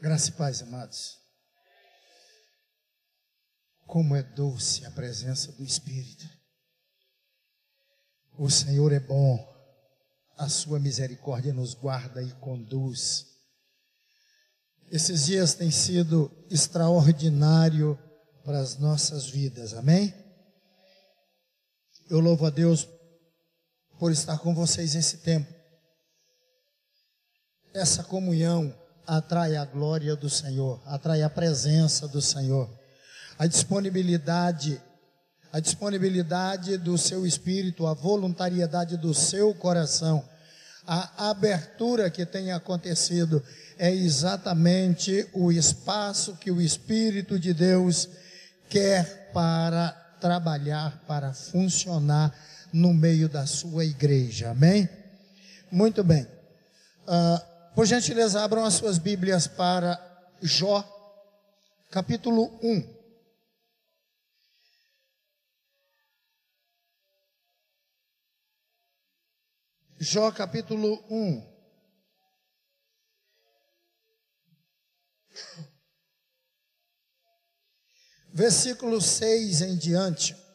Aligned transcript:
Graça 0.00 0.30
e 0.30 0.32
paz, 0.34 0.62
amados. 0.62 1.18
Como 3.84 4.14
é 4.14 4.22
doce 4.22 4.86
a 4.86 4.92
presença 4.92 5.50
do 5.50 5.64
Espírito. 5.64 6.24
O 8.38 8.48
Senhor 8.48 8.92
é 8.92 9.00
bom, 9.00 9.36
a 10.36 10.48
sua 10.48 10.78
misericórdia 10.78 11.52
nos 11.52 11.74
guarda 11.74 12.22
e 12.22 12.30
conduz. 12.34 13.26
Esses 14.88 15.26
dias 15.26 15.54
têm 15.54 15.72
sido 15.72 16.30
extraordinário 16.48 17.98
para 18.44 18.60
as 18.60 18.78
nossas 18.78 19.26
vidas, 19.26 19.74
amém? 19.74 20.14
Eu 22.08 22.20
louvo 22.20 22.46
a 22.46 22.50
Deus 22.50 22.88
por 23.98 24.12
estar 24.12 24.38
com 24.38 24.54
vocês 24.54 24.94
esse 24.94 25.18
tempo. 25.18 25.52
Essa 27.74 28.04
comunhão 28.04 28.72
atrai 29.08 29.56
a 29.56 29.64
glória 29.64 30.14
do 30.14 30.28
Senhor, 30.28 30.78
atrai 30.84 31.22
a 31.22 31.30
presença 31.30 32.06
do 32.06 32.20
Senhor, 32.20 32.68
a 33.38 33.46
disponibilidade, 33.46 34.78
a 35.50 35.58
disponibilidade 35.58 36.76
do 36.76 36.98
seu 36.98 37.26
espírito, 37.26 37.86
a 37.86 37.94
voluntariedade 37.94 38.98
do 38.98 39.14
seu 39.14 39.54
coração, 39.54 40.22
a 40.86 41.30
abertura 41.30 42.10
que 42.10 42.26
tem 42.26 42.52
acontecido 42.52 43.42
é 43.78 43.90
exatamente 43.90 45.26
o 45.32 45.50
espaço 45.50 46.36
que 46.36 46.50
o 46.50 46.60
Espírito 46.60 47.38
de 47.38 47.54
Deus 47.54 48.08
quer 48.68 49.30
para 49.32 49.90
trabalhar, 50.20 51.02
para 51.06 51.32
funcionar 51.32 52.34
no 52.72 52.92
meio 52.92 53.28
da 53.28 53.46
sua 53.46 53.84
igreja. 53.84 54.50
Amém? 54.50 54.88
Muito 55.70 56.02
bem. 56.02 56.26
Uh, 57.06 57.57
por 57.78 57.86
gentileza, 57.86 58.42
abram 58.42 58.64
as 58.64 58.74
suas 58.74 58.98
Bíblias 58.98 59.46
para 59.46 59.96
Jó, 60.42 60.82
capítulo 61.92 62.58
1. 62.60 62.98
Jó, 70.00 70.32
capítulo 70.32 71.04
1. 71.08 71.58
Versículo 78.34 79.00
6 79.00 79.62
em 79.62 79.76
diante. 79.76 80.47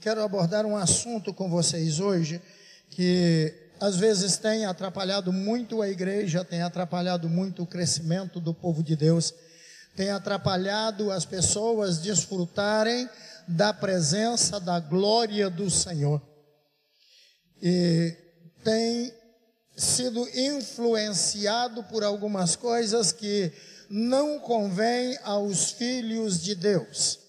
Quero 0.00 0.22
abordar 0.22 0.64
um 0.64 0.76
assunto 0.76 1.34
com 1.34 1.50
vocês 1.50 2.00
hoje 2.00 2.40
que 2.88 3.52
às 3.78 3.96
vezes 3.96 4.38
tem 4.38 4.64
atrapalhado 4.64 5.30
muito 5.30 5.82
a 5.82 5.88
igreja, 5.90 6.42
tem 6.42 6.62
atrapalhado 6.62 7.28
muito 7.28 7.62
o 7.62 7.66
crescimento 7.66 8.40
do 8.40 8.54
povo 8.54 8.82
de 8.82 8.96
Deus, 8.96 9.34
tem 9.94 10.10
atrapalhado 10.10 11.10
as 11.10 11.26
pessoas 11.26 11.98
desfrutarem 11.98 13.08
da 13.46 13.74
presença, 13.74 14.58
da 14.58 14.80
glória 14.80 15.50
do 15.50 15.70
Senhor. 15.70 16.20
E 17.62 18.16
tem 18.64 19.12
sido 19.76 20.26
influenciado 20.34 21.84
por 21.84 22.02
algumas 22.02 22.56
coisas 22.56 23.12
que 23.12 23.52
não 23.90 24.38
convêm 24.38 25.18
aos 25.22 25.72
filhos 25.72 26.42
de 26.42 26.54
Deus 26.54 27.19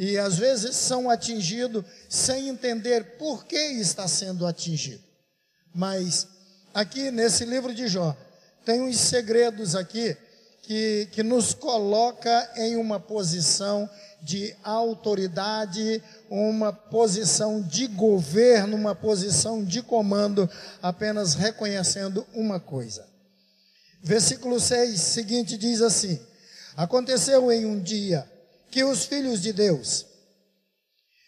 e 0.00 0.16
às 0.16 0.38
vezes 0.38 0.76
são 0.76 1.10
atingidos 1.10 1.84
sem 2.08 2.48
entender 2.48 3.18
por 3.18 3.44
que 3.44 3.54
está 3.54 4.08
sendo 4.08 4.46
atingido. 4.46 5.04
Mas 5.74 6.26
aqui 6.72 7.10
nesse 7.10 7.44
livro 7.44 7.74
de 7.74 7.86
Jó, 7.86 8.16
tem 8.64 8.80
uns 8.80 8.96
segredos 8.98 9.76
aqui 9.76 10.16
que, 10.62 11.06
que 11.12 11.22
nos 11.22 11.52
coloca 11.52 12.50
em 12.56 12.76
uma 12.76 12.98
posição 12.98 13.90
de 14.22 14.56
autoridade, 14.64 16.02
uma 16.30 16.72
posição 16.72 17.60
de 17.60 17.86
governo, 17.86 18.76
uma 18.76 18.94
posição 18.94 19.62
de 19.62 19.82
comando, 19.82 20.48
apenas 20.80 21.34
reconhecendo 21.34 22.26
uma 22.32 22.58
coisa. 22.58 23.06
Versículo 24.02 24.58
6 24.58 24.98
seguinte 24.98 25.58
diz 25.58 25.82
assim: 25.82 26.18
Aconteceu 26.74 27.52
em 27.52 27.66
um 27.66 27.78
dia 27.78 28.26
que 28.70 28.84
os 28.84 29.04
filhos 29.04 29.40
de 29.40 29.52
Deus 29.52 30.06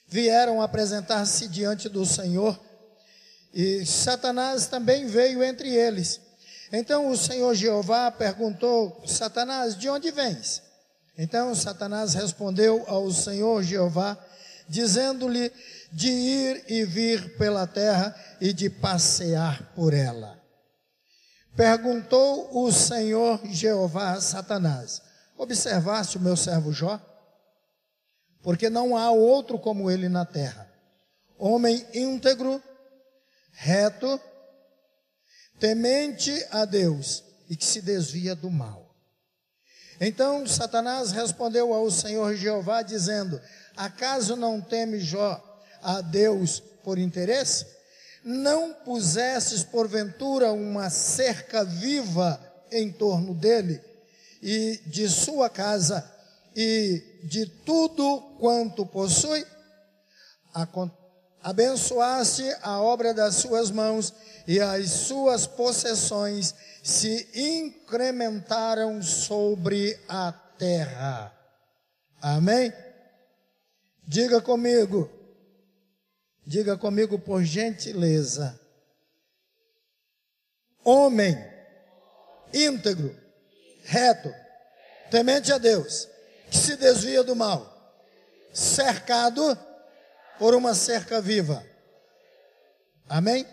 vieram 0.09 0.61
apresentar-se 0.61 1.49
diante 1.49 1.89
do 1.89 2.05
Senhor 2.05 2.59
e 3.53 3.85
Satanás 3.85 4.67
também 4.67 5.07
veio 5.07 5.43
entre 5.43 5.69
eles. 5.69 6.21
Então 6.73 7.11
o 7.11 7.17
Senhor 7.17 7.55
Jeová 7.55 8.11
perguntou: 8.11 9.03
Satanás, 9.07 9.77
de 9.77 9.89
onde 9.91 10.11
vens? 10.11 10.63
Então 11.19 11.55
Satanás 11.55 12.15
respondeu 12.15 12.85
ao 12.87 13.11
Senhor 13.11 13.63
Jeová, 13.63 14.17
dizendo-lhe 14.67 15.53
de 15.93 16.09
ir 16.09 16.65
e 16.69 16.85
vir 16.85 17.37
pela 17.37 17.67
terra 17.67 18.17
e 18.41 18.55
de 18.55 18.71
passear 18.71 19.73
por 19.75 19.93
ela. 19.93 20.41
Perguntou 21.55 22.49
o 22.65 22.73
Senhor 22.73 23.39
Jeová 23.45 24.13
a 24.13 24.21
Satanás: 24.23 25.03
Observaste 25.37 26.17
o 26.17 26.21
meu 26.21 26.37
servo 26.37 26.73
Jó? 26.73 26.99
Porque 28.43 28.69
não 28.69 28.97
há 28.97 29.11
outro 29.11 29.59
como 29.59 29.91
ele 29.91 30.09
na 30.09 30.25
terra. 30.25 30.69
Homem 31.39 31.87
íntegro, 31.95 32.63
reto, 33.53 34.21
temente 35.59 36.47
a 36.51 36.65
Deus 36.65 37.23
e 37.49 37.57
que 37.57 37.65
se 37.65 37.81
desvia 37.81 38.35
do 38.35 38.51
mal. 38.51 38.95
Então 40.01 40.47
Satanás 40.47 41.13
respondeu 41.13 41.73
ao 41.73 41.91
Senhor 41.91 42.35
Jeová, 42.35 42.83
dizendo: 42.83 43.41
Acaso 43.77 44.35
não 44.35 44.61
teme 44.61 44.99
Jó 44.99 45.41
a 45.81 46.01
Deus 46.01 46.61
por 46.83 46.99
interesse? 46.99 47.67
Não 48.25 48.73
pusesses 48.73 49.63
porventura 49.63 50.53
uma 50.53 50.91
cerca 50.91 51.65
viva 51.65 52.41
em 52.71 52.91
torno 52.91 53.35
dele 53.35 53.81
e 54.41 54.81
de 54.87 55.09
sua 55.09 55.49
casa 55.49 56.09
e 56.55 57.12
de 57.23 57.47
tudo 57.47 58.21
quanto 58.39 58.85
possui, 58.85 59.47
abençoaste 61.41 62.45
a 62.63 62.81
obra 62.81 63.15
das 63.15 63.37
suas 63.37 63.71
mãos 63.71 64.13
e 64.47 64.61
as 64.61 64.91
suas 64.91 65.47
possessões 65.47 66.55
se 66.83 67.29
incrementaram 67.35 69.01
sobre 69.03 69.99
a 70.09 70.33
terra. 70.59 71.33
Amém? 72.21 72.73
Diga 74.07 74.41
comigo, 74.41 75.11
diga 76.45 76.77
comigo 76.77 77.19
por 77.19 77.45
gentileza. 77.45 78.59
Homem 80.85 81.37
íntegro, 82.53 83.17
reto, 83.85 84.33
temente 85.11 85.53
a 85.53 85.59
Deus 85.59 86.12
que 86.53 86.59
se 86.59 86.77
desvia 86.77 87.25
do 87.25 87.35
mal, 87.35 87.67
cercado 88.53 89.59
por 90.39 90.55
uma 90.55 90.75
cerca 90.75 91.19
viva. 91.19 91.65
Amém? 93.09 93.47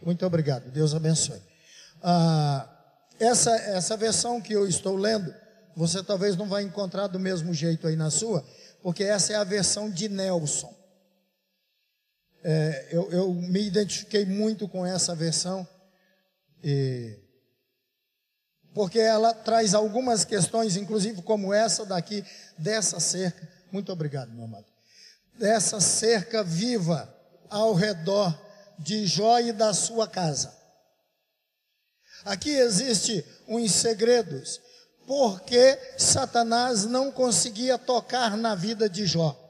Muito 0.00 0.24
obrigado. 0.24 0.70
Deus 0.70 0.94
abençoe. 0.94 1.40
Ah, 2.02 2.66
essa, 3.20 3.54
essa 3.54 3.94
versão 3.94 4.40
que 4.40 4.54
eu 4.54 4.66
estou 4.66 4.96
lendo, 4.96 5.34
você 5.76 6.02
talvez 6.02 6.34
não 6.34 6.48
vai 6.48 6.62
encontrar 6.62 7.08
do 7.08 7.20
mesmo 7.20 7.52
jeito 7.52 7.86
aí 7.86 7.94
na 7.94 8.10
sua, 8.10 8.42
porque 8.82 9.04
essa 9.04 9.34
é 9.34 9.36
a 9.36 9.44
versão 9.44 9.90
de 9.90 10.08
Nelson. 10.08 10.74
É, 12.42 12.88
eu, 12.90 13.10
eu 13.12 13.34
me 13.34 13.66
identifiquei 13.66 14.24
muito 14.24 14.66
com 14.66 14.84
essa 14.84 15.14
versão. 15.14 15.66
E 16.62 17.18
porque 18.74 18.98
ela 18.98 19.32
traz 19.32 19.72
algumas 19.72 20.24
questões, 20.24 20.76
inclusive 20.76 21.22
como 21.22 21.54
essa 21.54 21.86
daqui, 21.86 22.24
dessa 22.58 22.98
cerca. 22.98 23.48
Muito 23.70 23.92
obrigado, 23.92 24.32
meu 24.32 24.44
amado. 24.44 24.66
Dessa 25.38 25.80
cerca 25.80 26.42
viva 26.42 27.08
ao 27.48 27.72
redor 27.72 28.36
de 28.78 29.06
Jó 29.06 29.38
e 29.38 29.52
da 29.52 29.72
sua 29.72 30.08
casa. 30.08 30.52
Aqui 32.24 32.50
existe 32.50 33.24
uns 33.46 33.70
segredos, 33.72 34.60
porque 35.06 35.78
Satanás 35.96 36.84
não 36.84 37.12
conseguia 37.12 37.78
tocar 37.78 38.36
na 38.36 38.56
vida 38.56 38.88
de 38.88 39.06
Jó. 39.06 39.40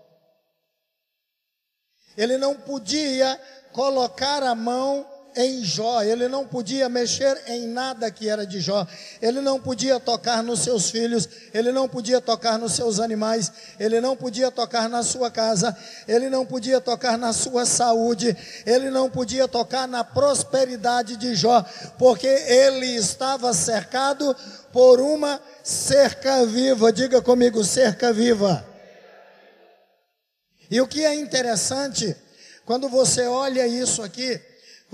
Ele 2.16 2.36
não 2.36 2.56
podia 2.56 3.40
colocar 3.72 4.42
a 4.42 4.54
mão 4.54 5.08
em 5.36 5.64
Jó, 5.64 6.02
ele 6.02 6.28
não 6.28 6.46
podia 6.46 6.88
mexer 6.88 7.42
em 7.46 7.66
nada 7.66 8.10
que 8.10 8.28
era 8.28 8.46
de 8.46 8.60
Jó, 8.60 8.86
ele 9.20 9.40
não 9.40 9.60
podia 9.60 9.98
tocar 9.98 10.42
nos 10.42 10.60
seus 10.60 10.90
filhos, 10.90 11.28
ele 11.52 11.72
não 11.72 11.88
podia 11.88 12.20
tocar 12.20 12.58
nos 12.58 12.72
seus 12.72 13.00
animais, 13.00 13.52
ele 13.78 14.00
não 14.00 14.16
podia 14.16 14.50
tocar 14.50 14.88
na 14.88 15.02
sua 15.02 15.30
casa, 15.30 15.76
ele 16.06 16.28
não 16.28 16.46
podia 16.46 16.80
tocar 16.80 17.18
na 17.18 17.32
sua 17.32 17.66
saúde, 17.66 18.36
ele 18.64 18.90
não 18.90 19.10
podia 19.10 19.48
tocar 19.48 19.88
na 19.88 20.04
prosperidade 20.04 21.16
de 21.16 21.34
Jó, 21.34 21.64
porque 21.98 22.26
ele 22.26 22.96
estava 22.96 23.52
cercado 23.52 24.34
por 24.72 25.00
uma 25.00 25.40
cerca 25.62 26.44
viva. 26.44 26.92
Diga 26.92 27.22
comigo, 27.22 27.62
cerca 27.64 28.12
viva. 28.12 28.64
E 30.70 30.80
o 30.80 30.86
que 30.86 31.04
é 31.04 31.14
interessante, 31.14 32.16
quando 32.64 32.88
você 32.88 33.26
olha 33.26 33.66
isso 33.66 34.02
aqui, 34.02 34.40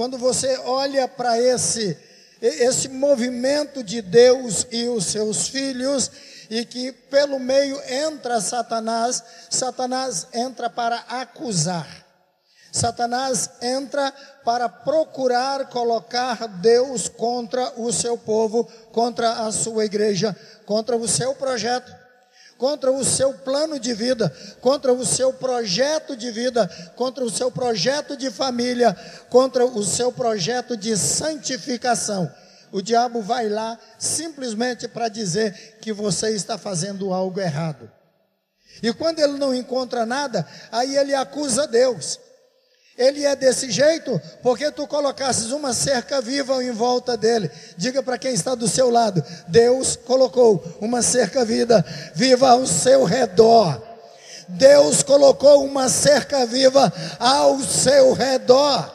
quando 0.01 0.17
você 0.17 0.57
olha 0.65 1.07
para 1.07 1.39
esse 1.39 1.95
esse 2.41 2.89
movimento 2.89 3.85
de 3.85 4.01
Deus 4.01 4.67
e 4.71 4.89
os 4.89 5.05
seus 5.05 5.49
filhos, 5.49 6.11
e 6.49 6.65
que 6.65 6.91
pelo 6.91 7.39
meio 7.39 7.79
entra 7.87 8.41
Satanás, 8.41 9.23
Satanás 9.51 10.27
entra 10.33 10.71
para 10.71 10.97
acusar. 11.07 11.87
Satanás 12.73 13.51
entra 13.61 14.11
para 14.43 14.71
procurar 14.71 15.69
colocar 15.69 16.49
Deus 16.49 17.07
contra 17.07 17.71
o 17.79 17.93
seu 17.93 18.17
povo, 18.17 18.65
contra 18.93 19.45
a 19.47 19.53
sua 19.53 19.85
igreja, 19.85 20.35
contra 20.65 20.97
o 20.97 21.07
seu 21.07 21.35
projeto 21.35 22.00
contra 22.61 22.93
o 22.93 23.03
seu 23.03 23.33
plano 23.33 23.81
de 23.81 23.95
vida, 23.95 24.29
contra 24.61 24.93
o 24.93 25.07
seu 25.07 25.33
projeto 25.33 26.15
de 26.15 26.31
vida, 26.31 26.69
contra 26.95 27.25
o 27.25 27.31
seu 27.31 27.51
projeto 27.51 28.15
de 28.19 28.31
família, 28.31 28.95
contra 29.31 29.65
o 29.65 29.83
seu 29.83 30.13
projeto 30.13 30.77
de 30.77 30.95
santificação. 30.95 32.31
O 32.71 32.83
diabo 32.83 33.23
vai 33.23 33.49
lá 33.49 33.79
simplesmente 33.99 34.87
para 34.87 35.09
dizer 35.09 35.79
que 35.81 35.91
você 35.91 36.33
está 36.33 36.59
fazendo 36.59 37.15
algo 37.15 37.41
errado. 37.41 37.91
E 38.83 38.93
quando 38.93 39.21
ele 39.21 39.39
não 39.39 39.55
encontra 39.55 40.05
nada, 40.05 40.47
aí 40.71 40.99
ele 40.99 41.15
acusa 41.15 41.67
Deus. 41.67 42.21
Ele 43.01 43.25
é 43.25 43.35
desse 43.35 43.71
jeito 43.71 44.21
porque 44.43 44.71
tu 44.71 44.87
colocasses 44.87 45.53
uma 45.53 45.73
cerca 45.73 46.21
viva 46.21 46.63
em 46.63 46.71
volta 46.71 47.17
dele. 47.17 47.51
Diga 47.75 48.03
para 48.03 48.19
quem 48.19 48.35
está 48.35 48.55
do 48.55 48.69
seu 48.69 48.91
lado: 48.91 49.25
Deus 49.49 49.97
colocou 49.97 50.63
uma 50.83 51.01
cerca 51.01 51.43
vida, 51.43 51.83
viva 52.15 52.51
ao 52.51 52.67
seu 52.67 53.05
redor. 53.05 53.81
Deus 54.47 55.03
colocou 55.03 55.65
uma 55.65 55.89
cerca 55.89 56.45
viva 56.45 56.93
ao 57.19 57.59
seu 57.61 58.13
redor. 58.13 58.95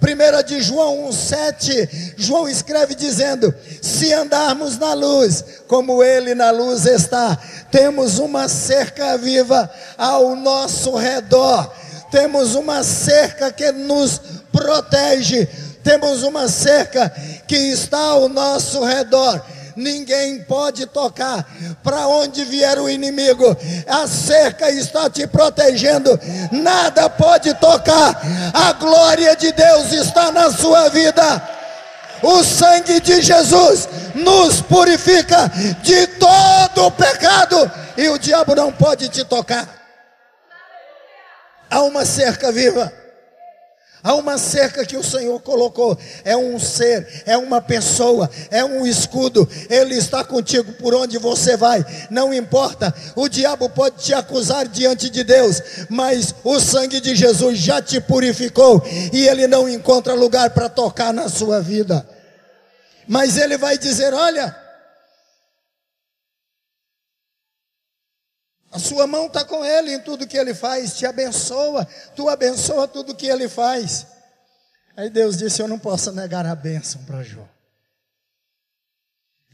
1 0.00 0.42
de 0.46 0.62
João 0.62 1.10
1,7, 1.10 2.14
João 2.16 2.48
escreve 2.48 2.94
dizendo: 2.94 3.54
Se 3.82 4.10
andarmos 4.14 4.78
na 4.78 4.94
luz, 4.94 5.44
como 5.68 6.02
Ele 6.02 6.34
na 6.34 6.50
luz 6.50 6.86
está, 6.86 7.38
temos 7.70 8.18
uma 8.18 8.48
cerca 8.48 9.18
viva 9.18 9.70
ao 9.98 10.34
nosso 10.34 10.96
redor 10.96 11.83
temos 12.14 12.54
uma 12.54 12.84
cerca 12.84 13.50
que 13.50 13.72
nos 13.72 14.20
protege, 14.52 15.48
temos 15.82 16.22
uma 16.22 16.46
cerca 16.46 17.12
que 17.44 17.56
está 17.56 17.98
ao 17.98 18.28
nosso 18.28 18.84
redor. 18.84 19.44
Ninguém 19.74 20.44
pode 20.44 20.86
tocar 20.86 21.44
para 21.82 22.06
onde 22.06 22.44
vier 22.44 22.78
o 22.78 22.88
inimigo. 22.88 23.44
A 23.88 24.06
cerca 24.06 24.70
está 24.70 25.10
te 25.10 25.26
protegendo. 25.26 26.16
Nada 26.52 27.10
pode 27.10 27.52
tocar. 27.54 28.22
A 28.54 28.72
glória 28.74 29.34
de 29.34 29.50
Deus 29.50 29.90
está 29.90 30.30
na 30.30 30.52
sua 30.52 30.88
vida. 30.90 31.42
O 32.22 32.44
sangue 32.44 33.00
de 33.00 33.22
Jesus 33.22 33.88
nos 34.14 34.60
purifica 34.60 35.50
de 35.82 36.06
todo 36.06 36.86
o 36.86 36.92
pecado 36.92 37.68
e 37.96 38.08
o 38.08 38.16
diabo 38.18 38.54
não 38.54 38.70
pode 38.70 39.08
te 39.08 39.24
tocar. 39.24 39.83
Há 41.74 41.82
uma 41.82 42.04
cerca 42.06 42.52
viva. 42.52 42.92
Há 44.00 44.14
uma 44.14 44.38
cerca 44.38 44.86
que 44.86 44.96
o 44.96 45.02
Senhor 45.02 45.40
colocou. 45.40 45.98
É 46.24 46.36
um 46.36 46.56
ser, 46.56 47.24
é 47.26 47.36
uma 47.36 47.60
pessoa, 47.60 48.30
é 48.48 48.64
um 48.64 48.86
escudo. 48.86 49.48
Ele 49.68 49.96
está 49.96 50.22
contigo 50.22 50.74
por 50.74 50.94
onde 50.94 51.18
você 51.18 51.56
vai. 51.56 51.84
Não 52.10 52.32
importa. 52.32 52.94
O 53.16 53.28
diabo 53.28 53.68
pode 53.68 53.96
te 54.04 54.14
acusar 54.14 54.68
diante 54.68 55.10
de 55.10 55.24
Deus, 55.24 55.60
mas 55.88 56.32
o 56.44 56.60
sangue 56.60 57.00
de 57.00 57.16
Jesus 57.16 57.58
já 57.58 57.82
te 57.82 58.00
purificou 58.00 58.80
e 59.12 59.26
ele 59.26 59.48
não 59.48 59.68
encontra 59.68 60.14
lugar 60.14 60.50
para 60.50 60.68
tocar 60.68 61.12
na 61.12 61.28
sua 61.28 61.60
vida. 61.60 62.08
Mas 63.08 63.36
ele 63.36 63.58
vai 63.58 63.76
dizer: 63.76 64.14
Olha, 64.14 64.63
A 68.74 68.78
sua 68.80 69.06
mão 69.06 69.26
está 69.26 69.44
com 69.44 69.64
ele 69.64 69.94
em 69.94 70.00
tudo 70.00 70.26
que 70.26 70.36
ele 70.36 70.52
faz, 70.52 70.98
te 70.98 71.06
abençoa, 71.06 71.86
tu 72.16 72.28
abençoa 72.28 72.88
tudo 72.88 73.14
que 73.14 73.26
ele 73.26 73.48
faz. 73.48 74.04
Aí 74.96 75.08
Deus 75.08 75.36
disse: 75.36 75.62
Eu 75.62 75.68
não 75.68 75.78
posso 75.78 76.10
negar 76.10 76.44
a 76.44 76.56
bênção 76.56 77.04
para 77.04 77.22
Jó. 77.22 77.48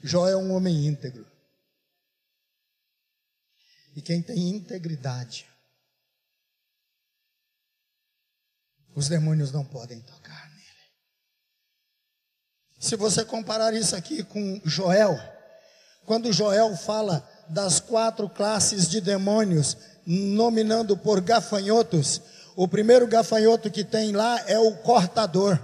Jó 0.03 0.27
é 0.27 0.35
um 0.35 0.55
homem 0.55 0.87
íntegro. 0.87 1.31
E 3.95 4.01
quem 4.01 4.23
tem 4.23 4.49
integridade, 4.57 5.47
os 8.97 9.07
demônios 9.07 9.53
não 9.53 9.67
podem 9.67 10.01
tocar 10.01 10.49
nele. 10.49 10.65
Se 12.79 12.97
você 12.97 13.23
comparar 13.23 13.75
isso 13.75 13.95
aqui 13.95 14.25
com 14.25 14.63
Joel, 14.65 15.15
quando 16.07 16.33
Joel 16.33 16.75
fala 16.75 17.29
das 17.51 17.81
quatro 17.81 18.29
classes 18.29 18.89
de 18.89 19.01
demônios, 19.01 19.77
nominando 20.07 20.97
por 20.97 21.21
gafanhotos. 21.21 22.21
O 22.57 22.67
primeiro 22.67 23.07
gafanhoto 23.07 23.71
que 23.71 23.85
tem 23.85 24.13
lá 24.13 24.41
é 24.47 24.59
o 24.59 24.73
cortador. 24.73 25.59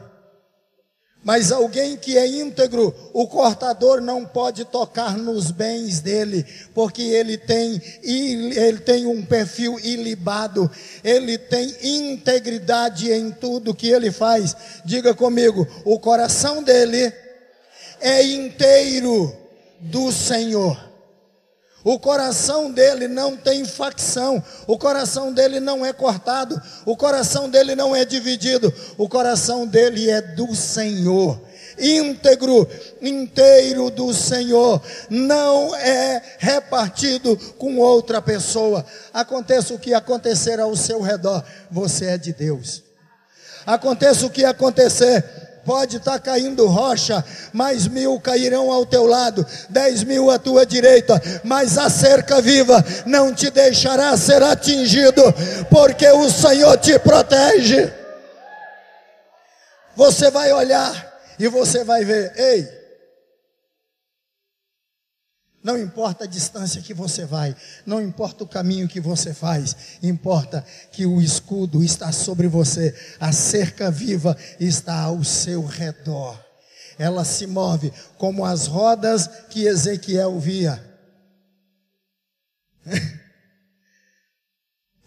Mas 1.27 1.51
alguém 1.51 1.97
que 1.97 2.17
é 2.17 2.25
íntegro, 2.25 2.95
o 3.13 3.27
cortador 3.27 4.01
não 4.01 4.25
pode 4.25 4.65
tocar 4.65 5.19
nos 5.19 5.51
bens 5.51 5.99
dele, 5.99 6.47
porque 6.73 7.03
ele 7.03 7.37
tem, 7.37 7.83
ele 8.05 8.79
tem 8.79 9.07
um 9.07 9.25
perfil 9.25 9.77
ilibado, 9.81 10.71
ele 11.03 11.37
tem 11.37 11.75
integridade 11.83 13.11
em 13.11 13.33
tudo 13.33 13.75
que 13.75 13.89
ele 13.89 14.13
faz. 14.13 14.55
Diga 14.85 15.15
comigo, 15.15 15.67
o 15.85 15.99
coração 15.99 16.63
dele 16.63 17.13
é 18.01 18.23
inteiro 18.23 19.37
do 19.81 20.13
Senhor. 20.13 20.79
O 21.87 22.01
coração 22.01 22.69
dele 22.69 23.07
não 23.07 23.37
tem 23.37 23.65
facção, 23.65 24.43
o 24.67 24.77
coração 24.77 25.33
dele 25.33 25.61
não 25.61 25.87
é 25.87 25.93
cortado, 25.93 26.61
o 26.85 26.97
coração 26.97 27.49
dele 27.49 27.77
não 27.77 27.95
é 27.95 28.05
dividido, 28.05 28.75
o 28.99 29.09
coração 29.09 29.65
dele 29.65 30.11
é 30.11 30.21
do 30.21 30.53
Senhor. 30.53 31.41
Íntegro, 31.79 32.69
inteiro 33.01 33.89
do 33.89 34.13
Senhor, 34.13 34.83
não 35.09 35.77
é 35.77 36.21
repartido 36.39 37.37
com 37.57 37.79
outra 37.79 38.21
pessoa. 38.21 38.85
Aconteça 39.15 39.73
o 39.73 39.79
que 39.79 39.95
acontecer 39.95 40.59
ao 40.59 40.75
seu 40.75 41.01
redor, 41.01 41.45
você 41.71 42.07
é 42.07 42.19
de 42.19 42.33
Deus. 42.33 42.83
Aconteça 43.65 44.27
o 44.27 44.31
que 44.31 44.45
acontecer, 44.45 45.25
Pode 45.67 45.97
estar 45.97 46.13
tá 46.13 46.19
caindo 46.21 46.69
rocha, 46.69 47.25
mais 47.53 47.89
mil 47.89 48.21
cairão 48.21 48.71
ao 48.71 48.87
teu 48.87 49.05
lado, 49.05 49.45
dez 49.69 50.05
mil 50.05 50.31
à 50.31 50.39
tua 50.39 50.65
direita, 50.65 51.21
mas 51.43 51.77
a 51.77 51.91
cerca 51.91 52.41
viva 52.41 52.85
não 53.05 53.35
te 53.35 53.51
deixará 53.51 54.17
ser 54.17 54.45
atingido, 54.45 55.23
porque 55.69 56.09
o 56.09 56.31
Senhor 56.31 56.79
te 56.79 56.97
protege. 57.01 57.93
Você 59.97 60.31
vai 60.31 60.53
olhar 60.53 61.19
e 61.37 61.49
você 61.49 61.83
vai 61.83 62.05
ver, 62.05 62.33
ei, 62.37 62.76
não 65.67 65.77
importa 65.77 66.23
a 66.23 66.29
distância 66.29 66.81
que 66.81 66.95
você 66.95 67.27
vai, 67.27 67.57
não 67.85 68.01
importa 68.01 68.45
o 68.45 68.49
caminho 68.49 68.87
que 68.87 69.01
você 69.01 69.35
faz, 69.35 69.99
importa 70.01 70.65
que 70.93 71.05
o 71.05 71.21
escudo 71.21 71.83
está 71.83 72.13
sobre 72.13 72.47
você, 72.47 72.95
a 73.19 73.33
cerca 73.33 73.91
viva 73.91 74.37
está 74.61 75.01
ao 75.01 75.25
seu 75.25 75.67
redor. 75.67 76.41
Ela 76.97 77.25
se 77.25 77.49
move 77.49 77.93
como 78.17 78.45
as 78.45 78.69
rodas 78.69 79.27
que 79.51 79.67
Ezequiel 79.67 80.39
via. 80.39 80.81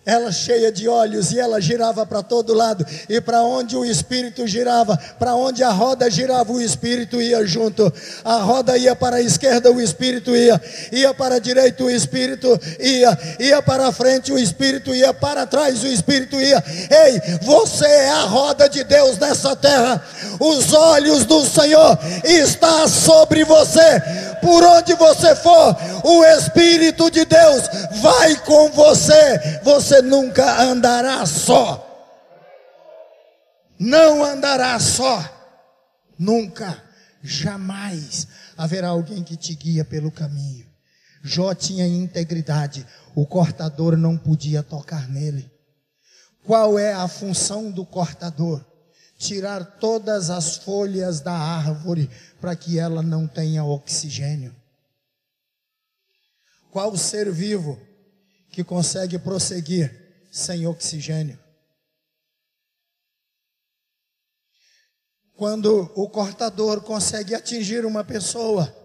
ela 0.10 0.32
cheia 0.32 0.72
de 0.72 0.88
olhos, 0.88 1.32
e 1.32 1.40
ela 1.40 1.62
girava 1.62 2.04
para 2.04 2.24
todo 2.24 2.54
lado, 2.54 2.86
e 3.08 3.22
para 3.22 3.44
onde 3.44 3.76
o 3.76 3.86
espírito 3.86 4.48
girava, 4.48 4.98
para 5.20 5.36
onde 5.36 5.64
a 5.64 5.70
roda 5.70 6.10
girava, 6.10 6.52
o 6.52 6.60
espírito 6.60 7.22
ia 7.22 7.46
junto. 7.46 7.94
A 8.26 8.38
roda 8.38 8.76
ia 8.76 8.96
para 8.96 9.18
a 9.18 9.22
esquerda, 9.22 9.72
o 9.72 9.80
espírito 9.80 10.36
ia, 10.36 10.60
ia 10.92 11.14
para 11.14 11.36
a 11.36 11.40
direita, 11.40 11.84
o 11.84 11.92
espírito 11.92 12.60
ia, 12.80 13.18
ia 13.40 13.62
para 13.62 13.88
a 13.88 13.92
frente, 13.92 14.32
o 14.32 14.40
espírito 14.40 14.96
ia, 14.96 15.14
para 15.14 15.46
trás, 15.46 15.84
o 15.84 15.88
espírito 15.88 16.42
ia. 16.42 16.64
Ei, 16.90 17.22
você 17.42 17.86
é 17.86 18.10
a 18.10 18.24
roda 18.24 18.68
de 18.68 18.84
Deus 18.84 19.20
nessa 19.20 19.56
terra. 19.56 20.04
Os 20.40 20.74
olhos 20.74 21.26
do 21.26 21.46
Senhor 21.46 22.00
estão 22.24 22.88
sobre 22.88 23.44
você. 23.44 24.02
Por 24.42 24.64
onde 24.64 24.94
você 24.94 25.36
for, 25.36 25.76
o 26.04 26.24
espírito 26.26 27.12
de 27.12 27.26
Deus 27.26 27.64
vai 28.02 28.36
com 28.38 28.70
você. 28.70 29.60
Você 29.64 29.99
nunca 30.02 30.62
andará 30.62 31.26
só. 31.26 31.86
Não 33.80 34.24
andará 34.24 34.80
só. 34.80 35.24
Nunca, 36.18 36.84
jamais 37.24 38.28
haverá 38.58 38.90
alguém 38.90 39.24
que 39.24 39.38
te 39.38 39.56
guia 39.56 39.86
pelo 39.86 40.12
caminho. 40.12 40.68
Jó 41.24 41.54
tinha 41.54 41.88
integridade, 41.88 42.86
o 43.16 43.26
cortador 43.26 43.98
não 43.98 44.18
podia 44.18 44.64
tocar 44.64 45.08
nele. 45.10 45.50
Qual 46.44 46.80
é 46.80 46.94
a 46.94 47.08
função 47.08 47.72
do 47.72 47.86
cortador? 47.86 48.66
Tirar 49.18 49.64
todas 49.80 50.30
as 50.30 50.58
folhas 50.58 51.20
da 51.20 51.34
árvore 51.34 52.10
para 52.40 52.56
que 52.56 52.80
ela 52.80 53.04
não 53.04 53.28
tenha 53.28 53.64
oxigênio. 53.64 54.56
Qual 56.72 56.96
ser 56.96 57.32
vivo 57.32 57.80
que 58.52 58.64
consegue 58.64 59.18
prosseguir 59.18 60.28
sem 60.32 60.68
oxigênio. 60.68 61.40
Quando 65.36 65.90
o 65.96 66.10
cortador 66.10 66.82
consegue 66.82 67.34
atingir 67.34 67.86
uma 67.86 68.04
pessoa, 68.04 68.76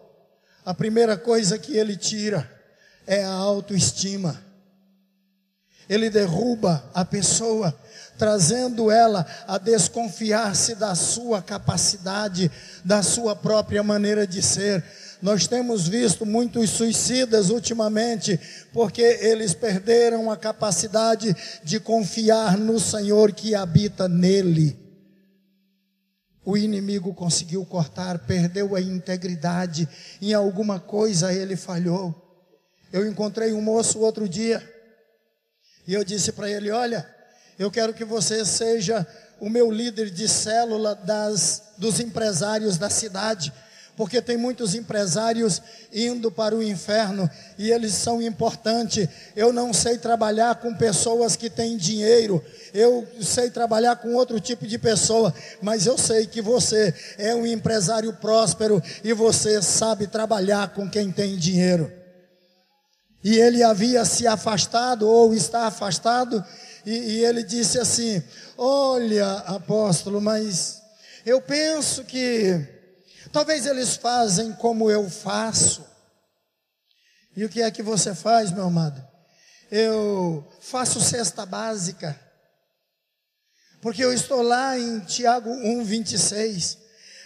a 0.65 0.73
primeira 0.73 1.17
coisa 1.17 1.59
que 1.59 1.77
ele 1.77 1.97
tira 1.97 2.49
é 3.07 3.25
a 3.25 3.33
autoestima. 3.33 4.41
Ele 5.89 6.09
derruba 6.09 6.89
a 6.95 7.05
pessoa, 7.05 7.77
trazendo 8.17 8.91
ela 8.91 9.27
a 9.47 9.59
desconfiar-se 9.59 10.77
da 10.77 10.95
sua 10.95 11.43
capacidade, 11.43 12.51
da 12.85 13.03
sua 13.03 13.35
própria 13.37 13.83
maneira 13.83 14.27
de 14.27 14.41
ser 14.41 14.83
nós 15.21 15.47
temos 15.47 15.89
visto 15.89 16.27
muitos 16.27 16.71
suicidas 16.71 17.51
ultimamente, 17.51 18.39
porque 18.73 19.03
eles 19.03 19.55
perderam 19.55 20.31
a 20.31 20.37
capacidade 20.37 21.35
de 21.63 21.81
confiar 21.81 22.59
no 22.59 22.79
Senhor 22.79 23.33
que 23.33 23.55
habita 23.55 24.09
nele. 24.09 24.79
O 26.45 26.57
inimigo 26.57 27.15
conseguiu 27.15 27.65
cortar, 27.65 28.19
perdeu 28.21 28.77
a 28.77 28.81
integridade, 28.81 29.89
em 30.21 30.35
alguma 30.35 30.79
coisa 30.79 31.33
ele 31.33 31.57
falhou. 31.57 32.15
Eu 32.93 33.07
encontrei 33.07 33.53
um 33.53 33.63
moço 33.63 34.01
outro 34.01 34.29
dia, 34.29 34.63
e 35.87 35.95
eu 35.95 36.05
disse 36.05 36.33
para 36.33 36.51
ele: 36.51 36.71
Olha, 36.71 37.09
eu 37.59 37.71
quero 37.71 37.95
que 37.95 38.05
você 38.05 38.45
seja 38.45 39.07
o 39.41 39.49
meu 39.49 39.71
líder 39.71 40.11
de 40.11 40.29
célula 40.29 40.95
das, 40.95 41.75
dos 41.79 41.99
empresários 41.99 42.77
da 42.77 42.91
cidade 42.91 43.53
porque 43.97 44.21
tem 44.21 44.37
muitos 44.37 44.75
empresários 44.75 45.63
indo 45.93 46.31
para 46.31 46.55
o 46.55 46.63
inferno 46.63 47.31
e 47.57 47.71
eles 47.71 47.93
são 47.93 48.21
importantes. 48.21 49.09
Eu 49.37 49.53
não 49.53 49.73
sei 49.73 49.99
trabalhar 49.99 50.57
com 50.57 50.75
pessoas 50.75 51.37
que 51.37 51.49
têm 51.49 51.77
dinheiro, 51.77 52.45
eu 52.73 53.07
sei 53.21 53.51
trabalhar 53.51 53.97
com 53.97 54.15
outro 54.15 54.41
tipo 54.41 54.67
de 54.67 54.79
pessoa, 54.79 55.33
mas 55.63 55.87
eu 55.87 55.97
sei 55.97 56.27
que 56.27 56.43
você 56.43 56.93
é 57.19 57.35
um 57.35 57.47
empresário 57.47 58.13
próspero 58.15 58.83
e 59.03 59.13
você 59.13 59.63
sabe 59.63 60.07
trabalhar 60.07 60.75
com 60.75 60.89
quem 60.89 61.13
tem 61.13 61.37
dinheiro. 61.37 61.91
E 63.23 63.39
ele 63.39 63.63
havia 63.63 64.05
se 64.05 64.27
afastado 64.27 65.09
ou 65.09 65.35
está 65.35 65.67
afastado, 65.67 66.45
e, 66.85 66.91
e 66.91 67.25
ele 67.25 67.43
disse 67.43 67.79
assim: 67.79 68.23
Olha, 68.59 69.37
apóstolo, 69.47 70.21
mas 70.21 70.83
eu 71.25 71.41
penso 71.41 72.05
que 72.05 72.74
Talvez 73.35 73.67
eles 73.67 73.97
fazem 73.97 74.53
como 74.53 74.89
eu 74.89 75.11
faço. 75.11 75.85
E 77.37 77.45
o 77.45 77.49
que 77.49 77.63
é 77.63 77.69
que 77.69 77.83
você 77.83 78.15
faz, 78.15 78.53
meu 78.53 78.63
amado? 78.63 79.05
Eu 79.73 80.49
faço 80.61 81.01
cesta 81.01 81.45
básica. 81.45 82.17
Porque 83.83 84.05
eu 84.05 84.13
estou 84.13 84.41
lá 84.41 84.79
em 84.79 85.01
Tiago 85.01 85.51
1:26. 85.51 86.79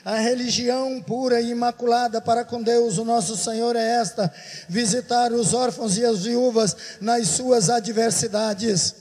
A 0.03 0.15
religião 0.15 1.03
pura 1.03 1.43
e 1.43 1.51
imaculada 1.51 2.23
para 2.23 2.43
com 2.43 2.63
Deus, 2.63 2.97
o 2.97 3.05
nosso 3.05 3.37
Senhor, 3.37 3.77
é 3.77 4.01
esta: 4.01 4.33
visitar 4.67 5.31
os 5.31 5.53
órfãos 5.53 5.99
e 5.99 6.07
as 6.07 6.21
viúvas 6.21 6.75
nas 7.03 7.29
suas 7.29 7.69
adversidades 7.69 8.95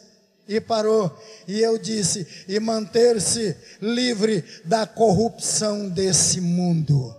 e 0.47 0.59
parou. 0.61 1.15
E 1.47 1.59
eu 1.59 1.77
disse: 1.77 2.27
e 2.47 2.59
manter-se 2.59 3.55
livre 3.81 4.43
da 4.65 4.85
corrupção 4.85 5.89
desse 5.89 6.39
mundo. 6.39 7.15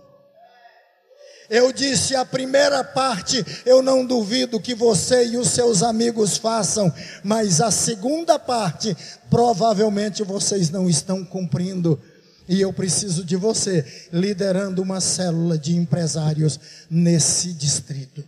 Eu 1.49 1.73
disse 1.73 2.15
a 2.15 2.23
primeira 2.23 2.83
parte, 2.83 3.43
eu 3.65 3.81
não 3.81 4.05
duvido 4.05 4.59
que 4.59 4.75
você 4.75 5.25
e 5.29 5.37
os 5.37 5.49
seus 5.49 5.81
amigos 5.81 6.37
façam, 6.37 6.93
mas 7.23 7.59
a 7.59 7.71
segunda 7.71 8.37
parte, 8.37 8.95
provavelmente 9.31 10.21
vocês 10.21 10.69
não 10.69 10.87
estão 10.87 11.25
cumprindo. 11.25 11.99
E 12.47 12.61
eu 12.61 12.71
preciso 12.71 13.23
de 13.23 13.35
você 13.35 13.85
liderando 14.13 14.81
uma 14.81 15.01
célula 15.01 15.57
de 15.57 15.75
empresários 15.75 16.59
nesse 16.89 17.53
distrito. 17.53 18.23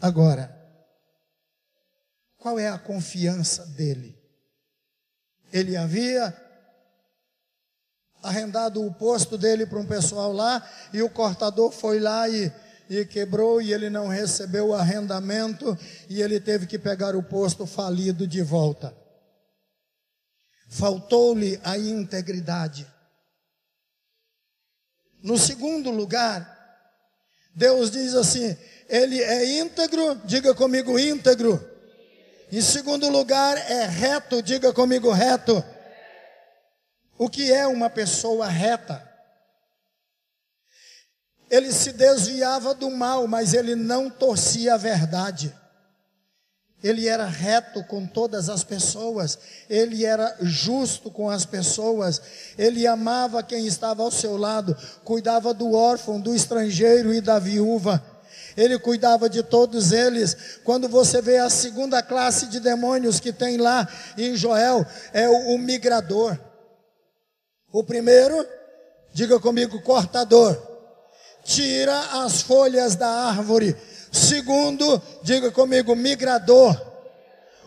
Agora, 0.00 0.59
qual 2.40 2.58
é 2.58 2.68
a 2.68 2.78
confiança 2.78 3.66
dele? 3.66 4.18
Ele 5.52 5.76
havia 5.76 6.34
arrendado 8.22 8.84
o 8.84 8.92
posto 8.92 9.36
dele 9.36 9.66
para 9.66 9.78
um 9.78 9.86
pessoal 9.86 10.32
lá 10.32 10.66
e 10.92 11.02
o 11.02 11.10
cortador 11.10 11.70
foi 11.70 12.00
lá 12.00 12.28
e, 12.28 12.50
e 12.88 13.04
quebrou 13.04 13.60
e 13.60 13.72
ele 13.72 13.90
não 13.90 14.08
recebeu 14.08 14.68
o 14.68 14.74
arrendamento 14.74 15.78
e 16.08 16.22
ele 16.22 16.40
teve 16.40 16.66
que 16.66 16.78
pegar 16.78 17.14
o 17.14 17.22
posto 17.22 17.66
falido 17.66 18.26
de 18.26 18.42
volta. 18.42 18.96
Faltou-lhe 20.68 21.60
a 21.62 21.76
integridade. 21.76 22.86
No 25.22 25.36
segundo 25.36 25.90
lugar, 25.90 26.56
Deus 27.54 27.90
diz 27.90 28.14
assim: 28.14 28.56
Ele 28.88 29.20
é 29.20 29.58
íntegro, 29.58 30.14
diga 30.24 30.54
comigo 30.54 30.98
íntegro. 30.98 31.69
Em 32.52 32.60
segundo 32.60 33.08
lugar, 33.08 33.56
é 33.70 33.84
reto, 33.86 34.42
diga 34.42 34.72
comigo 34.72 35.12
reto. 35.12 35.64
O 37.16 37.28
que 37.28 37.52
é 37.52 37.64
uma 37.66 37.88
pessoa 37.88 38.48
reta? 38.48 39.08
Ele 41.48 41.72
se 41.72 41.92
desviava 41.92 42.74
do 42.74 42.90
mal, 42.90 43.28
mas 43.28 43.54
ele 43.54 43.76
não 43.76 44.10
torcia 44.10 44.74
a 44.74 44.76
verdade. 44.76 45.54
Ele 46.82 47.06
era 47.06 47.26
reto 47.26 47.84
com 47.84 48.06
todas 48.06 48.48
as 48.48 48.64
pessoas, 48.64 49.38
ele 49.68 50.04
era 50.04 50.36
justo 50.40 51.10
com 51.10 51.28
as 51.28 51.44
pessoas, 51.44 52.20
ele 52.56 52.86
amava 52.86 53.42
quem 53.42 53.66
estava 53.66 54.02
ao 54.02 54.10
seu 54.10 54.36
lado, 54.36 54.74
cuidava 55.04 55.52
do 55.52 55.72
órfão, 55.74 56.18
do 56.18 56.34
estrangeiro 56.34 57.12
e 57.12 57.20
da 57.20 57.38
viúva 57.38 58.02
ele 58.56 58.78
cuidava 58.78 59.28
de 59.28 59.42
todos 59.42 59.92
eles. 59.92 60.60
Quando 60.64 60.88
você 60.88 61.20
vê 61.20 61.38
a 61.38 61.50
segunda 61.50 62.02
classe 62.02 62.46
de 62.46 62.60
demônios 62.60 63.20
que 63.20 63.32
tem 63.32 63.56
lá 63.56 63.88
em 64.16 64.36
Joel, 64.36 64.84
é 65.12 65.28
o, 65.28 65.54
o 65.54 65.58
migrador. 65.58 66.38
O 67.72 67.84
primeiro, 67.84 68.46
diga 69.12 69.38
comigo, 69.38 69.80
cortador, 69.82 70.60
tira 71.44 72.24
as 72.24 72.42
folhas 72.42 72.96
da 72.96 73.08
árvore. 73.08 73.76
Segundo, 74.12 75.00
diga 75.22 75.50
comigo, 75.50 75.94
migrador. 75.94 76.90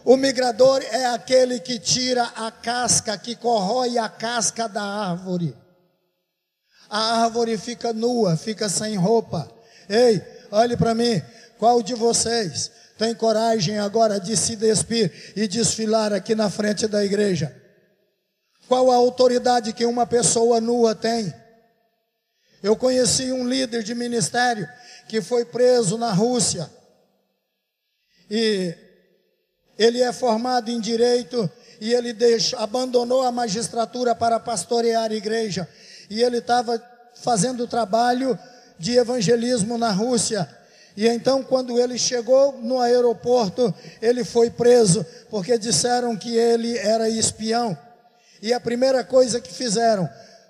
O 0.06 0.18
migrador 0.18 0.84
é 0.92 1.06
aquele 1.06 1.60
que 1.60 1.80
tira 1.80 2.24
a 2.36 2.52
casca, 2.52 3.18
que 3.18 3.36
corrói 3.36 3.98
a 3.98 4.10
casca 4.10 4.68
da 4.68 4.84
árvore. 4.84 5.56
A 6.90 7.24
árvore 7.24 7.58
fica 7.58 7.94
nua, 7.94 8.36
fica 8.36 8.68
sem 8.68 8.98
roupa. 8.98 9.50
Ei, 9.90 10.22
Olhe 10.56 10.78
para 10.78 10.94
mim, 10.94 11.20
qual 11.58 11.82
de 11.82 11.96
vocês 11.96 12.70
tem 12.96 13.16
coragem 13.16 13.80
agora 13.80 14.20
de 14.20 14.38
se 14.38 14.56
despir 14.56 15.34
e 15.36 15.48
desfilar 15.48 16.14
aqui 16.14 16.36
na 16.36 16.48
frente 16.48 16.86
da 16.86 17.04
igreja? 17.04 17.60
Qual 18.68 18.92
a 18.92 18.96
autoridade 18.96 19.74
que 19.74 19.84
uma 19.84 20.06
pessoa 20.06 20.62
nua 20.62 20.94
tem? 20.94 21.34
Eu 22.62 22.76
conheci 22.76 23.32
um 23.32 23.48
líder 23.48 23.82
de 23.82 23.96
ministério 23.96 24.70
que 25.10 25.22
foi 25.22 25.44
preso 25.44 25.98
na 25.98 26.12
Rússia. 26.12 26.70
E 28.30 28.76
ele 29.76 30.04
é 30.04 30.14
formado 30.14 30.70
em 30.70 30.80
direito 30.80 31.50
e 31.82 31.92
ele 31.96 32.14
deixou, 32.14 32.60
abandonou 32.60 33.24
a 33.24 33.32
magistratura 33.32 34.14
para 34.14 34.40
pastorear 34.40 35.10
a 35.10 35.16
igreja. 35.16 35.68
E 36.12 36.22
ele 36.22 36.38
estava 36.38 36.80
fazendo 37.16 37.68
trabalho 37.68 38.38
de 38.78 38.98
evangelismo 38.98 39.78
na 39.78 39.92
Rússia. 39.92 40.48
E 40.96 41.08
então, 41.08 41.42
quando 41.42 41.80
ele 41.80 41.98
chegou 41.98 42.60
no 42.62 42.80
aeroporto, 42.80 43.74
ele 44.02 44.24
foi 44.24 44.50
preso, 44.50 45.06
porque 45.30 45.58
disseram 45.58 46.16
que 46.16 46.36
ele 46.36 46.78
era 46.78 47.10
espião. 47.10 47.78
E 48.42 48.54
a 48.54 48.60
primeira 48.60 49.04
coisa 49.04 49.40
que 49.40 49.52
fizeram, 49.52 50.08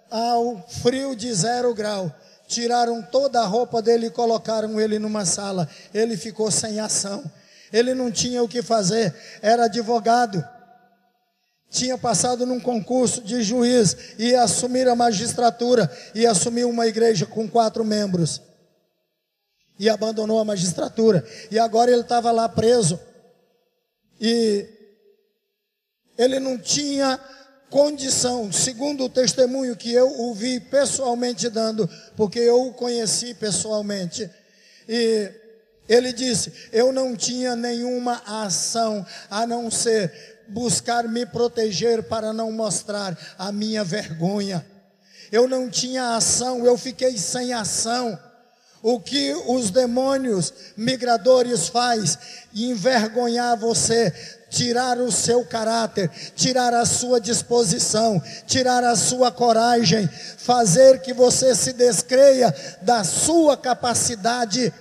ao 0.10 0.64
frio 0.82 1.16
de 1.16 1.34
zero 1.34 1.74
grau, 1.74 2.14
tiraram 2.48 3.02
toda 3.02 3.40
a 3.40 3.46
roupa 3.46 3.82
dele 3.82 4.08
e 4.08 4.12
colocaram 4.12 4.80
ele 4.80 5.00
numa 5.00 5.26
sala. 5.26 5.68
Ele 5.94 6.18
ficou 6.18 6.52
sem 6.52 6.80
ação. 6.80 7.24
Ele 7.72 7.94
não 7.94 8.12
tinha 8.12 8.44
o 8.44 8.48
que 8.48 8.62
fazer, 8.62 9.14
era 9.42 9.66
advogado. 9.66 10.44
Tinha 11.74 11.98
passado 11.98 12.46
num 12.46 12.60
concurso 12.60 13.20
de 13.24 13.42
juiz, 13.42 13.98
ia 14.20 14.44
assumir 14.44 14.88
a 14.88 14.96
magistratura, 14.96 15.92
e 16.14 16.24
assumiu 16.24 16.70
uma 16.70 16.86
igreja 16.86 17.26
com 17.26 17.50
quatro 17.50 17.84
membros. 17.84 18.40
E 19.80 19.90
abandonou 19.90 20.40
a 20.40 20.46
magistratura. 20.46 21.28
E 21.50 21.58
agora 21.58 21.92
ele 21.92 22.02
estava 22.02 22.32
lá 22.32 22.48
preso. 22.48 23.00
E 24.22 24.70
ele 26.16 26.40
não 26.40 26.60
tinha 26.60 27.20
condição, 27.72 28.52
segundo 28.52 29.06
o 29.06 29.10
testemunho 29.10 29.76
que 29.76 29.92
eu 29.92 30.08
ouvi 30.20 30.60
pessoalmente 30.60 31.50
dando, 31.50 31.90
porque 32.16 32.38
eu 32.38 32.68
o 32.68 32.74
conheci 32.76 33.34
pessoalmente. 33.34 34.30
E 34.88 35.32
ele 35.90 36.14
disse: 36.14 36.54
Eu 36.72 36.94
não 36.94 37.16
tinha 37.16 37.56
nenhuma 37.56 38.22
ação 38.28 39.04
a 39.28 39.48
não 39.48 39.72
ser 39.72 40.33
buscar 40.48 41.08
me 41.08 41.26
proteger 41.26 42.04
para 42.04 42.34
não 42.34 42.52
mostrar 42.52 43.18
a 43.38 43.52
minha 43.52 43.84
vergonha. 43.84 44.66
Eu 45.32 45.48
não 45.48 45.70
tinha 45.70 46.16
ação, 46.16 46.66
eu 46.66 46.78
fiquei 46.78 47.18
sem 47.18 47.54
ação. 47.54 48.18
O 48.84 49.00
que 49.00 49.34
os 49.48 49.70
demônios 49.70 50.54
migradores 50.76 51.70
faz? 51.70 52.18
Envergonhar 52.54 53.58
você, 53.58 54.14
tirar 54.50 55.00
o 55.00 55.12
seu 55.12 55.44
caráter, 55.44 56.10
tirar 56.36 56.74
a 56.74 56.86
sua 56.86 57.20
disposição, 57.20 58.22
tirar 58.46 58.84
a 58.84 58.96
sua 58.96 59.32
coragem, 59.32 60.08
fazer 60.38 61.02
que 61.02 61.14
você 61.14 61.56
se 61.56 61.74
descreia 61.74 62.54
da 62.82 63.04
sua 63.04 63.58
capacidade. 63.58 64.72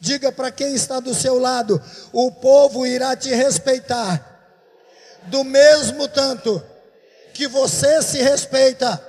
Diga 0.00 0.32
para 0.32 0.50
quem 0.50 0.74
está 0.74 1.00
do 1.00 1.14
seu 1.14 1.38
lado: 1.38 1.82
o 2.12 2.30
povo 2.30 2.86
irá 2.86 3.14
te 3.14 3.30
respeitar, 3.30 4.27
do 5.26 5.44
mesmo 5.44 6.08
tanto 6.08 6.62
que 7.34 7.46
você 7.46 8.02
se 8.02 8.18
respeita. 8.18 9.00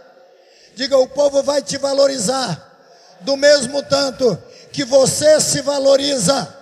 Diga: 0.75 0.97
o 0.97 1.07
povo 1.07 1.41
vai 1.43 1.61
te 1.61 1.77
valorizar, 1.77 3.17
do 3.21 3.35
mesmo 3.35 3.81
tanto 3.83 4.37
que 4.71 4.83
você 4.83 5.39
se 5.39 5.61
valoriza. 5.61 6.55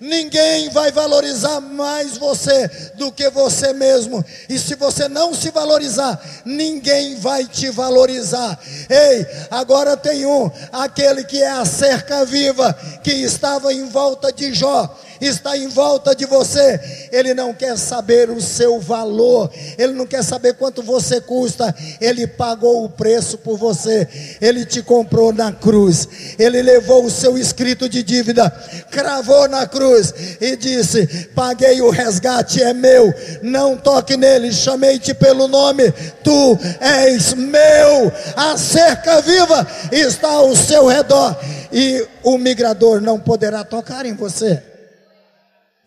Ninguém 0.00 0.68
vai 0.70 0.90
valorizar 0.90 1.60
mais 1.60 2.16
você 2.16 2.68
do 2.96 3.12
que 3.12 3.30
você 3.30 3.72
mesmo. 3.72 4.24
E 4.48 4.58
se 4.58 4.74
você 4.74 5.06
não 5.06 5.32
se 5.32 5.50
valorizar, 5.50 6.20
ninguém 6.44 7.14
vai 7.14 7.46
te 7.46 7.70
valorizar. 7.70 8.58
Ei, 8.90 9.24
agora 9.48 9.96
tem 9.96 10.26
um, 10.26 10.50
aquele 10.72 11.22
que 11.22 11.40
é 11.40 11.50
a 11.50 11.64
cerca 11.64 12.24
viva, 12.24 12.76
que 13.04 13.12
estava 13.12 13.72
em 13.72 13.88
volta 13.88 14.32
de 14.32 14.52
Jó 14.52 14.92
está 15.26 15.56
em 15.56 15.68
volta 15.68 16.14
de 16.14 16.26
você, 16.26 17.08
ele 17.12 17.34
não 17.34 17.54
quer 17.54 17.76
saber 17.78 18.30
o 18.30 18.40
seu 18.40 18.80
valor, 18.80 19.50
ele 19.78 19.92
não 19.92 20.06
quer 20.06 20.22
saber 20.24 20.54
quanto 20.54 20.82
você 20.82 21.20
custa, 21.20 21.74
ele 22.00 22.26
pagou 22.26 22.84
o 22.84 22.88
preço 22.88 23.38
por 23.38 23.56
você, 23.56 24.08
ele 24.40 24.64
te 24.64 24.82
comprou 24.82 25.32
na 25.32 25.52
cruz, 25.52 26.08
ele 26.38 26.60
levou 26.62 27.04
o 27.04 27.10
seu 27.10 27.38
escrito 27.38 27.88
de 27.88 28.02
dívida, 28.02 28.50
cravou 28.90 29.48
na 29.48 29.66
cruz 29.66 30.12
e 30.40 30.56
disse: 30.56 31.28
Paguei 31.34 31.80
o 31.80 31.90
resgate, 31.90 32.62
é 32.62 32.72
meu, 32.72 33.12
não 33.42 33.76
toque 33.76 34.16
nele, 34.16 34.52
chamei-te 34.52 35.14
pelo 35.14 35.46
nome, 35.48 35.92
tu 36.24 36.58
és 36.80 37.34
meu, 37.34 38.12
a 38.36 38.56
cerca 38.56 39.20
viva 39.20 39.66
está 39.90 40.28
ao 40.28 40.56
seu 40.56 40.86
redor 40.86 41.36
e 41.72 42.06
o 42.22 42.38
migrador 42.38 43.00
não 43.00 43.18
poderá 43.18 43.64
tocar 43.64 44.06
em 44.06 44.14
você. 44.14 44.71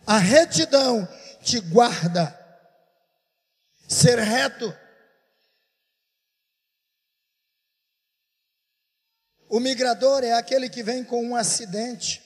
A 0.06 0.18
retidão 0.18 1.06
te 1.42 1.58
guarda. 1.58 2.32
Ser 3.88 4.18
reto. 4.18 4.72
O 9.48 9.58
migrador 9.58 10.22
é 10.22 10.32
aquele 10.32 10.68
que 10.68 10.82
vem 10.82 11.02
com 11.02 11.24
um 11.24 11.34
acidente. 11.34 12.22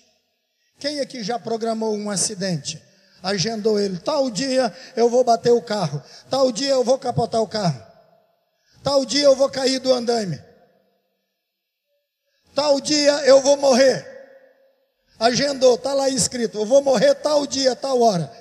Quem 0.78 1.00
aqui 1.00 1.22
já 1.22 1.38
programou 1.38 1.94
um 1.96 2.10
acidente? 2.10 2.82
Agendou 3.22 3.78
ele. 3.78 3.98
Tal 3.98 4.30
dia 4.30 4.74
eu 4.94 5.08
vou 5.08 5.24
bater 5.24 5.52
o 5.52 5.62
carro. 5.62 6.02
Tal 6.28 6.52
dia 6.52 6.70
eu 6.70 6.84
vou 6.84 6.98
capotar 6.98 7.40
o 7.40 7.48
carro. 7.48 7.82
Tal 8.82 9.04
dia 9.04 9.24
eu 9.24 9.36
vou 9.36 9.48
cair 9.50 9.78
do 9.78 9.92
andaime. 9.92 10.42
Tal 12.54 12.80
dia 12.80 13.12
eu 13.26 13.40
vou 13.40 13.56
morrer 13.56 14.19
agendou, 15.20 15.74
está 15.74 15.92
lá 15.92 16.08
escrito, 16.08 16.58
eu 16.58 16.64
vou 16.64 16.82
morrer 16.82 17.14
tal 17.16 17.46
dia, 17.46 17.76
tal 17.76 18.00
hora. 18.00 18.32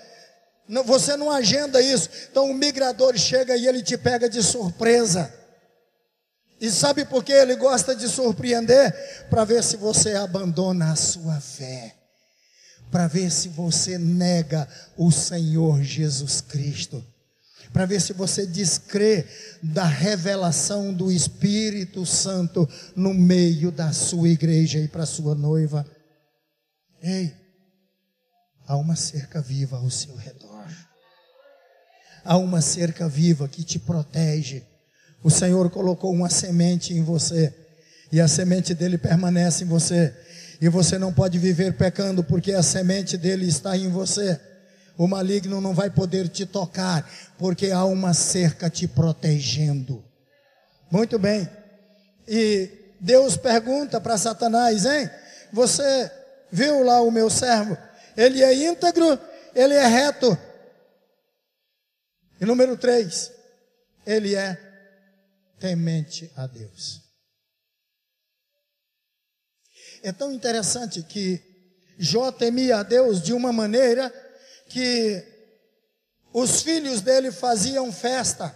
Não, 0.67 0.83
você 0.83 1.17
não 1.17 1.29
agenda 1.29 1.81
isso. 1.81 2.09
Então 2.31 2.49
o 2.49 2.53
migrador 2.53 3.17
chega 3.17 3.57
e 3.57 3.67
ele 3.67 3.83
te 3.83 3.97
pega 3.97 4.29
de 4.29 4.41
surpresa. 4.41 5.33
E 6.61 6.69
sabe 6.69 7.05
por 7.05 7.23
que 7.23 7.31
ele 7.31 7.55
gosta 7.55 7.95
de 7.95 8.07
surpreender? 8.07 9.27
Para 9.29 9.43
ver 9.43 9.63
se 9.63 9.77
você 9.77 10.13
abandona 10.13 10.91
a 10.91 10.95
sua 10.95 11.39
fé. 11.41 11.95
Para 12.91 13.07
ver 13.07 13.31
se 13.31 13.49
você 13.49 13.97
nega 13.97 14.67
o 14.95 15.11
Senhor 15.11 15.81
Jesus 15.81 16.39
Cristo. 16.41 17.03
Para 17.73 17.85
ver 17.85 18.01
se 18.01 18.13
você 18.13 18.45
descrê 18.45 19.25
da 19.61 19.85
revelação 19.85 20.93
do 20.93 21.11
Espírito 21.11 22.05
Santo 22.05 22.67
no 22.95 23.13
meio 23.13 23.71
da 23.71 23.91
sua 23.91 24.29
igreja 24.29 24.79
e 24.79 24.87
para 24.87 25.05
sua 25.05 25.33
noiva. 25.33 25.85
Ei, 27.01 27.33
há 28.67 28.75
uma 28.75 28.95
cerca 28.95 29.41
viva 29.41 29.77
ao 29.77 29.89
seu 29.89 30.15
redor. 30.15 30.67
Há 32.23 32.37
uma 32.37 32.61
cerca 32.61 33.07
viva 33.07 33.47
que 33.47 33.63
te 33.63 33.79
protege. 33.79 34.63
O 35.23 35.29
Senhor 35.29 35.69
colocou 35.69 36.11
uma 36.11 36.29
semente 36.29 36.93
em 36.93 37.03
você, 37.03 37.53
e 38.11 38.19
a 38.19 38.27
semente 38.27 38.73
dele 38.73 38.97
permanece 38.97 39.63
em 39.63 39.67
você. 39.67 40.13
E 40.61 40.67
você 40.67 40.97
não 40.97 41.13
pode 41.13 41.39
viver 41.39 41.73
pecando, 41.73 42.23
porque 42.23 42.51
a 42.51 42.63
semente 42.63 43.17
dele 43.17 43.47
está 43.47 43.77
em 43.77 43.89
você. 43.89 44.39
O 44.97 45.07
maligno 45.07 45.61
não 45.61 45.73
vai 45.73 45.89
poder 45.89 46.27
te 46.27 46.45
tocar, 46.45 47.09
porque 47.37 47.71
há 47.71 47.85
uma 47.85 48.13
cerca 48.13 48.69
te 48.69 48.85
protegendo. 48.87 50.03
Muito 50.91 51.17
bem. 51.17 51.49
E 52.27 52.69
Deus 52.99 53.37
pergunta 53.37 54.01
para 54.01 54.17
Satanás, 54.17 54.85
hein? 54.85 55.09
Você 55.53 56.11
Viu 56.51 56.83
lá 56.83 57.01
o 57.01 57.11
meu 57.11 57.29
servo? 57.29 57.77
Ele 58.15 58.43
é 58.43 58.53
íntegro, 58.53 59.19
ele 59.55 59.73
é 59.73 59.85
reto. 59.85 60.37
E 62.41 62.45
número 62.45 62.77
três, 62.77 63.31
ele 64.05 64.35
é 64.35 64.57
temente 65.59 66.31
a 66.35 66.47
Deus. 66.47 67.01
É 70.01 70.11
tão 70.11 70.31
interessante 70.31 71.03
que 71.03 71.41
Jó 71.97 72.31
temia 72.31 72.77
a 72.77 72.83
Deus 72.83 73.21
de 73.21 73.33
uma 73.33 73.51
maneira 73.51 74.09
que 74.69 75.21
os 76.31 76.61
filhos 76.61 77.01
dele 77.01 77.31
faziam 77.31 77.91
festa. 77.91 78.55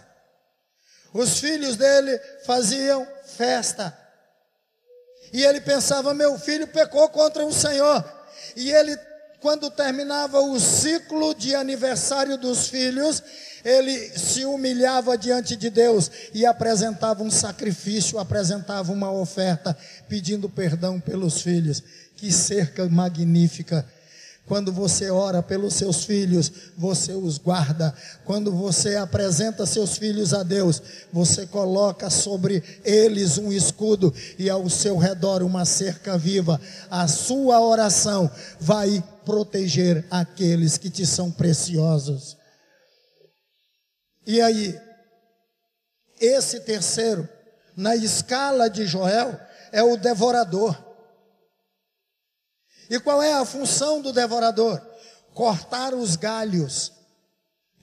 Os 1.12 1.38
filhos 1.38 1.76
dele 1.76 2.18
faziam 2.46 3.06
festa. 3.26 3.96
E 5.34 5.44
ele 5.44 5.60
pensava: 5.60 6.14
meu 6.14 6.38
filho 6.38 6.68
pecou 6.68 7.08
contra 7.08 7.44
o 7.44 7.52
Senhor. 7.52 8.04
E 8.54 8.70
ele, 8.70 8.96
quando 9.40 9.68
terminava 9.68 10.40
o 10.40 10.60
ciclo 10.60 11.34
de 11.34 11.56
aniversário 11.56 12.38
dos 12.38 12.68
filhos, 12.68 13.20
ele 13.64 14.16
se 14.16 14.44
humilhava 14.44 15.18
diante 15.18 15.56
de 15.56 15.68
Deus 15.70 16.08
e 16.32 16.46
apresentava 16.46 17.24
um 17.24 17.32
sacrifício, 17.32 18.20
apresentava 18.20 18.92
uma 18.92 19.10
oferta, 19.10 19.76
pedindo 20.08 20.48
perdão 20.48 21.00
pelos 21.00 21.42
filhos. 21.42 21.82
Que 22.16 22.30
cerca 22.30 22.88
magnífica! 22.88 23.84
Quando 24.46 24.70
você 24.70 25.10
ora 25.10 25.42
pelos 25.42 25.72
seus 25.72 26.04
filhos, 26.04 26.52
você 26.76 27.12
os 27.12 27.38
guarda. 27.38 27.94
Quando 28.26 28.52
você 28.52 28.96
apresenta 28.96 29.64
seus 29.64 29.96
filhos 29.96 30.34
a 30.34 30.42
Deus, 30.42 30.82
você 31.10 31.46
coloca 31.46 32.10
sobre 32.10 32.62
eles 32.84 33.38
um 33.38 33.50
escudo 33.50 34.12
e 34.38 34.50
ao 34.50 34.68
seu 34.68 34.98
redor 34.98 35.42
uma 35.42 35.64
cerca 35.64 36.18
viva. 36.18 36.60
A 36.90 37.08
sua 37.08 37.58
oração 37.58 38.30
vai 38.60 39.02
proteger 39.24 40.04
aqueles 40.10 40.76
que 40.76 40.90
te 40.90 41.06
são 41.06 41.30
preciosos. 41.30 42.36
E 44.26 44.42
aí, 44.42 44.78
esse 46.20 46.60
terceiro, 46.60 47.26
na 47.74 47.96
escala 47.96 48.68
de 48.68 48.86
Joel, 48.86 49.40
é 49.72 49.82
o 49.82 49.96
devorador. 49.96 50.83
E 52.88 52.98
qual 53.00 53.22
é 53.22 53.32
a 53.34 53.44
função 53.44 54.00
do 54.00 54.12
devorador? 54.12 54.80
Cortar 55.32 55.94
os 55.94 56.16
galhos. 56.16 56.92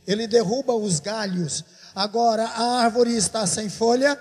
Ele 0.06 0.28
derruba 0.28 0.74
os 0.74 1.00
galhos. 1.00 1.64
Agora 1.94 2.46
a 2.46 2.82
árvore 2.82 3.16
está 3.16 3.46
sem 3.46 3.70
folha, 3.70 4.18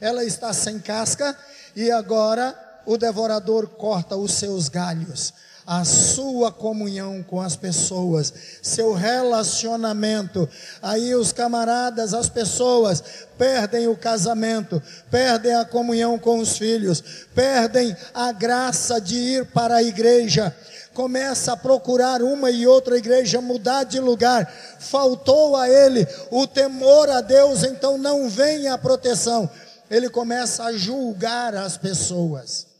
ela 0.00 0.24
está 0.24 0.52
sem 0.52 0.78
casca, 0.78 1.36
e 1.76 1.90
agora 1.90 2.58
o 2.86 2.96
devorador 2.96 3.68
corta 3.68 4.16
os 4.16 4.32
seus 4.32 4.68
galhos 4.68 5.32
a 5.66 5.84
sua 5.84 6.52
comunhão 6.52 7.22
com 7.22 7.40
as 7.40 7.56
pessoas, 7.56 8.32
seu 8.62 8.92
relacionamento. 8.92 10.48
Aí 10.82 11.14
os 11.14 11.32
camaradas, 11.32 12.12
as 12.12 12.28
pessoas 12.28 13.02
perdem 13.38 13.88
o 13.88 13.96
casamento, 13.96 14.82
perdem 15.10 15.54
a 15.54 15.64
comunhão 15.64 16.18
com 16.18 16.38
os 16.38 16.58
filhos, 16.58 17.02
perdem 17.34 17.96
a 18.12 18.30
graça 18.32 19.00
de 19.00 19.16
ir 19.16 19.46
para 19.46 19.76
a 19.76 19.82
igreja. 19.82 20.54
Começa 20.92 21.52
a 21.52 21.56
procurar 21.56 22.22
uma 22.22 22.50
e 22.50 22.66
outra 22.66 22.96
igreja, 22.96 23.40
mudar 23.40 23.84
de 23.84 23.98
lugar. 23.98 24.46
Faltou 24.78 25.56
a 25.56 25.68
ele 25.68 26.06
o 26.30 26.46
temor 26.46 27.10
a 27.10 27.20
Deus, 27.20 27.64
então 27.64 27.98
não 27.98 28.28
vem 28.28 28.68
a 28.68 28.78
proteção. 28.78 29.50
Ele 29.90 30.08
começa 30.08 30.64
a 30.64 30.72
julgar 30.72 31.54
as 31.54 31.76
pessoas. 31.76 32.73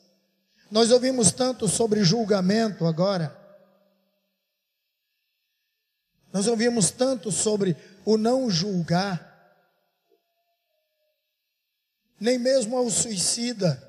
Nós 0.75 0.91
ouvimos 0.91 1.31
tanto 1.31 1.69
sobre 1.69 2.03
julgamento 2.03 2.85
agora. 2.85 3.33
Nós 6.33 6.49
ouvimos 6.49 6.91
tanto 6.91 7.31
sobre 7.31 7.77
o 8.05 8.17
não 8.17 8.51
julgar. 8.51 9.25
Nem 12.19 12.41
mesmo 12.41 12.77
ao 12.77 12.91
suicida. 12.91 13.81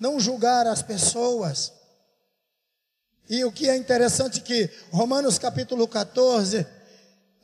Não 0.00 0.18
julgar 0.18 0.66
as 0.66 0.80
pessoas. 0.80 1.74
E 3.28 3.44
o 3.44 3.52
que 3.52 3.68
é 3.68 3.76
interessante 3.76 4.40
que 4.40 4.70
Romanos 4.90 5.38
capítulo 5.38 5.86
14, 5.86 6.66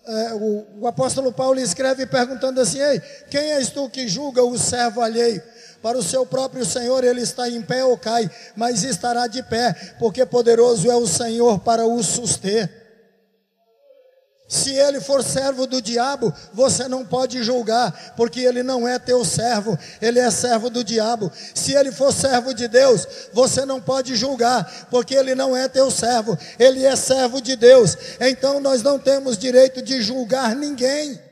é, 0.07 0.33
o, 0.33 0.81
o 0.81 0.87
apóstolo 0.87 1.31
Paulo 1.35 1.61
escreve 1.61 2.07
perguntando 2.07 2.63
assim: 2.63 2.81
Ei, 2.81 2.99
quem 3.31 3.53
és 3.53 3.69
tu 3.69 3.91
que 3.91 4.09
julga 4.09 4.43
o 4.43 4.59
servo 4.59 5.03
alheio? 5.03 5.43
Para 5.83 5.99
o 5.99 6.03
seu 6.03 6.27
próprio 6.27 6.64
Senhor 6.64 7.05
ele 7.05 7.21
está 7.21 7.49
em 7.49 7.62
pé 7.62 7.85
ou 7.85 7.97
cai, 7.97 8.31
mas 8.57 8.83
estará 8.83 9.27
de 9.27 9.43
pé, 9.43 9.73
porque 9.99 10.27
poderoso 10.27 10.91
é 10.91 10.97
o 10.97 11.07
Senhor 11.07 11.61
para 11.61 11.87
o 11.87 12.03
suster. 12.03 12.88
Se 14.49 14.73
ele 14.73 14.99
for 14.99 15.23
servo 15.23 15.67
do 15.67 15.83
diabo, 15.83 16.33
você 16.55 16.88
não 16.88 17.05
pode 17.05 17.43
julgar, 17.43 18.14
porque 18.17 18.41
ele 18.41 18.62
não 18.62 18.88
é 18.88 18.99
teu 18.99 19.23
servo, 19.23 19.79
ele 20.01 20.19
é 20.19 20.31
servo 20.31 20.71
do 20.71 20.83
diabo. 20.83 21.31
Se 21.55 21.75
ele 21.75 21.93
for 21.93 22.11
servo 22.14 22.55
de 22.55 22.67
Deus, 22.67 23.07
você 23.31 23.67
não 23.67 23.79
pode 23.79 24.17
julgar, 24.17 24.88
porque 24.91 25.14
ele 25.14 25.35
não 25.35 25.55
é 25.55 25.69
teu 25.69 25.91
servo, 25.91 26.37
ele 26.59 26.87
é 26.87 26.97
servo 26.97 27.43
de 27.43 27.57
Deus. 27.57 27.95
Então 28.19 28.59
nós 28.59 28.83
não 28.83 28.99
temos 28.99 29.37
direito 29.37 29.83
de 29.83 30.01
julgar 30.01 30.57
ninguém. 30.57 31.28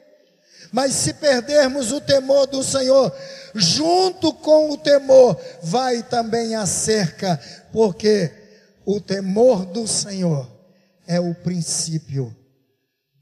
Mas 0.72 0.92
se 0.94 1.14
perdermos 1.14 1.92
o 1.92 2.00
temor 2.00 2.46
do 2.46 2.62
Senhor, 2.62 3.12
junto 3.54 4.32
com 4.32 4.70
o 4.70 4.78
temor 4.78 5.40
vai 5.62 6.02
também 6.02 6.54
a 6.54 6.66
cerca, 6.66 7.40
porque 7.72 8.30
o 8.84 9.00
temor 9.00 9.64
do 9.64 9.86
Senhor 9.86 10.50
é 11.06 11.20
o 11.20 11.34
princípio 11.34 12.34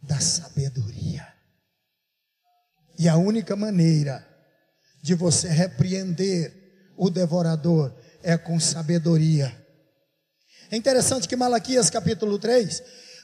da 0.02 0.20
sabedoria. 0.20 1.26
E 2.98 3.09
a 3.09 3.16
única 3.16 3.57
maneira 3.57 4.26
de 5.02 5.14
você 5.14 5.48
repreender 5.48 6.92
o 6.96 7.11
devorador 7.11 7.94
é 8.22 8.37
com 8.38 8.59
sabedoria. 8.59 9.54
É 10.70 10.76
interessante 10.76 11.28
que 11.28 11.37
Malaquias 11.37 11.90
capítulo 11.90 12.38
3, 12.38 12.83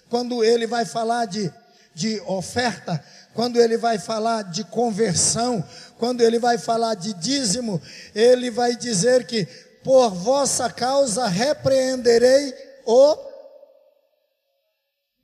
quando 0.08 0.44
ele 0.44 0.66
vai 0.66 0.84
falar 0.84 1.26
de, 1.26 1.50
de 1.94 2.20
oferta, 2.20 3.02
quando 3.34 3.60
ele 3.60 3.76
vai 3.76 3.98
falar 3.98 4.42
de 4.42 4.64
conversão, 4.64 5.64
quando 5.98 6.20
ele 6.20 6.38
vai 6.38 6.58
falar 6.58 6.94
de 6.94 7.14
dízimo, 7.14 7.80
ele 8.14 8.50
vai 8.50 8.76
dizer 8.76 9.26
que 9.26 9.46
por 9.82 10.10
vossa 10.10 10.70
causa 10.70 11.26
repreenderei 11.26 12.54
o 12.84 13.30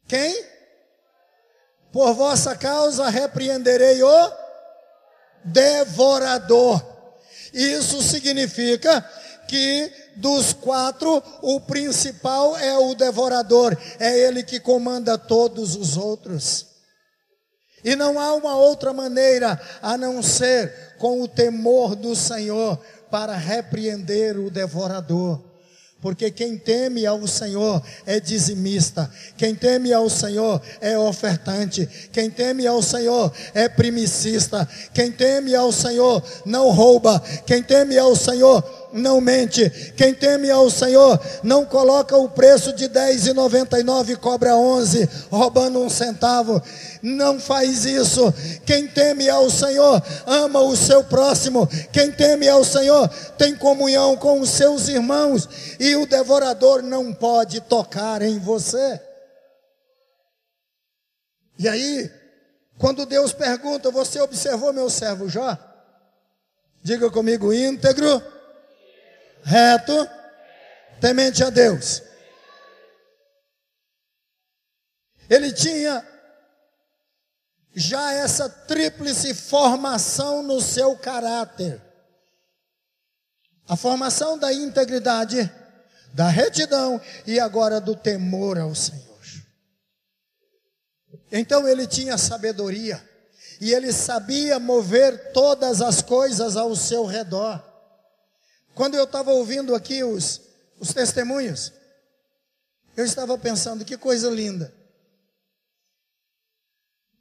quem? 0.07 0.45
Por 1.93 2.15
vossa 2.15 2.55
causa 2.55 3.09
repreenderei 3.09 4.03
o 4.03 4.33
devorador. 5.45 6.85
Isso 7.53 8.03
significa 8.03 9.01
que 9.49 9.93
dos 10.17 10.53
quatro, 10.53 11.23
o 11.43 11.61
principal 11.61 12.57
é 12.57 12.77
o 12.77 12.95
devorador, 12.95 13.77
é 13.99 14.19
ele 14.19 14.43
que 14.43 14.61
comanda 14.61 15.17
todos 15.17 15.77
os 15.77 15.97
outros. 15.97 16.76
E 17.85 17.95
não 17.95 18.19
há 18.19 18.35
uma 18.35 18.57
outra 18.57 18.93
maneira 18.93 19.61
a 19.81 19.97
não 19.97 20.23
ser 20.23 20.95
com 20.99 21.23
o 21.23 21.29
temor 21.29 21.95
do 21.95 22.17
Senhor 22.17 22.79
para 23.11 23.37
repreender 23.37 24.39
o 24.39 24.51
devorador. 24.51 25.41
Porque 26.01 26.31
quem 26.31 26.59
teme 26.59 27.07
ao 27.07 27.27
Senhor 27.27 27.83
é 28.05 28.21
dizimista, 28.21 29.11
quem 29.37 29.55
teme 29.55 29.93
ao 29.93 30.11
Senhor 30.11 30.61
é 30.81 30.97
ofertante, 30.97 31.89
quem 32.13 32.31
teme 32.31 32.67
ao 32.67 32.83
Senhor 32.83 33.33
é 33.55 33.67
primicista, 33.69 34.69
quem 34.93 35.11
teme 35.11 35.55
ao 35.55 35.73
Senhor 35.73 36.23
não 36.45 36.71
rouba, 36.71 37.19
quem 37.47 37.63
teme 37.63 37.99
ao 37.99 38.15
Senhor 38.15 38.63
não 38.97 39.21
mente. 39.21 39.69
Quem 39.97 40.15
teme 40.15 40.51
ao 40.51 40.71
Senhor 40.71 41.21
não 41.43 41.65
coloca 41.65 42.17
o 42.17 42.29
preço 42.29 42.73
de 42.73 42.89
10,99 42.89 44.11
e 44.11 44.17
cobra 44.17 44.57
11, 44.57 45.09
roubando 45.31 45.81
um 45.81 45.89
centavo. 45.89 46.61
Não 47.03 47.39
faz 47.39 47.85
isso. 47.85 48.33
Quem 48.65 48.89
teme 48.89 49.29
ao 49.29 49.49
Senhor 49.51 50.03
ama 50.27 50.61
o 50.61 50.77
seu 50.77 51.05
próximo. 51.05 51.69
Quem 51.93 52.11
teme 52.11 52.49
ao 52.49 52.65
Senhor 52.65 53.09
tem 53.39 53.55
comunhão 53.55 54.17
com 54.17 54.41
os 54.41 54.51
seus 54.51 54.89
irmãos. 54.89 55.49
E 55.79 55.95
o 55.97 56.07
devorador 56.07 56.83
não 56.83 57.13
pode 57.13 57.61
tocar 57.61 58.23
em 58.23 58.39
você. 58.39 59.01
E 61.59 61.69
aí, 61.69 62.11
quando 62.79 63.07
Deus 63.07 63.33
pergunta, 63.33 63.91
você 63.91 64.21
observou 64.21 64.73
meu 64.73 64.91
servo 64.91 65.29
Jó? 65.29 65.57
Diga 66.83 67.11
comigo, 67.11 67.53
íntegro 67.53 68.23
reto, 69.47 70.11
temente 71.01 71.45
a 71.45 71.51
Deus. 71.51 72.03
Ele 75.31 75.53
tinha 75.53 76.05
já 77.75 78.13
essa 78.13 78.49
tríplice 78.49 79.35
formação 79.35 80.43
no 80.43 80.61
seu 80.61 80.97
caráter. 80.97 81.81
A 83.69 83.77
formação 83.77 84.39
da 84.39 84.53
integridade, 84.53 85.51
da 86.13 86.29
retidão 86.29 87.01
e 87.27 87.39
agora 87.39 87.81
do 87.81 87.95
temor 87.95 88.59
ao 88.59 88.75
Senhor. 88.75 89.05
Então 91.31 91.69
ele 91.69 91.87
tinha 91.87 92.19
sabedoria 92.19 93.03
e 93.61 93.73
ele 93.73 93.93
sabia 93.93 94.59
mover 94.59 95.33
todas 95.33 95.81
as 95.81 96.03
coisas 96.03 96.57
ao 96.57 96.75
seu 96.75 97.05
redor. 97.05 97.76
Quando 98.77 98.95
eu 98.95 99.05
estava 99.05 99.31
ouvindo 99.33 99.75
aqui 99.75 100.05
os, 100.05 100.39
os 100.79 100.93
testemunhos, 100.93 101.73
eu 102.95 103.07
estava 103.07 103.39
pensando, 103.39 103.87
que 103.87 103.97
coisa 103.97 104.29
linda. 104.29 104.71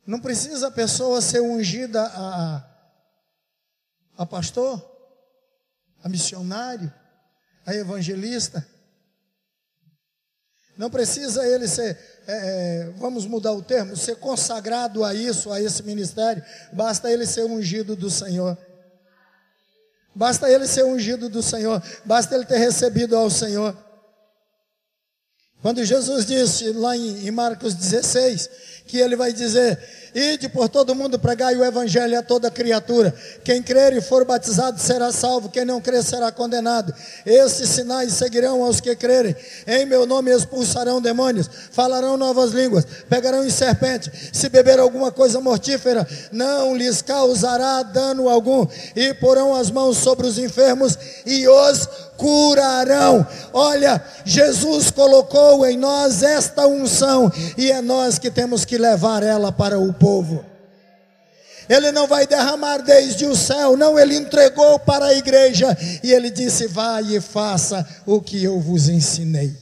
Não 0.05 0.19
precisa 0.19 0.67
a 0.67 0.71
pessoa 0.71 1.21
ser 1.21 1.39
ungida 1.39 2.03
a, 2.07 2.69
a 4.17 4.25
pastor, 4.25 4.83
a 6.03 6.09
missionário, 6.09 6.93
a 7.65 7.73
evangelista. 7.73 8.67
Não 10.77 10.89
precisa 10.89 11.47
ele 11.47 11.69
ser, 11.69 11.97
é, 12.27 12.33
é, 12.33 12.89
vamos 12.97 13.25
mudar 13.25 13.53
o 13.53 13.63
termo, 13.63 13.95
ser 13.95 14.17
consagrado 14.17 15.05
a 15.05 15.13
isso, 15.13 15.49
a 15.53 15.61
esse 15.61 15.81
ministério. 15.83 16.43
Basta 16.73 17.09
ele 17.09 17.25
ser 17.25 17.45
ungido 17.45 17.95
do 17.95 18.09
Senhor. 18.09 18.57
Basta 20.15 20.49
ele 20.49 20.65
ser 20.65 20.85
ungido 20.85 21.27
do 21.27 21.43
Senhor, 21.43 21.83
basta 22.05 22.33
ele 22.35 22.45
ter 22.45 22.57
recebido 22.57 23.17
ao 23.17 23.29
Senhor. 23.29 23.77
Quando 25.61 25.83
Jesus 25.83 26.25
disse 26.25 26.71
lá 26.71 26.95
em 26.95 27.29
Marcos 27.31 27.73
16, 27.73 28.49
que 28.87 28.97
ele 28.97 29.15
vai 29.15 29.33
dizer: 29.33 29.77
Ide 30.15 30.47
por 30.47 30.69
todo 30.69 30.95
mundo 30.95 31.19
pregar 31.19 31.53
o 31.53 31.65
evangelho 31.65 32.17
a 32.17 32.23
toda 32.23 32.49
criatura. 32.49 33.13
Quem 33.43 33.61
crer 33.61 33.91
e 33.91 33.99
for 33.99 34.23
batizado 34.23 34.79
será 34.79 35.11
salvo, 35.11 35.49
quem 35.49 35.65
não 35.65 35.81
crer 35.81 36.01
será 36.03 36.31
condenado. 36.31 36.93
Esses 37.25 37.67
sinais 37.67 38.13
seguirão 38.13 38.63
aos 38.63 38.79
que 38.79 38.95
crerem. 38.95 39.35
Em 39.67 39.85
meu 39.85 40.05
nome 40.05 40.31
expulsarão 40.31 41.01
demônios, 41.01 41.49
falarão 41.69 42.15
novas 42.15 42.51
línguas, 42.51 42.85
pegarão 43.09 43.45
em 43.45 43.49
serpente. 43.49 44.09
Se 44.31 44.47
beber 44.47 44.79
alguma 44.79 45.11
coisa 45.11 45.41
mortífera, 45.41 46.07
não 46.31 46.73
lhes 46.73 47.01
causará 47.01 47.83
dano 47.83 48.29
algum. 48.29 48.65
E 48.95 49.13
porão 49.15 49.53
as 49.53 49.69
mãos 49.69 49.97
sobre 49.97 50.25
os 50.25 50.39
enfermos 50.39 50.97
e 51.25 51.45
os 51.45 51.89
curarão. 52.17 53.25
Olha, 53.53 54.03
Jesus 54.23 54.91
colocou 54.91 55.65
em 55.65 55.77
nós 55.77 56.23
esta 56.23 56.67
unção 56.67 57.31
e 57.57 57.71
é 57.71 57.81
nós 57.81 58.19
que 58.19 58.31
temos 58.31 58.65
que 58.65 58.77
levar 58.77 59.23
ela 59.23 59.51
para 59.51 59.79
o 59.79 59.93
povo. 59.93 60.43
Ele 61.67 61.91
não 61.91 62.07
vai 62.07 62.27
derramar 62.27 62.77
desde 62.79 63.25
o 63.25 63.35
céu, 63.35 63.75
não, 63.75 63.97
ele 63.97 64.15
entregou 64.15 64.77
para 64.79 65.07
a 65.07 65.13
igreja 65.13 65.75
e 66.03 66.11
ele 66.11 66.29
disse: 66.29 66.67
Vai 66.67 67.15
e 67.15 67.21
faça 67.21 67.87
o 68.05 68.21
que 68.21 68.43
eu 68.43 68.59
vos 68.59 68.87
ensinei. 68.87 69.55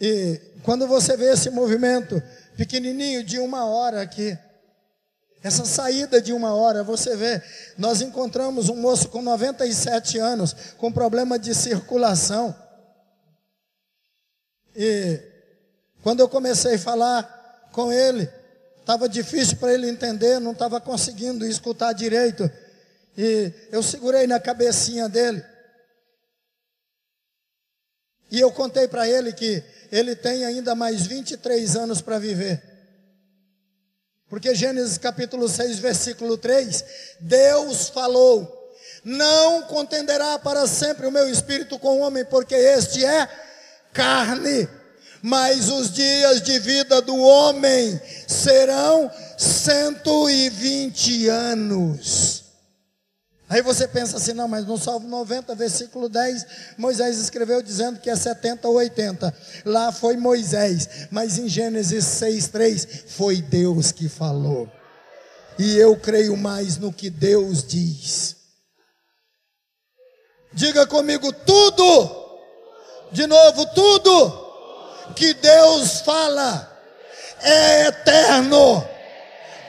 E 0.00 0.40
quando 0.62 0.86
você 0.86 1.16
vê 1.16 1.32
esse 1.32 1.48
movimento 1.48 2.20
pequenininho 2.56 3.22
de 3.22 3.38
uma 3.38 3.64
hora 3.66 4.02
aqui, 4.02 4.36
essa 5.46 5.64
saída 5.64 6.20
de 6.20 6.32
uma 6.32 6.52
hora, 6.52 6.82
você 6.82 7.16
vê, 7.16 7.40
nós 7.78 8.00
encontramos 8.00 8.68
um 8.68 8.74
moço 8.74 9.08
com 9.08 9.22
97 9.22 10.18
anos, 10.18 10.52
com 10.76 10.90
problema 10.90 11.38
de 11.38 11.54
circulação. 11.54 12.52
E 14.74 15.22
quando 16.02 16.18
eu 16.18 16.28
comecei 16.28 16.74
a 16.74 16.78
falar 16.80 17.68
com 17.70 17.92
ele, 17.92 18.28
estava 18.80 19.08
difícil 19.08 19.56
para 19.58 19.72
ele 19.72 19.88
entender, 19.88 20.40
não 20.40 20.50
estava 20.50 20.80
conseguindo 20.80 21.46
escutar 21.46 21.92
direito. 21.92 22.50
E 23.16 23.52
eu 23.70 23.84
segurei 23.84 24.26
na 24.26 24.40
cabecinha 24.40 25.08
dele. 25.08 25.44
E 28.32 28.40
eu 28.40 28.50
contei 28.50 28.88
para 28.88 29.08
ele 29.08 29.32
que 29.32 29.62
ele 29.92 30.16
tem 30.16 30.44
ainda 30.44 30.74
mais 30.74 31.06
23 31.06 31.76
anos 31.76 32.00
para 32.00 32.18
viver. 32.18 32.60
Porque 34.28 34.54
Gênesis 34.54 34.98
capítulo 34.98 35.48
6, 35.48 35.78
versículo 35.78 36.36
3, 36.36 36.84
Deus 37.20 37.88
falou: 37.88 38.72
Não 39.04 39.62
contenderá 39.62 40.38
para 40.38 40.66
sempre 40.66 41.06
o 41.06 41.12
meu 41.12 41.30
espírito 41.30 41.78
com 41.78 41.98
o 41.98 42.00
homem, 42.00 42.24
porque 42.24 42.54
este 42.54 43.04
é 43.04 43.28
carne, 43.92 44.68
mas 45.22 45.68
os 45.68 45.92
dias 45.92 46.42
de 46.42 46.58
vida 46.58 47.00
do 47.00 47.16
homem 47.16 48.00
serão 48.26 49.10
120 49.38 51.28
anos. 51.28 52.45
Aí 53.48 53.62
você 53.62 53.86
pensa 53.86 54.16
assim, 54.16 54.32
não, 54.32 54.48
mas 54.48 54.66
no 54.66 54.76
Salmo 54.76 55.08
90, 55.08 55.54
versículo 55.54 56.08
10, 56.08 56.46
Moisés 56.76 57.18
escreveu 57.18 57.62
dizendo 57.62 58.00
que 58.00 58.10
é 58.10 58.16
70 58.16 58.66
ou 58.66 58.74
80. 58.74 59.32
Lá 59.64 59.92
foi 59.92 60.16
Moisés, 60.16 61.06
mas 61.12 61.38
em 61.38 61.48
Gênesis 61.48 62.04
6, 62.04 62.48
3, 62.48 62.88
foi 63.06 63.40
Deus 63.40 63.92
que 63.92 64.08
falou. 64.08 64.68
E 65.58 65.76
eu 65.76 65.96
creio 65.96 66.36
mais 66.36 66.76
no 66.76 66.92
que 66.92 67.08
Deus 67.08 67.62
diz. 67.62 68.36
Diga 70.52 70.86
comigo, 70.86 71.32
tudo, 71.32 72.38
de 73.12 73.26
novo, 73.28 73.64
tudo 73.66 74.46
que 75.14 75.34
Deus 75.34 76.00
fala 76.00 76.72
é 77.42 77.86
eterno, 77.86 78.84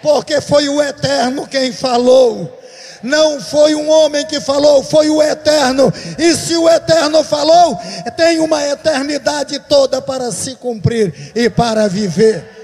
porque 0.01 0.41
foi 0.41 0.67
o 0.67 0.81
eterno 0.81 1.47
quem 1.47 1.71
falou. 1.71 2.57
Não 3.03 3.39
foi 3.39 3.75
um 3.75 3.89
homem 3.89 4.25
que 4.25 4.39
falou, 4.39 4.83
foi 4.83 5.09
o 5.09 5.21
eterno. 5.21 5.91
E 6.17 6.35
se 6.35 6.55
o 6.55 6.69
eterno 6.69 7.23
falou, 7.23 7.79
tem 8.15 8.39
uma 8.39 8.63
eternidade 8.65 9.59
toda 9.59 10.01
para 10.01 10.31
se 10.31 10.55
cumprir 10.55 11.31
e 11.35 11.49
para 11.49 11.87
viver. 11.87 12.57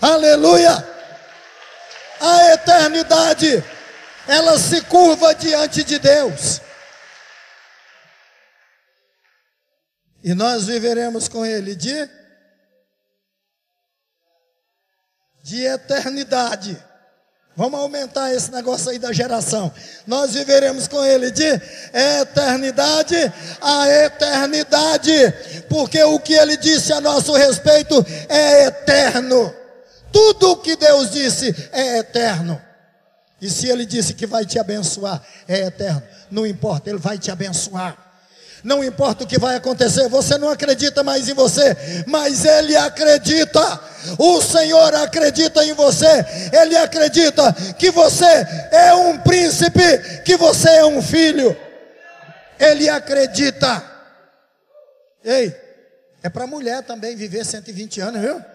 Aleluia! 0.00 0.88
A 2.20 2.52
eternidade, 2.52 3.64
ela 4.28 4.58
se 4.58 4.80
curva 4.82 5.34
diante 5.34 5.82
de 5.82 5.98
Deus. 5.98 6.60
E 10.22 10.34
nós 10.34 10.66
viveremos 10.66 11.28
com 11.28 11.44
Ele 11.44 11.74
de, 11.74 12.08
de 15.42 15.64
eternidade. 15.64 16.91
Vamos 17.54 17.78
aumentar 17.80 18.32
esse 18.32 18.50
negócio 18.50 18.90
aí 18.90 18.98
da 18.98 19.12
geração. 19.12 19.70
Nós 20.06 20.32
viveremos 20.32 20.88
com 20.88 21.04
Ele 21.04 21.30
de 21.30 21.44
eternidade 22.22 23.14
a 23.60 23.88
eternidade, 23.88 25.12
porque 25.68 26.02
o 26.02 26.18
que 26.18 26.32
Ele 26.32 26.56
disse 26.56 26.92
a 26.92 27.00
nosso 27.00 27.32
respeito 27.34 27.94
é 28.28 28.64
eterno. 28.64 29.54
Tudo 30.10 30.52
o 30.52 30.56
que 30.56 30.76
Deus 30.76 31.10
disse 31.10 31.54
é 31.72 31.98
eterno. 31.98 32.60
E 33.40 33.50
se 33.50 33.68
Ele 33.68 33.84
disse 33.84 34.14
que 34.14 34.26
vai 34.26 34.46
te 34.46 34.58
abençoar, 34.58 35.22
é 35.46 35.66
eterno. 35.66 36.02
Não 36.30 36.46
importa, 36.46 36.88
Ele 36.88 36.98
vai 36.98 37.18
te 37.18 37.30
abençoar. 37.30 38.11
Não 38.62 38.84
importa 38.84 39.24
o 39.24 39.26
que 39.26 39.38
vai 39.38 39.56
acontecer, 39.56 40.08
você 40.08 40.38
não 40.38 40.48
acredita 40.48 41.02
mais 41.02 41.28
em 41.28 41.34
você, 41.34 41.76
mas 42.06 42.44
Ele 42.44 42.76
acredita. 42.76 43.80
O 44.18 44.40
Senhor 44.40 44.94
acredita 44.94 45.64
em 45.64 45.72
você, 45.72 46.24
Ele 46.52 46.76
acredita 46.76 47.52
que 47.76 47.90
você 47.90 48.24
é 48.70 48.94
um 48.94 49.18
príncipe, 49.18 50.22
que 50.24 50.36
você 50.36 50.68
é 50.68 50.86
um 50.86 51.02
filho. 51.02 51.56
Ele 52.58 52.88
acredita. 52.88 53.82
Ei, 55.24 55.54
é 56.22 56.28
para 56.28 56.46
mulher 56.46 56.82
também 56.84 57.16
viver 57.16 57.44
120 57.44 58.00
anos, 58.00 58.20
viu? 58.20 58.51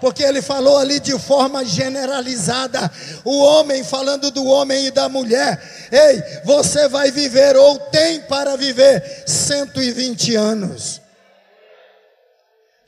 Porque 0.00 0.22
ele 0.22 0.40
falou 0.40 0.78
ali 0.78 0.98
de 0.98 1.18
forma 1.18 1.64
generalizada, 1.64 2.90
o 3.24 3.38
homem 3.40 3.84
falando 3.84 4.30
do 4.30 4.44
homem 4.46 4.86
e 4.86 4.90
da 4.90 5.08
mulher. 5.08 5.62
Ei, 5.92 6.42
você 6.44 6.88
vai 6.88 7.10
viver 7.10 7.56
ou 7.56 7.78
tem 7.78 8.22
para 8.22 8.56
viver 8.56 9.24
120 9.26 10.34
anos. 10.34 11.00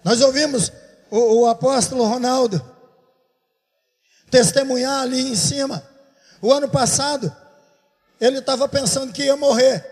Nós 0.03 0.20
ouvimos 0.20 0.72
o, 1.11 1.42
o 1.42 1.46
apóstolo 1.46 2.05
Ronaldo 2.05 2.64
testemunhar 4.31 5.03
ali 5.03 5.20
em 5.20 5.37
cima. 5.37 5.87
O 6.40 6.53
ano 6.53 6.68
passado, 6.68 7.35
ele 8.18 8.38
estava 8.38 8.66
pensando 8.66 9.12
que 9.12 9.25
ia 9.25 9.37
morrer. 9.37 9.91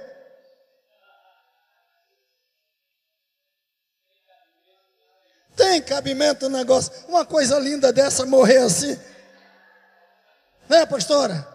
Tem 5.60 5.82
cabimento 5.82 6.48
no 6.48 6.56
negócio. 6.56 6.90
Uma 7.06 7.22
coisa 7.22 7.58
linda 7.58 7.92
dessa 7.92 8.24
morrer 8.24 8.56
assim. 8.56 8.98
Né, 10.66 10.86
pastora? 10.86 11.46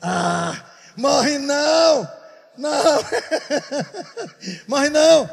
Ah, 0.00 0.56
morre 0.96 1.36
não. 1.36 2.10
Não. 2.56 3.04
morre 4.66 4.88
não. 4.88 5.28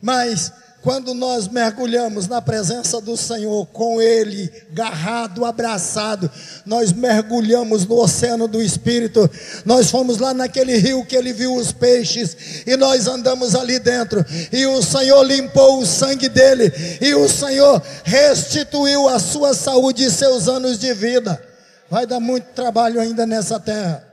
Mas 0.00 0.52
quando 0.82 1.14
nós 1.14 1.46
mergulhamos 1.46 2.26
na 2.26 2.42
presença 2.42 3.00
do 3.00 3.16
Senhor, 3.16 3.66
com 3.66 4.02
Ele, 4.02 4.52
garrado, 4.72 5.44
abraçado, 5.44 6.28
nós 6.66 6.92
mergulhamos 6.92 7.86
no 7.86 8.00
oceano 8.00 8.48
do 8.48 8.60
Espírito, 8.60 9.30
nós 9.64 9.90
fomos 9.92 10.18
lá 10.18 10.34
naquele 10.34 10.76
rio 10.76 11.06
que 11.06 11.14
Ele 11.14 11.32
viu 11.32 11.54
os 11.54 11.70
peixes, 11.70 12.64
e 12.66 12.76
nós 12.76 13.06
andamos 13.06 13.54
ali 13.54 13.78
dentro, 13.78 14.26
e 14.52 14.66
o 14.66 14.82
Senhor 14.82 15.22
limpou 15.22 15.78
o 15.78 15.86
sangue 15.86 16.28
dele, 16.28 16.72
e 17.00 17.14
o 17.14 17.28
Senhor 17.28 17.80
restituiu 18.02 19.08
a 19.08 19.20
sua 19.20 19.54
saúde 19.54 20.04
e 20.04 20.10
seus 20.10 20.48
anos 20.48 20.80
de 20.80 20.92
vida. 20.92 21.40
Vai 21.88 22.06
dar 22.06 22.18
muito 22.18 22.46
trabalho 22.54 23.00
ainda 23.00 23.24
nessa 23.24 23.60
terra, 23.60 24.04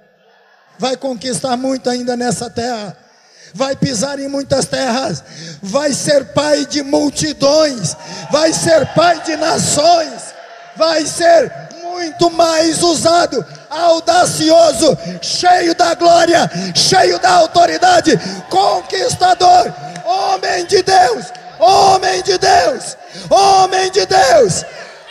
vai 0.77 0.95
conquistar 0.95 1.57
muito 1.57 1.89
ainda 1.89 2.15
nessa 2.15 2.47
terra 2.47 3.08
vai 3.53 3.75
pisar 3.75 4.19
em 4.19 4.27
muitas 4.27 4.65
terras, 4.65 5.23
vai 5.61 5.93
ser 5.93 6.25
pai 6.33 6.65
de 6.65 6.83
multidões, 6.83 7.95
vai 8.31 8.53
ser 8.53 8.85
pai 8.93 9.21
de 9.21 9.35
nações, 9.35 10.33
vai 10.75 11.05
ser 11.05 11.51
muito 11.83 12.29
mais 12.31 12.81
usado, 12.83 13.45
audacioso, 13.69 14.97
cheio 15.21 15.75
da 15.75 15.93
glória, 15.95 16.49
cheio 16.75 17.19
da 17.19 17.31
autoridade, 17.31 18.19
conquistador, 18.49 19.73
homem 20.05 20.65
de 20.65 20.81
Deus, 20.81 21.25
homem 21.59 22.21
de 22.23 22.37
Deus, 22.37 22.97
homem 23.29 23.91
de 23.91 24.05
Deus. 24.05 24.63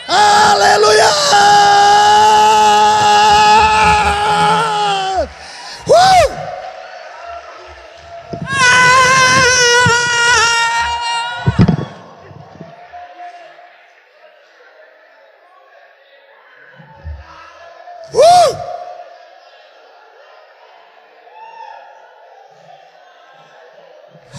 Aleluia! 0.07 1.05
Uh! 5.87 6.28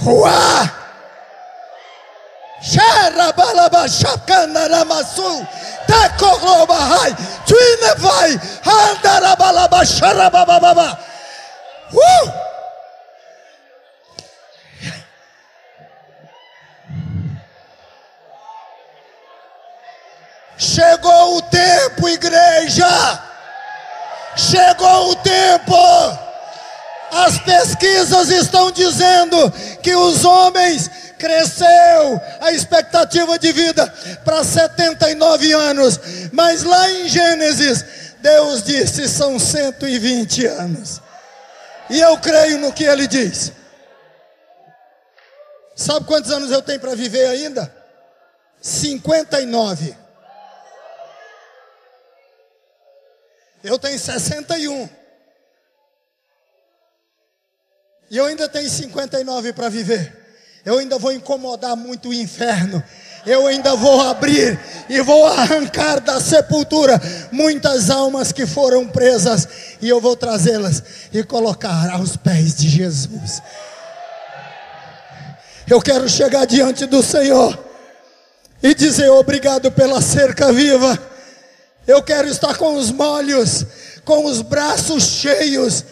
Uá! 0.07 0.71
Xarabalabachacandaramassu, 2.63 5.47
Tecorobahai, 5.87 7.15
Twinevai, 7.47 8.39
Handarabalabacharabababa. 8.63 10.99
Uh! 11.93 12.33
Chegou 20.57 21.39
o 21.39 21.43
tempo, 21.43 22.09
igreja. 22.09 23.21
Chegou 24.37 25.11
o 25.11 25.17
tempo. 25.17 26.30
As 27.11 27.39
pesquisas 27.39 28.31
estão 28.31 28.71
dizendo 28.71 29.51
que 29.83 29.95
os 29.95 30.25
homens 30.25 30.91
cresceu 31.19 32.21
a 32.41 32.53
expectativa 32.53 33.39
de 33.39 33.53
vida 33.53 33.87
para 34.25 34.43
79 34.43 35.53
anos, 35.53 36.01
mas 36.33 36.63
lá 36.63 36.91
em 36.91 37.09
Gênesis 37.09 37.85
Deus 38.21 38.63
disse 38.63 39.09
são 39.09 39.39
120 39.39 40.47
anos. 40.47 41.01
E 41.89 42.01
eu 42.01 42.17
creio 42.19 42.59
no 42.59 42.73
que 42.73 42.85
ele 42.85 43.07
diz. 43.07 43.53
Sabe 45.75 46.07
quantos 46.07 46.31
anos 46.31 46.51
eu 46.51 46.63
tenho 46.63 46.79
para 46.79 46.95
viver 46.95 47.27
ainda? 47.27 47.75
59. 48.61 49.97
Eu 53.65 53.79
tenho 53.79 53.99
61. 53.99 55.00
E 58.11 58.17
eu 58.17 58.27
ainda 58.27 58.49
tenho 58.49 58.69
59 58.69 59.53
para 59.53 59.69
viver. 59.69 60.17
Eu 60.65 60.79
ainda 60.79 60.99
vou 60.99 61.13
incomodar 61.13 61.77
muito 61.77 62.09
o 62.09 62.15
inferno. 62.15 62.83
Eu 63.25 63.47
ainda 63.47 63.77
vou 63.77 64.01
abrir 64.01 64.59
e 64.89 65.01
vou 65.01 65.27
arrancar 65.27 66.01
da 66.01 66.21
sepultura 66.21 67.01
muitas 67.31 67.91
almas 67.91 68.33
que 68.33 68.47
foram 68.47 68.89
presas 68.89 69.47
e 69.81 69.89
eu 69.89 70.01
vou 70.01 70.17
trazê-las 70.17 70.83
e 71.13 71.23
colocar 71.23 71.91
aos 71.91 72.17
pés 72.17 72.55
de 72.55 72.69
Jesus. 72.69 73.43
Eu 75.69 75.81
quero 75.81 76.09
chegar 76.09 76.47
diante 76.47 76.87
do 76.87 77.03
Senhor 77.03 77.59
e 78.63 78.75
dizer 78.75 79.11
obrigado 79.11 79.71
pela 79.71 80.01
cerca 80.01 80.51
viva 80.51 81.11
eu 81.91 82.03
quero 82.03 82.29
estar 82.29 82.57
com 82.57 82.75
os 82.75 82.91
molhos, 82.91 83.65
com 84.05 84.25
os 84.27 84.43
braços 84.43 85.03
cheios, 85.03 85.85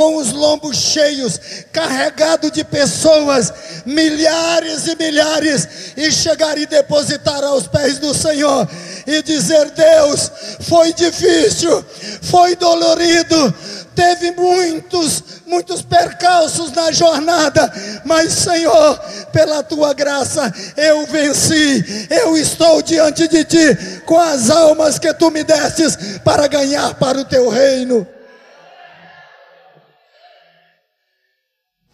com 0.00 0.16
os 0.16 0.32
lombos 0.32 0.78
cheios, 0.78 1.38
carregado 1.70 2.50
de 2.50 2.64
pessoas, 2.64 3.52
milhares 3.84 4.86
e 4.86 4.96
milhares, 4.96 5.68
e 5.94 6.10
chegar 6.10 6.56
e 6.56 6.64
depositar 6.64 7.44
aos 7.44 7.66
pés 7.66 7.98
do 7.98 8.14
Senhor 8.14 8.66
e 9.06 9.22
dizer: 9.22 9.70
Deus, 9.72 10.32
foi 10.60 10.94
difícil, 10.94 11.84
foi 12.22 12.56
dolorido, 12.56 13.54
teve 13.94 14.30
muitos, 14.30 15.22
muitos 15.46 15.82
percalços 15.82 16.72
na 16.72 16.90
jornada, 16.92 17.70
mas 18.02 18.32
Senhor, 18.32 18.98
pela 19.34 19.62
tua 19.62 19.92
graça, 19.92 20.50
eu 20.78 21.06
venci, 21.08 22.08
eu 22.08 22.38
estou 22.38 22.80
diante 22.80 23.28
de 23.28 23.44
ti 23.44 24.02
com 24.06 24.18
as 24.18 24.48
almas 24.48 24.98
que 24.98 25.12
tu 25.12 25.30
me 25.30 25.44
destes 25.44 26.18
para 26.24 26.46
ganhar 26.46 26.94
para 26.94 27.20
o 27.20 27.24
teu 27.26 27.50
reino. 27.50 28.06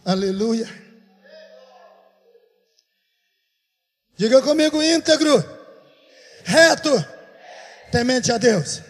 Aleluia. 0.06 0.68
Diga 4.16 4.40
comigo 4.40 4.80
íntegro, 4.80 5.34
reto, 6.44 6.90
temente 7.90 8.30
a 8.30 8.38
Deus. 8.38 8.82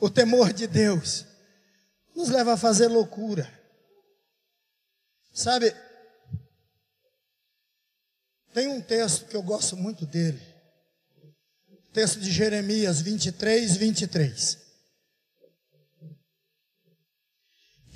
O 0.00 0.08
temor 0.08 0.54
de 0.54 0.66
Deus 0.66 1.26
nos 2.14 2.30
leva 2.30 2.54
a 2.54 2.56
fazer 2.56 2.88
loucura. 2.88 3.46
Sabe, 5.34 5.70
tem 8.54 8.68
um 8.68 8.80
texto 8.80 9.26
que 9.26 9.36
eu 9.36 9.42
gosto 9.42 9.76
muito 9.76 10.06
dele. 10.06 10.40
Texto 11.92 12.20
de 12.20 12.32
Jeremias 12.32 13.02
23, 13.02 13.76
23. 13.76 14.65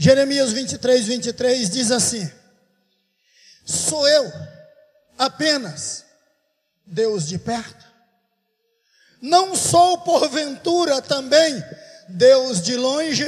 Jeremias 0.02 0.50
23, 0.52 1.08
23 1.08 1.68
diz 1.68 1.90
assim: 1.90 2.32
Sou 3.66 4.08
eu 4.08 4.32
apenas 5.18 6.06
Deus 6.86 7.28
de 7.28 7.38
perto? 7.38 7.84
Não 9.20 9.54
sou 9.54 9.98
porventura 9.98 11.02
também 11.02 11.62
Deus 12.08 12.62
de 12.62 12.76
longe? 12.76 13.26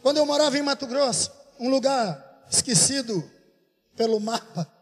Quando 0.00 0.18
eu 0.18 0.24
morava 0.24 0.56
em 0.56 0.62
Mato 0.62 0.86
Grosso, 0.86 1.32
um 1.58 1.68
lugar 1.68 2.46
esquecido 2.48 3.28
pelo 3.96 4.20
mapa, 4.20 4.72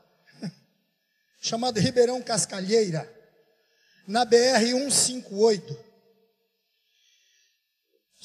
chamado 1.40 1.80
Ribeirão 1.80 2.20
Cascalheira, 2.20 3.10
na 4.06 4.26
BR 4.26 4.66
158, 4.66 5.87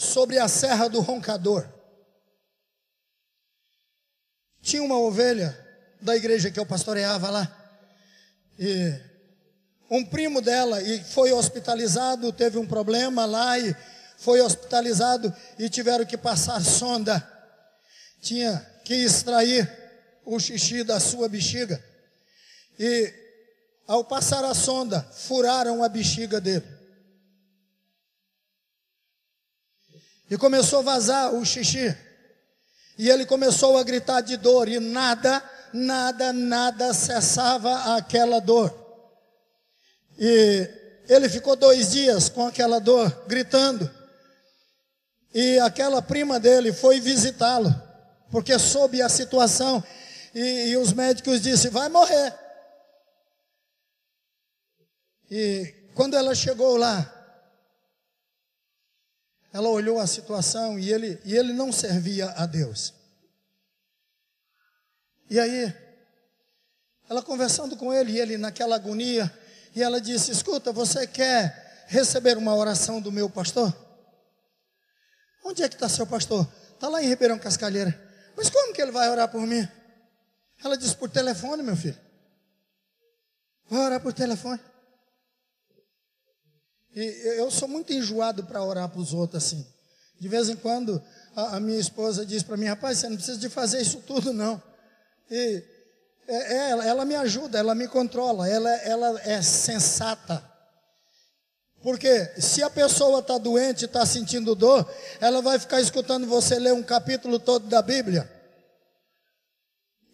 sobre 0.03 0.37
a 0.37 0.47
Serra 0.47 0.87
do 0.87 0.99
Roncador. 0.99 1.67
Tinha 4.61 4.83
uma 4.83 4.99
ovelha 4.99 5.57
da 6.01 6.15
igreja 6.15 6.51
que 6.51 6.59
eu 6.59 6.65
pastoreava 6.65 7.29
lá. 7.29 7.51
E 8.59 8.93
um 9.89 10.05
primo 10.05 10.41
dela 10.41 10.81
e 10.81 11.03
foi 11.03 11.31
hospitalizado, 11.31 12.31
teve 12.31 12.57
um 12.57 12.65
problema 12.65 13.25
lá 13.25 13.57
e 13.59 13.75
foi 14.17 14.41
hospitalizado 14.41 15.33
e 15.57 15.69
tiveram 15.69 16.05
que 16.05 16.17
passar 16.17 16.63
sonda. 16.63 17.27
Tinha 18.21 18.57
que 18.85 18.93
extrair 18.93 19.69
o 20.25 20.39
xixi 20.39 20.83
da 20.83 20.99
sua 20.99 21.27
bexiga. 21.27 21.83
E 22.79 23.13
ao 23.85 24.03
passar 24.03 24.43
a 24.45 24.53
sonda, 24.53 25.01
furaram 25.01 25.83
a 25.83 25.89
bexiga 25.89 26.39
dele. 26.39 26.65
E 30.33 30.37
começou 30.37 30.79
a 30.79 30.81
vazar 30.81 31.35
o 31.35 31.45
xixi. 31.45 31.95
E 32.97 33.07
ele 33.07 33.23
começou 33.23 33.77
a 33.77 33.83
gritar 33.83 34.19
de 34.21 34.35
dor 34.35 34.67
e 34.67 34.79
nada, 34.79 35.43
nada, 35.71 36.33
nada 36.33 36.91
cessava 36.91 37.95
aquela 37.95 38.41
dor. 38.41 38.73
E 40.17 40.67
ele 41.07 41.29
ficou 41.29 41.55
dois 41.55 41.91
dias 41.91 42.29
com 42.29 42.47
aquela 42.47 42.79
dor, 42.79 43.25
gritando. 43.27 43.87
E 45.35 45.59
aquela 45.59 46.01
prima 46.01 46.39
dele 46.39 46.73
foi 46.73 46.99
visitá-lo, 46.99 47.71
porque 48.31 48.57
soube 48.57 49.03
a 49.03 49.09
situação. 49.09 49.83
E, 50.33 50.69
e 50.69 50.77
os 50.77 50.93
médicos 50.93 51.41
disseram: 51.41 51.75
vai 51.75 51.89
morrer. 51.89 52.33
E 55.29 55.91
quando 55.93 56.17
ela 56.17 56.33
chegou 56.33 56.75
lá, 56.75 57.22
ela 59.53 59.69
olhou 59.69 59.99
a 59.99 60.07
situação 60.07 60.79
e 60.79 60.91
ele, 60.91 61.21
e 61.23 61.37
ele 61.37 61.53
não 61.53 61.71
servia 61.71 62.31
a 62.31 62.47
Deus. 62.47 62.91
E 65.29 65.39
aí, 65.39 65.71
ela 67.07 67.21
conversando 67.21 67.77
com 67.77 67.93
ele, 67.93 68.13
e 68.13 68.19
ele 68.19 68.35
naquela 68.35 68.75
agonia, 68.75 69.31
e 69.75 69.83
ela 69.83 70.01
disse: 70.01 70.31
Escuta, 70.31 70.71
você 70.71 71.05
quer 71.05 71.85
receber 71.87 72.35
uma 72.35 72.55
oração 72.55 72.99
do 72.99 73.11
meu 73.11 73.29
pastor? 73.29 73.71
Onde 75.45 75.61
é 75.61 75.69
que 75.69 75.75
está 75.75 75.87
seu 75.87 76.07
pastor? 76.07 76.47
Está 76.73 76.89
lá 76.89 77.03
em 77.03 77.07
Ribeirão 77.07 77.37
Cascalheira. 77.37 78.11
Mas 78.35 78.49
como 78.49 78.73
que 78.73 78.81
ele 78.81 78.91
vai 78.91 79.07
orar 79.09 79.29
por 79.29 79.41
mim? 79.41 79.67
Ela 80.63 80.75
disse: 80.75 80.95
Por 80.95 81.11
telefone, 81.11 81.61
meu 81.61 81.75
filho. 81.75 81.97
Vai 83.69 83.81
orar 83.81 83.99
por 83.99 84.13
telefone. 84.13 84.59
E 86.95 87.39
eu 87.39 87.49
sou 87.49 87.67
muito 87.67 87.91
enjoado 87.91 88.43
para 88.43 88.63
orar 88.63 88.87
para 88.89 88.99
os 88.99 89.13
outros 89.13 89.43
assim. 89.43 89.65
De 90.19 90.27
vez 90.27 90.47
em 90.49 90.55
quando 90.55 91.01
a, 91.35 91.57
a 91.57 91.59
minha 91.59 91.79
esposa 91.79 92.25
diz 92.25 92.43
para 92.43 92.57
mim: 92.57 92.65
Rapaz, 92.65 92.99
você 92.99 93.09
não 93.09 93.15
precisa 93.15 93.37
de 93.37 93.49
fazer 93.49 93.81
isso 93.81 94.01
tudo, 94.05 94.31
não. 94.31 94.61
E 95.29 95.63
é, 96.27 96.35
é, 96.35 96.69
ela, 96.69 96.85
ela 96.85 97.05
me 97.05 97.15
ajuda, 97.15 97.57
ela 97.57 97.75
me 97.75 97.87
controla, 97.87 98.47
ela, 98.47 98.69
ela 98.77 99.21
é 99.23 99.41
sensata. 99.41 100.43
Porque 101.81 102.31
se 102.39 102.63
a 102.63 102.69
pessoa 102.69 103.19
está 103.19 103.37
doente, 103.37 103.85
está 103.85 104.05
sentindo 104.05 104.55
dor, 104.55 104.89
ela 105.19 105.41
vai 105.41 105.59
ficar 105.59 105.81
escutando 105.81 106.25
você 106.25 106.57
ler 106.57 106.73
um 106.73 106.83
capítulo 106.83 107.39
todo 107.39 107.67
da 107.67 107.81
Bíblia. 107.81 108.31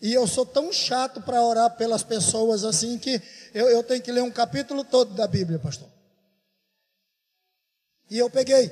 E 0.01 0.13
eu 0.13 0.25
sou 0.25 0.45
tão 0.45 0.71
chato 0.71 1.21
para 1.21 1.43
orar 1.43 1.75
pelas 1.75 2.01
pessoas 2.01 2.63
assim 2.63 2.97
que 2.97 3.21
eu, 3.53 3.69
eu 3.69 3.83
tenho 3.83 4.01
que 4.01 4.11
ler 4.11 4.23
um 4.23 4.31
capítulo 4.31 4.83
todo 4.83 5.13
da 5.13 5.27
Bíblia, 5.27 5.59
pastor. 5.59 5.87
E 8.09 8.17
eu 8.17 8.29
peguei. 8.29 8.71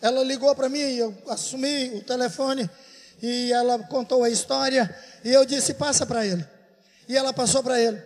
Ela 0.00 0.22
ligou 0.22 0.54
para 0.54 0.68
mim, 0.68 0.78
eu 0.78 1.16
assumi 1.28 1.90
o 1.96 2.04
telefone 2.04 2.68
e 3.22 3.52
ela 3.52 3.78
contou 3.84 4.22
a 4.22 4.30
história 4.30 4.94
e 5.24 5.32
eu 5.32 5.44
disse: 5.44 5.74
passa 5.74 6.04
para 6.04 6.26
ele. 6.26 6.46
E 7.08 7.16
ela 7.16 7.32
passou 7.32 7.62
para 7.62 7.80
ele. 7.80 8.02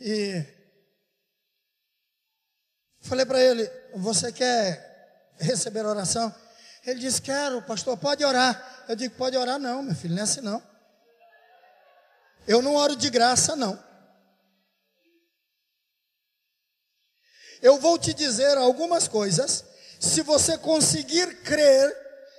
E 0.00 0.44
falei 3.00 3.24
para 3.24 3.40
ele: 3.40 3.70
Você 3.94 4.32
quer 4.32 5.32
receber 5.38 5.84
oração? 5.84 6.34
Ele 6.84 7.00
disse: 7.00 7.22
Quero, 7.22 7.62
pastor, 7.62 7.96
pode 7.96 8.24
orar. 8.24 8.84
Eu 8.88 8.96
digo: 8.96 9.14
Pode 9.14 9.36
orar, 9.36 9.58
não, 9.58 9.82
meu 9.82 9.94
filho, 9.94 10.14
não 10.14 10.20
é 10.20 10.24
assim 10.24 10.40
não. 10.40 10.62
Eu 12.46 12.60
não 12.60 12.74
oro 12.74 12.96
de 12.96 13.08
graça, 13.08 13.56
não. 13.56 13.82
Eu 17.64 17.78
vou 17.78 17.98
te 17.98 18.12
dizer 18.12 18.58
algumas 18.58 19.08
coisas. 19.08 19.64
Se 19.98 20.20
você 20.20 20.58
conseguir 20.58 21.40
crer, 21.40 21.96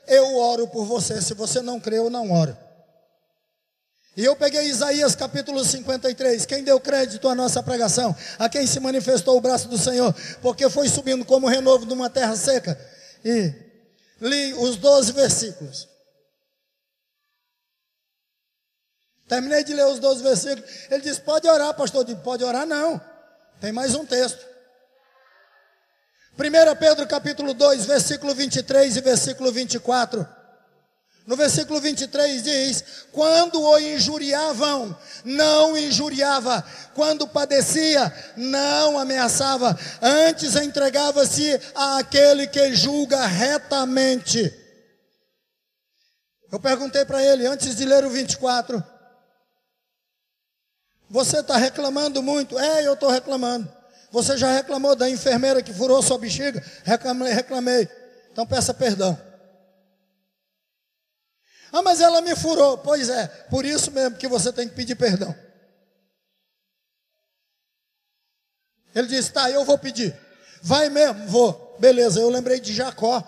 eu 0.08 0.38
oro 0.38 0.68
por 0.68 0.86
você. 0.86 1.20
Se 1.20 1.34
você 1.34 1.64
não 1.64 1.80
crê, 1.80 1.98
eu 1.98 2.12
não 2.12 2.32
oro. 2.32 2.56
E 4.16 4.24
eu 4.24 4.36
peguei 4.36 4.68
Isaías 4.68 5.16
capítulo 5.16 5.66
53. 5.66 6.46
Quem 6.46 6.64
deu 6.64 6.80
crédito 6.80 7.28
à 7.28 7.34
nossa 7.34 7.64
pregação? 7.64 8.16
A 8.38 8.48
quem 8.48 8.68
se 8.68 8.80
manifestou 8.80 9.36
o 9.36 9.42
braço 9.42 9.68
do 9.68 9.80
Senhor? 9.80 10.14
Porque 10.44 10.70
foi 10.70 10.88
subindo 10.88 11.26
como 11.26 11.48
renovo 11.48 11.88
de 11.88 11.94
uma 11.96 12.08
terra 12.08 12.36
seca. 12.36 12.80
E 13.26 13.52
li 14.22 14.54
os 14.54 14.76
12 14.76 15.12
versículos. 15.12 15.90
Terminei 19.28 19.64
de 19.64 19.74
ler 19.74 19.88
os 19.88 19.98
12 19.98 20.22
versículos. 20.22 20.70
Ele 20.92 21.02
disse: 21.02 21.20
Pode 21.20 21.48
orar, 21.48 21.74
pastor. 21.74 22.06
Pode 22.18 22.44
orar, 22.44 22.68
não. 22.68 23.02
Tem 23.60 23.72
mais 23.72 23.96
um 23.96 24.06
texto. 24.06 24.54
1 26.38 26.76
Pedro 26.78 27.08
capítulo 27.08 27.54
2, 27.54 27.86
versículo 27.86 28.36
23 28.36 28.98
e 28.98 29.02
versículo 29.02 29.52
24. 29.54 30.28
No 31.26 31.36
versículo 31.36 31.80
23 31.80 32.44
diz: 32.44 32.84
Quando 33.12 33.62
o 33.62 33.80
injuriavam, 33.80 34.96
não 35.24 35.78
injuriava, 35.78 36.64
quando 36.94 37.28
padecia, 37.28 38.14
não 38.36 39.00
ameaçava, 39.00 39.78
antes 40.02 40.56
entregava-se 40.56 41.60
àquele 41.74 42.48
que 42.48 42.76
julga 42.76 43.26
retamente. 43.26 44.54
Eu 46.52 46.60
perguntei 46.60 47.06
para 47.06 47.24
ele, 47.24 47.48
antes 47.48 47.76
de 47.76 47.86
ler 47.86 48.06
o 48.06 48.10
24, 48.10 48.84
você 51.10 51.40
está 51.40 51.58
reclamando 51.58 52.22
muito? 52.22 52.60
É, 52.60 52.86
eu 52.86 52.94
estou 52.94 53.10
reclamando. 53.10 53.75
Você 54.16 54.38
já 54.38 54.50
reclamou 54.50 54.96
da 54.96 55.10
enfermeira 55.10 55.62
que 55.62 55.74
furou 55.74 56.02
sua 56.02 56.18
bexiga? 56.18 56.64
Reclamei, 56.86 57.34
reclamei. 57.34 57.90
Então 58.32 58.48
peça 58.48 58.74
perdão. 58.74 59.20
Ah, 61.70 61.82
mas 61.82 62.00
ela 62.00 62.22
me 62.22 62.34
furou. 62.34 62.78
Pois 62.78 63.10
é, 63.10 63.28
por 63.50 63.66
isso 63.66 63.92
mesmo 63.92 64.16
que 64.16 64.26
você 64.26 64.54
tem 64.54 64.70
que 64.70 64.74
pedir 64.74 64.96
perdão. 64.96 65.36
Ele 68.96 69.08
disse: 69.08 69.34
Tá, 69.34 69.52
eu 69.52 69.66
vou 69.66 69.78
pedir. 69.78 70.18
Vai 70.62 70.88
mesmo? 70.88 71.28
Vou. 71.28 71.76
Beleza, 71.78 72.22
eu 72.22 72.30
lembrei 72.30 72.62
de 72.62 72.74
Jacó. 72.74 73.22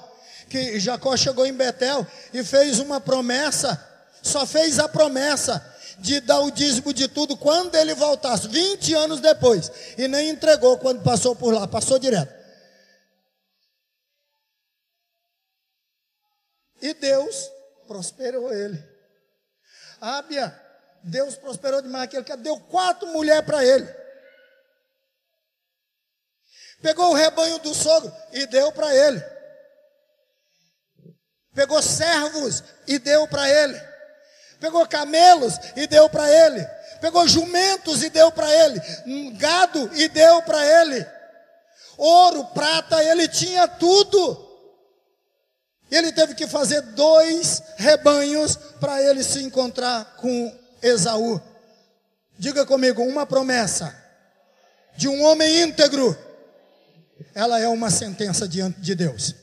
Que 0.49 0.79
Jacó 0.79 1.17
chegou 1.17 1.45
em 1.45 1.51
Betel 1.51 2.07
e 2.33 2.45
fez 2.45 2.79
uma 2.79 3.01
promessa. 3.01 3.77
Só 4.23 4.45
fez 4.45 4.79
a 4.79 4.88
promessa 4.88 5.76
de 5.99 6.19
dar 6.21 6.39
o 6.41 6.51
dízimo 6.51 6.93
de 6.93 7.07
tudo 7.07 7.35
quando 7.35 7.75
ele 7.75 7.93
voltasse, 7.93 8.47
20 8.47 8.93
anos 8.93 9.19
depois. 9.19 9.71
E 9.97 10.07
nem 10.07 10.29
entregou 10.29 10.77
quando 10.77 11.03
passou 11.03 11.35
por 11.35 11.53
lá, 11.53 11.67
passou 11.67 11.97
direto. 11.97 12.35
E 16.81 16.93
Deus 16.93 17.49
prosperou 17.87 18.53
ele. 18.53 18.81
Ábia, 19.99 20.59
Deus 21.03 21.35
prosperou 21.35 21.81
demais 21.81 22.05
aquele 22.05 22.23
que 22.23 22.37
deu 22.37 22.59
quatro 22.59 23.07
mulheres 23.07 23.45
para 23.45 23.65
ele. 23.65 23.87
Pegou 26.81 27.11
o 27.11 27.15
rebanho 27.15 27.57
do 27.59 27.73
sogro 27.73 28.13
e 28.31 28.45
deu 28.45 28.71
para 28.71 28.93
ele. 28.93 29.23
Pegou 31.53 31.81
servos 31.81 32.63
e 32.85 32.99
deu 32.99 33.27
para 33.27 33.49
ele. 33.49 33.86
Pegou 34.60 34.88
camelos 34.88 35.60
e 35.76 35.88
deu 35.88 36.10
para 36.10 36.30
ele. 36.30 36.66
Pegou 36.99 37.28
jumentos 37.28 38.03
e 38.03 38.10
deu 38.10 38.32
para 38.32 38.51
ele. 38.51 38.82
Gado 39.38 39.89
e 39.93 40.08
deu 40.08 40.41
para 40.41 40.66
ele. 40.82 41.05
Ouro, 41.97 42.45
prata, 42.45 43.03
ele 43.03 43.28
tinha 43.28 43.68
tudo. 43.68 44.45
Ele 45.89 46.12
teve 46.12 46.36
que 46.36 46.47
fazer 46.47 46.82
dois 46.82 47.64
rebanhos 47.78 48.55
para 48.80 49.01
ele 49.01 49.24
se 49.24 49.41
encontrar 49.41 50.16
com 50.18 50.53
Esaú. 50.82 51.41
Diga 52.38 52.66
comigo, 52.66 53.01
uma 53.01 53.26
promessa 53.26 53.95
de 54.95 55.08
um 55.08 55.24
homem 55.24 55.62
íntegro, 55.62 56.18
ela 57.34 57.60
é 57.60 57.68
uma 57.68 57.89
sentença 57.89 58.47
diante 58.47 58.82
de 58.82 58.95
Deus. 58.95 59.36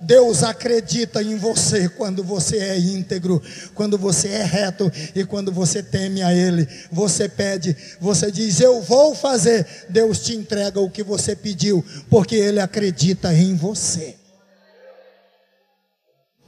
Deus 0.00 0.42
acredita 0.42 1.22
em 1.22 1.36
você 1.36 1.88
quando 1.88 2.22
você 2.22 2.58
é 2.58 2.78
íntegro, 2.78 3.42
quando 3.74 3.96
você 3.96 4.28
é 4.28 4.42
reto 4.42 4.90
e 5.14 5.24
quando 5.24 5.50
você 5.50 5.82
teme 5.82 6.22
a 6.22 6.34
Ele. 6.34 6.68
Você 6.92 7.28
pede, 7.28 7.76
você 8.00 8.30
diz: 8.30 8.60
Eu 8.60 8.82
vou 8.82 9.14
fazer. 9.14 9.86
Deus 9.88 10.20
te 10.20 10.34
entrega 10.34 10.80
o 10.80 10.90
que 10.90 11.02
você 11.02 11.34
pediu, 11.34 11.84
porque 12.10 12.36
Ele 12.36 12.60
acredita 12.60 13.32
em 13.32 13.54
você. 13.56 14.16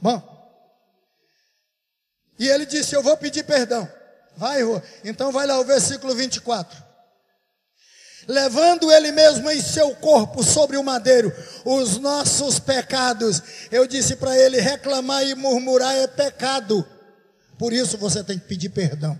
Bom, 0.01 0.21
e 2.39 2.47
ele 2.47 2.65
disse: 2.65 2.95
Eu 2.95 3.03
vou 3.03 3.17
pedir 3.17 3.43
perdão. 3.43 3.87
Vai. 4.37 4.61
Então 5.03 5.31
vai 5.31 5.45
lá 5.45 5.59
o 5.59 5.65
versículo 5.65 6.15
24. 6.15 6.88
Levando 8.29 8.91
ele 8.91 9.11
mesmo 9.11 9.49
em 9.49 9.59
seu 9.59 9.95
corpo 9.95 10.43
sobre 10.43 10.77
o 10.77 10.83
madeiro 10.83 11.33
os 11.65 11.97
nossos 11.97 12.59
pecados. 12.59 13.41
Eu 13.71 13.87
disse 13.87 14.15
para 14.17 14.37
ele: 14.37 14.61
reclamar 14.61 15.25
e 15.25 15.33
murmurar 15.33 15.95
é 15.95 16.05
pecado. 16.05 16.87
Por 17.57 17.73
isso 17.73 17.97
você 17.97 18.23
tem 18.23 18.37
que 18.37 18.45
pedir 18.45 18.69
perdão. 18.69 19.19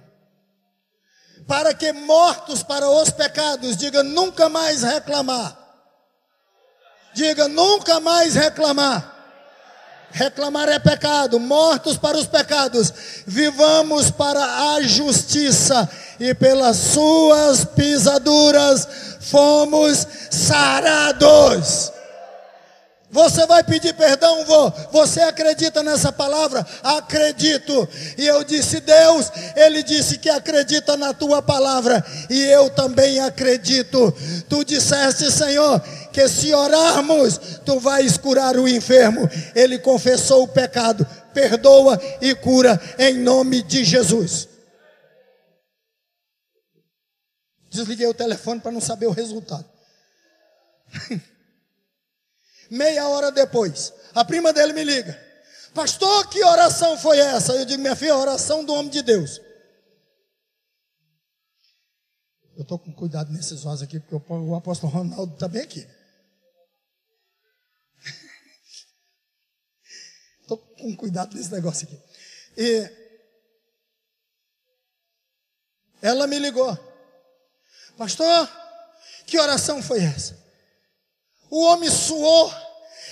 Para 1.47 1.74
que 1.74 1.91
mortos 1.91 2.62
para 2.62 2.88
os 2.88 3.10
pecados, 3.10 3.76
diga 3.76 4.03
nunca 4.03 4.47
mais 4.47 4.84
reclamar. 4.84 5.57
Diga 7.12 7.47
nunca 7.47 7.99
mais 7.99 8.36
reclamar. 8.36 9.18
Reclamar 10.12 10.68
é 10.70 10.80
pecado, 10.80 11.39
mortos 11.39 11.97
para 11.97 12.18
os 12.18 12.26
pecados, 12.28 12.91
vivamos 13.26 14.10
para 14.10 14.74
a 14.74 14.82
justiça, 14.82 15.88
e 16.20 16.34
pelas 16.34 16.76
suas 16.76 17.64
pisaduras 17.64 18.88
fomos 19.22 20.05
sarados. 20.30 21.91
Você 23.12 23.47
vai 23.47 23.64
pedir 23.64 23.95
perdão, 23.95 24.45
vô? 24.45 24.72
Você 24.91 25.20
acredita 25.22 25.82
nessa 25.82 26.12
palavra? 26.12 26.64
Acredito. 26.84 27.89
E 28.16 28.28
eu 28.28 28.43
disse, 28.43 28.80
Deus, 28.82 29.32
Ele 29.55 29.82
disse 29.82 30.20
que 30.20 30.30
acredita 30.30 30.95
na 30.95 31.12
tua 31.12 31.41
palavra. 31.41 32.05
E 32.30 32.39
eu 32.43 32.70
também 32.70 33.20
acredito. 33.20 34.14
Tu 34.47 34.64
disseste, 34.64 35.32
Senhor, 35.32 35.82
que 36.12 36.28
se 36.28 36.53
orarmos, 36.53 37.38
tu 37.66 37.80
vais 37.80 38.18
curar 38.18 38.57
o 38.57 38.68
enfermo. 38.68 39.30
Ele 39.55 39.80
confessou 39.80 40.43
o 40.43 40.47
pecado, 40.47 41.05
perdoa 41.34 41.99
e 42.22 42.36
cura 42.36 42.80
em 42.97 43.18
nome 43.18 43.62
de 43.64 43.84
Jesus. 43.84 44.47
Desliguei 47.70 48.07
o 48.07 48.14
telefone 48.14 48.60
para 48.60 48.72
não 48.72 48.82
saber 48.82 49.07
o 49.07 49.12
resultado. 49.12 49.66
Meia 52.70 53.07
hora 53.07 53.32
depois, 53.32 53.93
a 54.14 54.26
prima 54.26 54.51
dele 54.53 54.74
me 54.74 54.84
liga. 54.84 55.30
Pastor, 55.74 56.28
que 56.30 56.43
oração 56.43 56.97
foi 56.97 57.20
essa? 57.20 57.53
Eu 57.53 57.66
digo, 57.66 57.82
minha 57.82 57.95
filha, 57.95 58.16
oração 58.16 58.64
do 58.66 58.74
homem 58.74 58.89
de 58.89 59.01
Deus. 59.01 59.39
Eu 62.55 62.64
estou 62.64 62.78
com 62.78 62.91
cuidado 62.91 63.32
nesses 63.32 63.66
olhos 63.66 63.82
aqui, 63.82 63.99
porque 63.99 64.34
o 64.34 64.55
apóstolo 64.55 64.91
Ronaldo 64.91 65.34
está 65.34 65.47
bem 65.47 65.62
aqui. 65.62 65.88
Estou 70.49 70.57
com 70.79 70.95
cuidado 70.95 71.37
nesse 71.37 71.51
negócio 71.51 71.87
aqui. 71.87 71.99
E 72.57 72.89
ela 76.01 76.25
me 76.25 76.39
ligou. 76.39 76.75
Pastor, 77.95 78.49
que 79.27 79.37
oração 79.37 79.83
foi 79.83 80.03
essa? 80.03 80.35
O 81.51 81.63
homem 81.65 81.91
suou. 81.91 82.51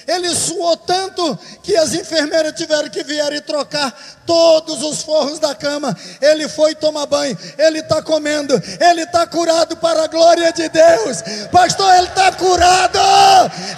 Ele 0.07 0.33
suou 0.33 0.75
tanto 0.77 1.37
que 1.61 1.75
as 1.75 1.93
enfermeiras 1.93 2.53
tiveram 2.53 2.89
que 2.89 3.03
vir 3.03 3.31
e 3.33 3.41
trocar 3.41 3.91
todos 4.25 4.81
os 4.81 5.03
forros 5.03 5.37
da 5.37 5.53
cama. 5.53 5.95
Ele 6.19 6.49
foi 6.49 6.73
tomar 6.73 7.05
banho, 7.05 7.37
ele 7.55 7.79
está 7.79 8.01
comendo, 8.01 8.55
ele 8.79 9.03
está 9.03 9.27
curado 9.27 9.77
para 9.77 10.05
a 10.05 10.07
glória 10.07 10.51
de 10.53 10.69
Deus. 10.69 11.21
Pastor, 11.51 11.93
ele 11.97 12.07
está 12.07 12.31
curado. 12.31 12.97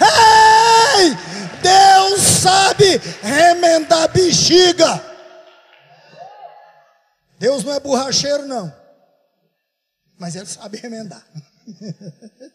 Ei! 0.00 1.29
Deus 1.62 2.20
sabe 2.20 2.98
remendar 3.22 4.12
bexiga. 4.12 5.10
Deus 7.38 7.64
não 7.64 7.72
é 7.72 7.80
borracheiro, 7.80 8.46
não. 8.46 8.74
Mas 10.18 10.36
Ele 10.36 10.46
sabe 10.46 10.76
remendar. 10.78 11.26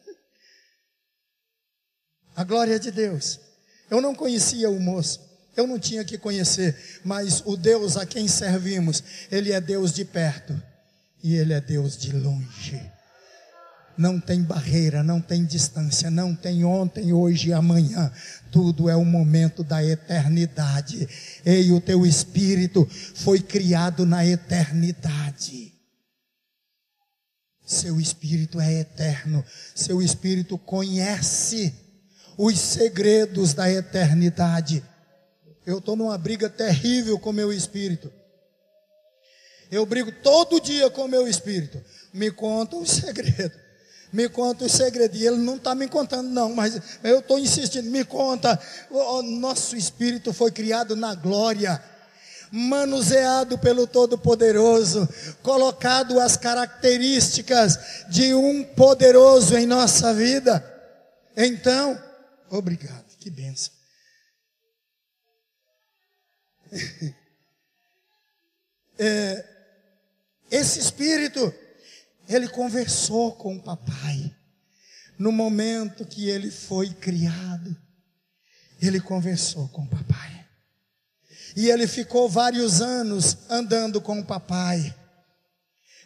A 2.35 2.43
glória 2.43 2.79
de 2.79 2.91
Deus. 2.91 3.39
Eu 3.89 4.01
não 4.01 4.13
conhecia 4.13 4.69
o 4.69 4.79
moço. 4.79 5.21
Eu 5.55 5.65
não 5.65 5.79
tinha 5.79 6.03
que 6.03 6.17
conhecer. 6.17 7.01
Mas 7.03 7.41
o 7.45 7.55
Deus 7.55 7.95
a 7.97 8.05
quem 8.05 8.27
servimos, 8.27 9.01
Ele 9.31 9.51
é 9.51 9.61
Deus 9.61 9.93
de 9.93 10.03
perto. 10.05 10.61
E 11.23 11.35
Ele 11.35 11.53
é 11.53 11.61
Deus 11.61 11.97
de 11.97 12.11
longe 12.11 12.94
não 13.97 14.19
tem 14.19 14.41
barreira, 14.41 15.03
não 15.03 15.21
tem 15.21 15.45
distância, 15.45 16.11
não 16.11 16.35
tem 16.35 16.63
ontem, 16.65 17.13
hoje 17.13 17.49
e 17.49 17.53
amanhã. 17.53 18.11
Tudo 18.51 18.89
é 18.89 18.95
o 18.95 19.05
momento 19.05 19.63
da 19.63 19.83
eternidade. 19.83 21.07
Ei, 21.45 21.71
o 21.71 21.79
teu 21.79 22.05
espírito 22.05 22.87
foi 23.15 23.39
criado 23.39 24.05
na 24.05 24.25
eternidade. 24.25 25.73
Seu 27.65 27.99
espírito 27.99 28.59
é 28.59 28.81
eterno, 28.81 29.43
seu 29.73 30.01
espírito 30.01 30.55
conhece 30.57 31.73
os 32.37 32.59
segredos 32.59 33.53
da 33.53 33.71
eternidade. 33.71 34.83
Eu 35.65 35.79
estou 35.79 35.95
numa 35.95 36.17
briga 36.17 36.47
terrível 36.47 37.17
com 37.17 37.31
meu 37.31 37.51
espírito. 37.51 38.11
Eu 39.71 39.83
brigo 39.83 40.11
todo 40.11 40.61
dia 40.61 40.91
com 40.91 41.07
meu 41.07 41.27
espírito. 41.27 41.81
Me 42.13 42.29
conta 42.29 42.75
os 42.75 42.91
segredos 42.91 43.64
me 44.11 44.29
conta 44.29 44.65
os 44.65 44.71
segredos. 44.71 45.19
E 45.19 45.25
ele 45.25 45.37
não 45.37 45.55
está 45.55 45.75
me 45.75 45.87
contando, 45.87 46.29
não, 46.29 46.53
mas 46.53 46.79
eu 47.03 47.19
estou 47.19 47.37
insistindo, 47.39 47.89
me 47.89 48.03
conta. 48.03 48.59
O 48.89 49.21
nosso 49.21 49.75
espírito 49.75 50.33
foi 50.33 50.51
criado 50.51 50.95
na 50.95 51.13
glória, 51.15 51.81
manuseado 52.51 53.57
pelo 53.57 53.87
Todo-Poderoso, 53.87 55.07
colocado 55.41 56.19
as 56.19 56.37
características 56.37 58.05
de 58.09 58.33
um 58.33 58.63
poderoso 58.63 59.57
em 59.57 59.65
nossa 59.65 60.13
vida. 60.13 60.63
Então, 61.35 62.01
obrigado, 62.49 63.05
que 63.19 63.29
benção. 63.29 63.73
É, 68.97 69.43
esse 70.49 70.79
espírito 70.79 71.53
ele 72.27 72.47
conversou 72.47 73.33
com 73.33 73.55
o 73.55 73.61
papai. 73.61 74.33
No 75.17 75.31
momento 75.31 76.05
que 76.05 76.29
ele 76.29 76.51
foi 76.51 76.89
criado, 76.89 77.75
ele 78.81 78.99
conversou 78.99 79.67
com 79.69 79.83
o 79.83 79.87
papai. 79.87 80.45
E 81.55 81.69
ele 81.69 81.87
ficou 81.87 82.27
vários 82.27 82.81
anos 82.81 83.37
andando 83.49 84.01
com 84.01 84.19
o 84.19 84.25
papai. 84.25 84.93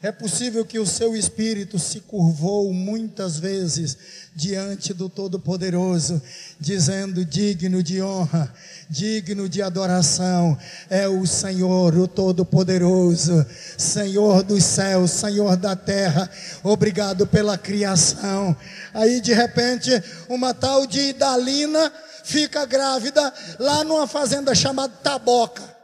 É 0.02 0.14
possível 0.14 0.66
que 0.66 0.80
o 0.80 0.86
seu 0.86 1.14
espírito 1.14 1.78
se 1.78 2.00
curvou 2.00 2.74
muitas 2.74 3.38
vezes 3.38 3.98
diante 4.34 4.94
do 4.94 5.10
Todo-Poderoso, 5.10 6.22
dizendo: 6.58 7.26
digno 7.26 7.84
de 7.84 8.02
honra, 8.02 8.50
digno 8.90 9.50
de 9.50 9.62
adoração, 9.62 10.58
é 10.90 11.06
o 11.06 11.28
Senhor, 11.28 11.98
o 11.98 12.08
Todo-Poderoso, 12.08 13.46
Senhor 13.78 14.42
dos 14.42 14.64
céus, 14.64 15.12
Senhor 15.12 15.58
da 15.58 15.76
terra, 15.76 16.32
obrigado 16.64 17.28
pela 17.28 17.58
criação. 17.58 18.56
Aí 18.94 19.20
de 19.20 19.34
repente, 19.34 19.92
uma 20.30 20.54
tal 20.54 20.88
de 20.88 21.10
Idalina 21.10 21.92
fica 22.24 22.66
grávida 22.66 23.34
lá 23.60 23.84
numa 23.84 24.08
fazenda 24.08 24.56
chamada 24.56 24.94
Taboca. 25.04 25.79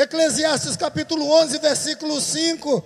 Eclesiastes 0.00 0.76
capítulo 0.76 1.30
11, 1.30 1.58
versículo 1.58 2.18
5, 2.22 2.82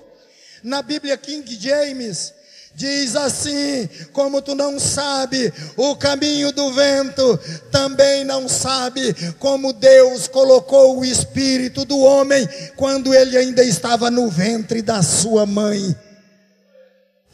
na 0.65 0.83
Bíblia 0.83 1.17
King 1.17 1.57
James, 1.61 2.35
diz 2.75 3.15
assim: 3.15 3.89
Como 4.13 4.43
tu 4.43 4.53
não 4.57 4.81
sabe 4.81 5.53
o 5.77 5.95
caminho 5.95 6.51
do 6.51 6.73
vento, 6.73 7.39
também 7.71 8.25
não 8.25 8.49
sabe 8.49 9.15
como 9.39 9.73
Deus 9.73 10.27
colocou 10.27 10.99
o 10.99 11.05
espírito 11.05 11.85
do 11.85 12.01
homem 12.01 12.49
quando 12.75 13.15
ele 13.15 13.37
ainda 13.37 13.63
estava 13.63 14.11
no 14.11 14.29
ventre 14.29 14.83
da 14.83 15.01
sua 15.01 15.47
mãe. 15.47 15.95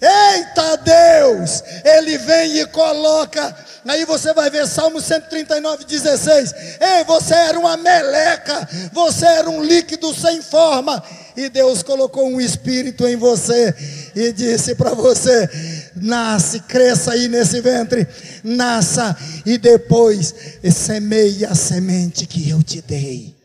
Eita 0.01 0.77
Deus! 0.79 1.63
Ele 1.85 2.17
vem 2.19 2.59
e 2.59 2.67
coloca. 2.67 3.55
Aí 3.87 4.05
você 4.05 4.33
vai 4.33 4.51
ver 4.51 4.67
Salmo 4.67 5.01
139, 5.01 5.85
16. 5.85 6.55
Ei, 6.81 7.05
você 7.05 7.35
era 7.35 7.59
uma 7.59 7.77
meleca, 7.77 8.69
você 8.93 9.27
era 9.27 9.51
um 9.51 9.63
líquido 9.63 10.15
sem 10.15 10.41
forma. 10.41 11.03
E 11.37 11.49
Deus 11.49 11.83
colocou 11.83 12.29
um 12.29 12.41
espírito 12.41 13.07
em 13.07 13.17
você 13.17 13.75
e 14.15 14.33
disse 14.33 14.75
para 14.75 14.95
você: 14.95 15.49
nasce, 15.97 16.61
cresça 16.61 17.13
aí 17.13 17.29
nesse 17.29 17.61
ventre, 17.61 18.07
nasça 18.45 19.17
e 19.45 19.59
depois 19.59 20.35
semeie 20.73 21.45
a 21.45 21.55
semente 21.55 22.27
que 22.27 22.49
eu 22.49 22.63
te 22.63 22.81
dei 22.83 23.40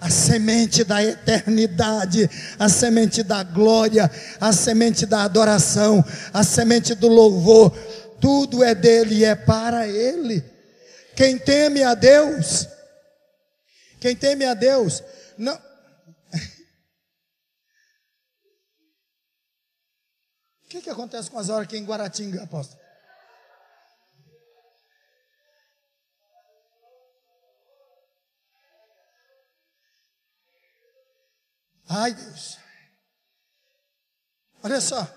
a 0.00 0.08
semente 0.08 0.82
da 0.82 1.04
eternidade, 1.04 2.28
a 2.58 2.68
semente 2.68 3.22
da 3.22 3.42
glória, 3.42 4.10
a 4.40 4.52
semente 4.52 5.04
da 5.04 5.24
adoração, 5.24 6.02
a 6.32 6.42
semente 6.42 6.94
do 6.94 7.06
louvor, 7.06 7.70
tudo 8.20 8.64
é 8.64 8.74
dele 8.74 9.16
e 9.16 9.24
é 9.24 9.34
para 9.34 9.86
ele. 9.86 10.42
Quem 11.14 11.38
teme 11.38 11.82
a 11.82 11.94
Deus, 11.94 12.66
quem 14.00 14.16
teme 14.16 14.46
a 14.46 14.54
Deus, 14.54 15.02
não. 15.36 15.54
O 20.64 20.68
que, 20.70 20.82
que 20.82 20.90
acontece 20.90 21.28
com 21.28 21.36
as 21.36 21.48
horas 21.48 21.64
aqui 21.66 21.76
em 21.76 21.84
Guaratinga, 21.84 22.44
apóstolo? 22.44 22.80
Ai, 31.92 32.14
Deus. 32.14 32.56
Olha 34.62 34.80
só. 34.80 35.08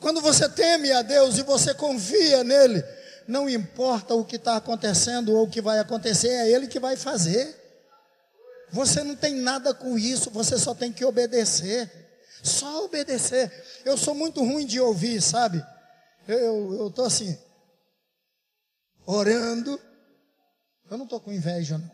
Quando 0.00 0.20
você 0.20 0.48
teme 0.48 0.90
a 0.90 1.00
Deus 1.00 1.38
e 1.38 1.44
você 1.44 1.72
confia 1.72 2.42
nele, 2.42 2.82
não 3.28 3.48
importa 3.48 4.16
o 4.16 4.24
que 4.24 4.34
está 4.34 4.56
acontecendo 4.56 5.32
ou 5.32 5.44
o 5.44 5.50
que 5.50 5.60
vai 5.60 5.78
acontecer, 5.78 6.28
é 6.28 6.50
Ele 6.50 6.66
que 6.66 6.80
vai 6.80 6.96
fazer. 6.96 7.56
Você 8.72 9.04
não 9.04 9.14
tem 9.14 9.36
nada 9.36 9.72
com 9.72 9.96
isso, 9.96 10.28
você 10.28 10.58
só 10.58 10.74
tem 10.74 10.92
que 10.92 11.04
obedecer. 11.04 11.88
Só 12.42 12.84
obedecer. 12.84 13.48
Eu 13.84 13.96
sou 13.96 14.12
muito 14.12 14.40
ruim 14.40 14.66
de 14.66 14.80
ouvir, 14.80 15.22
sabe? 15.22 15.64
Eu 16.26 16.88
estou 16.88 17.04
assim, 17.04 17.38
orando. 19.06 19.80
Eu 20.90 20.98
não 20.98 21.04
estou 21.04 21.20
com 21.20 21.32
inveja, 21.32 21.78
não. 21.78 21.92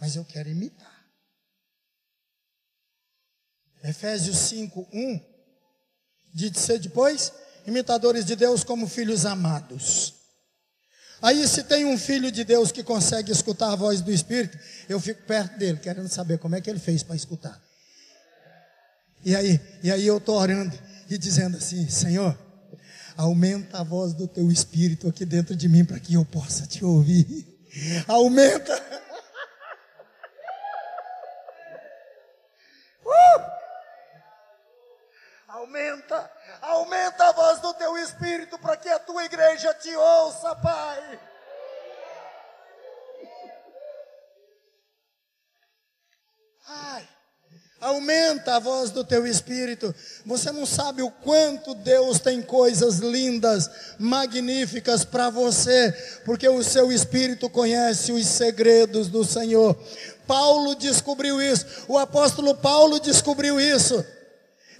Mas 0.00 0.14
eu 0.14 0.24
quero 0.24 0.48
imitar. 0.48 0.99
Efésios 3.82 4.36
5, 4.36 4.88
1, 4.92 5.20
diz 6.34 6.58
ser 6.58 6.78
depois, 6.78 7.32
imitadores 7.66 8.24
de 8.24 8.36
Deus 8.36 8.62
como 8.62 8.86
filhos 8.86 9.24
amados. 9.24 10.14
Aí, 11.22 11.46
se 11.46 11.62
tem 11.64 11.84
um 11.84 11.98
filho 11.98 12.32
de 12.32 12.44
Deus 12.44 12.72
que 12.72 12.82
consegue 12.82 13.30
escutar 13.30 13.72
a 13.72 13.76
voz 13.76 14.00
do 14.00 14.10
Espírito, 14.10 14.58
eu 14.88 14.98
fico 14.98 15.22
perto 15.24 15.58
dele, 15.58 15.78
querendo 15.78 16.08
saber 16.08 16.38
como 16.38 16.56
é 16.56 16.60
que 16.60 16.70
ele 16.70 16.78
fez 16.78 17.02
para 17.02 17.14
escutar. 17.14 17.60
E 19.22 19.36
aí, 19.36 19.60
e 19.82 19.90
aí 19.90 20.06
eu 20.06 20.16
estou 20.16 20.36
orando 20.36 20.76
e 21.10 21.18
dizendo 21.18 21.58
assim: 21.58 21.88
Senhor, 21.90 22.38
aumenta 23.16 23.80
a 23.80 23.82
voz 23.82 24.14
do 24.14 24.26
teu 24.26 24.50
Espírito 24.50 25.08
aqui 25.08 25.26
dentro 25.26 25.54
de 25.54 25.68
mim 25.68 25.84
para 25.84 26.00
que 26.00 26.14
eu 26.14 26.24
possa 26.24 26.66
te 26.66 26.84
ouvir. 26.84 27.46
Aumenta. 28.08 28.72
Aumenta, 35.52 36.30
aumenta 36.62 37.24
a 37.24 37.32
voz 37.32 37.58
do 37.60 37.74
teu 37.74 37.98
espírito 37.98 38.56
para 38.58 38.76
que 38.76 38.88
a 38.88 39.00
tua 39.00 39.24
igreja 39.24 39.74
te 39.74 39.94
ouça, 39.96 40.54
Pai. 40.54 41.20
Ai, 46.68 47.08
aumenta 47.80 48.54
a 48.54 48.58
voz 48.60 48.92
do 48.92 49.04
teu 49.04 49.26
espírito. 49.26 49.92
Você 50.24 50.52
não 50.52 50.64
sabe 50.64 51.02
o 51.02 51.10
quanto 51.10 51.74
Deus 51.74 52.20
tem 52.20 52.40
coisas 52.40 52.98
lindas, 52.98 53.68
magníficas 53.98 55.04
para 55.04 55.30
você, 55.30 55.90
porque 56.24 56.48
o 56.48 56.62
seu 56.62 56.92
espírito 56.92 57.50
conhece 57.50 58.12
os 58.12 58.24
segredos 58.24 59.08
do 59.08 59.24
Senhor. 59.24 59.76
Paulo 60.28 60.76
descobriu 60.76 61.42
isso, 61.42 61.66
o 61.88 61.98
apóstolo 61.98 62.54
Paulo 62.54 63.00
descobriu 63.00 63.60
isso. 63.60 64.19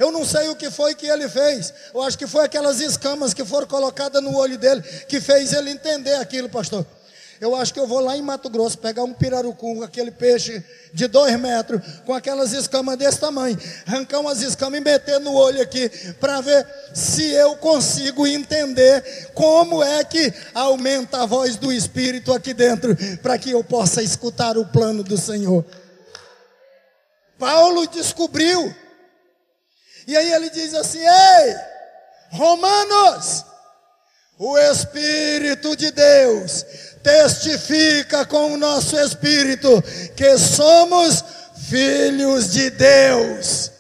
Eu 0.01 0.11
não 0.11 0.24
sei 0.24 0.48
o 0.48 0.57
que 0.57 0.70
foi 0.70 0.94
que 0.94 1.07
ele 1.07 1.28
fez. 1.28 1.74
Eu 1.92 2.03
acho 2.03 2.16
que 2.16 2.26
foi 2.26 2.46
aquelas 2.46 2.80
escamas 2.80 3.34
que 3.34 3.44
foram 3.44 3.66
colocadas 3.66 4.22
no 4.22 4.34
olho 4.34 4.57
dele 4.57 4.80
que 5.07 5.20
fez 5.20 5.53
ele 5.53 5.70
entender 5.70 6.14
aquilo, 6.14 6.48
pastor. 6.48 6.86
Eu 7.38 7.55
acho 7.55 7.72
que 7.74 7.80
eu 7.80 7.86
vou 7.86 8.01
lá 8.01 8.16
em 8.16 8.22
Mato 8.22 8.48
Grosso 8.48 8.78
pegar 8.78 9.03
um 9.03 9.12
pirarucu, 9.12 9.82
aquele 9.82 10.11
peixe 10.11 10.64
de 10.92 11.07
dois 11.07 11.38
metros, 11.38 11.82
com 12.07 12.14
aquelas 12.14 12.53
escamas 12.53 12.96
desse 12.96 13.18
tamanho, 13.18 13.59
arrancar 13.86 14.20
umas 14.20 14.40
escamas 14.42 14.80
e 14.80 14.84
meter 14.84 15.20
no 15.20 15.34
olho 15.34 15.61
aqui, 15.61 15.88
para 16.18 16.40
ver 16.40 16.66
se 16.94 17.30
eu 17.32 17.57
consigo 17.57 18.26
entender 18.26 19.30
como 19.34 19.82
é 19.82 20.03
que 20.05 20.32
aumenta 20.55 21.22
a 21.22 21.26
voz 21.26 21.57
do 21.57 21.72
Espírito 21.72 22.32
aqui 22.32 22.53
dentro, 22.53 22.96
para 23.22 23.38
que 23.38 23.51
eu 23.51 23.62
possa 23.64 24.03
escutar 24.03 24.59
o 24.59 24.66
plano 24.66 25.03
do 25.03 25.16
Senhor. 25.16 25.64
Paulo 27.38 27.86
descobriu. 27.86 28.74
E 30.11 30.16
aí 30.16 30.32
ele 30.32 30.50
diz 30.50 30.74
assim: 30.74 30.98
Ei, 30.98 31.56
Romanos, 32.32 33.44
o 34.36 34.58
Espírito 34.58 35.76
de 35.76 35.92
Deus 35.92 36.66
testifica 37.00 38.26
com 38.26 38.54
o 38.54 38.56
nosso 38.56 38.98
espírito 38.98 39.70
que 40.16 40.36
somos 40.36 41.22
filhos 41.68 42.50
de 42.50 42.70
Deus. 42.70 43.70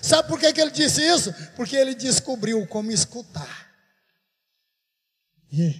Sabe 0.00 0.28
por 0.28 0.38
que, 0.38 0.52
que 0.52 0.60
ele 0.60 0.70
disse 0.70 1.04
isso? 1.04 1.34
Porque 1.56 1.74
ele 1.74 1.96
descobriu 1.96 2.64
como 2.68 2.92
escutar. 2.92 3.68
E 5.50 5.74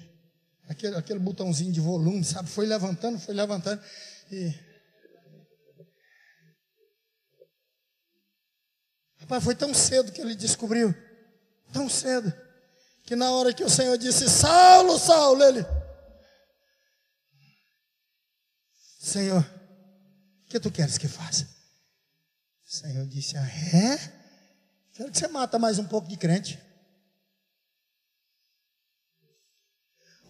aquele, 0.68 0.96
aquele 0.96 1.20
botãozinho 1.20 1.72
de 1.72 1.80
volume, 1.80 2.24
sabe? 2.24 2.50
Foi 2.50 2.66
levantando, 2.66 3.20
foi 3.20 3.32
levantando. 3.32 3.80
E. 4.32 4.52
Rapaz, 9.24 9.42
foi 9.42 9.54
tão 9.54 9.72
cedo 9.72 10.12
que 10.12 10.20
ele 10.20 10.34
descobriu. 10.34 10.94
Tão 11.72 11.88
cedo. 11.88 12.30
Que 13.04 13.16
na 13.16 13.30
hora 13.30 13.54
que 13.54 13.64
o 13.64 13.70
Senhor 13.70 13.96
disse, 13.96 14.28
Saulo, 14.28 14.98
Saulo, 14.98 15.42
ele. 15.42 15.64
Senhor, 19.00 19.40
o 19.40 20.48
que 20.50 20.60
tu 20.60 20.70
queres 20.70 20.98
que 20.98 21.08
faça? 21.08 21.48
O 22.66 22.70
Senhor 22.70 23.06
disse: 23.06 23.36
Ah, 23.38 23.48
é? 23.48 23.96
Quero 24.92 25.10
que 25.10 25.18
você 25.18 25.28
mata 25.28 25.58
mais 25.58 25.78
um 25.78 25.86
pouco 25.86 26.06
de 26.06 26.18
crente. 26.18 26.62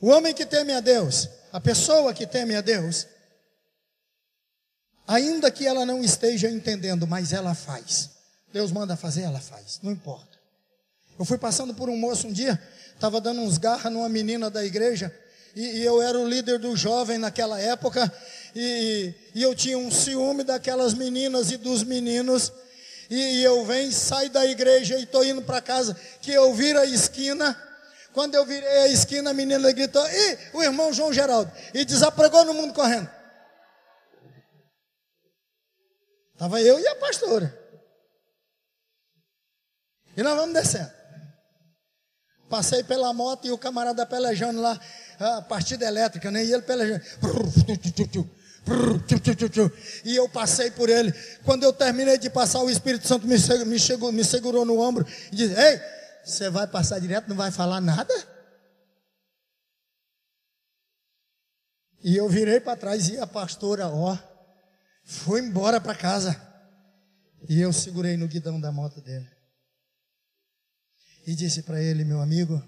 O 0.00 0.08
homem 0.08 0.32
que 0.32 0.46
teme 0.46 0.72
a 0.72 0.80
Deus, 0.80 1.28
a 1.52 1.60
pessoa 1.60 2.14
que 2.14 2.28
teme 2.28 2.54
a 2.54 2.60
Deus, 2.60 3.08
ainda 5.04 5.50
que 5.50 5.66
ela 5.66 5.84
não 5.84 6.00
esteja 6.02 6.48
entendendo, 6.48 7.08
mas 7.08 7.32
ela 7.32 7.56
faz. 7.56 8.14
Deus 8.54 8.70
manda 8.70 8.96
fazer, 8.96 9.22
ela 9.22 9.40
faz, 9.40 9.80
não 9.82 9.90
importa. 9.90 10.38
Eu 11.18 11.24
fui 11.24 11.36
passando 11.36 11.74
por 11.74 11.90
um 11.90 11.96
moço 11.96 12.28
um 12.28 12.32
dia, 12.32 12.62
estava 12.94 13.20
dando 13.20 13.40
uns 13.40 13.58
garras 13.58 13.92
numa 13.92 14.08
menina 14.08 14.48
da 14.48 14.64
igreja, 14.64 15.12
e, 15.56 15.78
e, 15.78 15.84
eu 15.84 16.00
era 16.00 16.16
o 16.16 16.28
líder 16.28 16.60
do 16.60 16.76
jovem 16.76 17.18
naquela 17.18 17.60
época, 17.60 18.12
e, 18.54 19.12
e 19.34 19.42
eu 19.42 19.56
tinha 19.56 19.76
um 19.76 19.90
ciúme 19.90 20.44
daquelas 20.44 20.94
meninas 20.94 21.50
e 21.50 21.56
dos 21.56 21.82
meninos, 21.82 22.52
e, 23.10 23.16
e 23.16 23.42
eu 23.42 23.64
venho, 23.64 23.90
saio 23.90 24.30
da 24.30 24.46
igreja 24.46 24.96
e 24.98 25.02
estou 25.02 25.24
indo 25.24 25.42
para 25.42 25.60
casa, 25.60 25.96
que 26.22 26.30
eu 26.30 26.54
viro 26.54 26.78
a 26.78 26.86
esquina, 26.86 27.60
quando 28.12 28.36
eu 28.36 28.46
virei 28.46 28.68
a 28.68 28.88
esquina, 28.88 29.30
a 29.30 29.34
menina 29.34 29.72
gritou, 29.72 30.06
e 30.08 30.38
o 30.52 30.62
irmão 30.62 30.92
João 30.92 31.12
Geraldo, 31.12 31.50
e 31.74 31.84
desapregou 31.84 32.44
no 32.44 32.54
mundo 32.54 32.72
correndo. 32.72 33.10
Estava 36.34 36.62
eu 36.62 36.78
e 36.78 36.86
a 36.86 36.94
pastora. 36.94 37.63
E 40.16 40.22
nós 40.22 40.36
vamos 40.36 40.54
descendo. 40.54 40.90
Passei 42.48 42.84
pela 42.84 43.12
moto 43.12 43.46
e 43.46 43.50
o 43.50 43.58
camarada 43.58 44.06
pelejando 44.06 44.60
lá, 44.60 44.78
a 45.18 45.42
partida 45.42 45.86
elétrica, 45.86 46.30
né? 46.30 46.44
E 46.44 46.52
ele 46.52 46.62
pelejando. 46.62 47.02
E 50.04 50.16
eu 50.16 50.28
passei 50.28 50.70
por 50.70 50.88
ele. 50.88 51.12
Quando 51.44 51.64
eu 51.64 51.72
terminei 51.72 52.16
de 52.16 52.30
passar, 52.30 52.60
o 52.60 52.70
Espírito 52.70 53.06
Santo 53.06 53.26
me, 53.26 53.36
me, 53.66 53.78
chegou, 53.78 54.12
me 54.12 54.24
segurou 54.24 54.64
no 54.64 54.80
ombro 54.80 55.06
e 55.32 55.36
disse: 55.36 55.54
Ei, 55.54 55.80
você 56.24 56.48
vai 56.48 56.66
passar 56.66 56.98
direto, 56.98 57.28
não 57.28 57.36
vai 57.36 57.50
falar 57.50 57.80
nada? 57.80 58.14
E 62.02 62.16
eu 62.16 62.28
virei 62.28 62.60
para 62.60 62.76
trás 62.76 63.08
e 63.08 63.18
a 63.18 63.26
pastora, 63.26 63.88
ó, 63.88 64.16
foi 65.04 65.40
embora 65.40 65.80
para 65.80 65.94
casa. 65.94 66.40
E 67.48 67.60
eu 67.60 67.72
segurei 67.72 68.16
no 68.16 68.28
guidão 68.28 68.60
da 68.60 68.70
moto 68.70 69.00
dele. 69.00 69.33
E 71.26 71.34
disse 71.34 71.62
para 71.62 71.80
ele, 71.80 72.04
meu 72.04 72.20
amigo, 72.20 72.62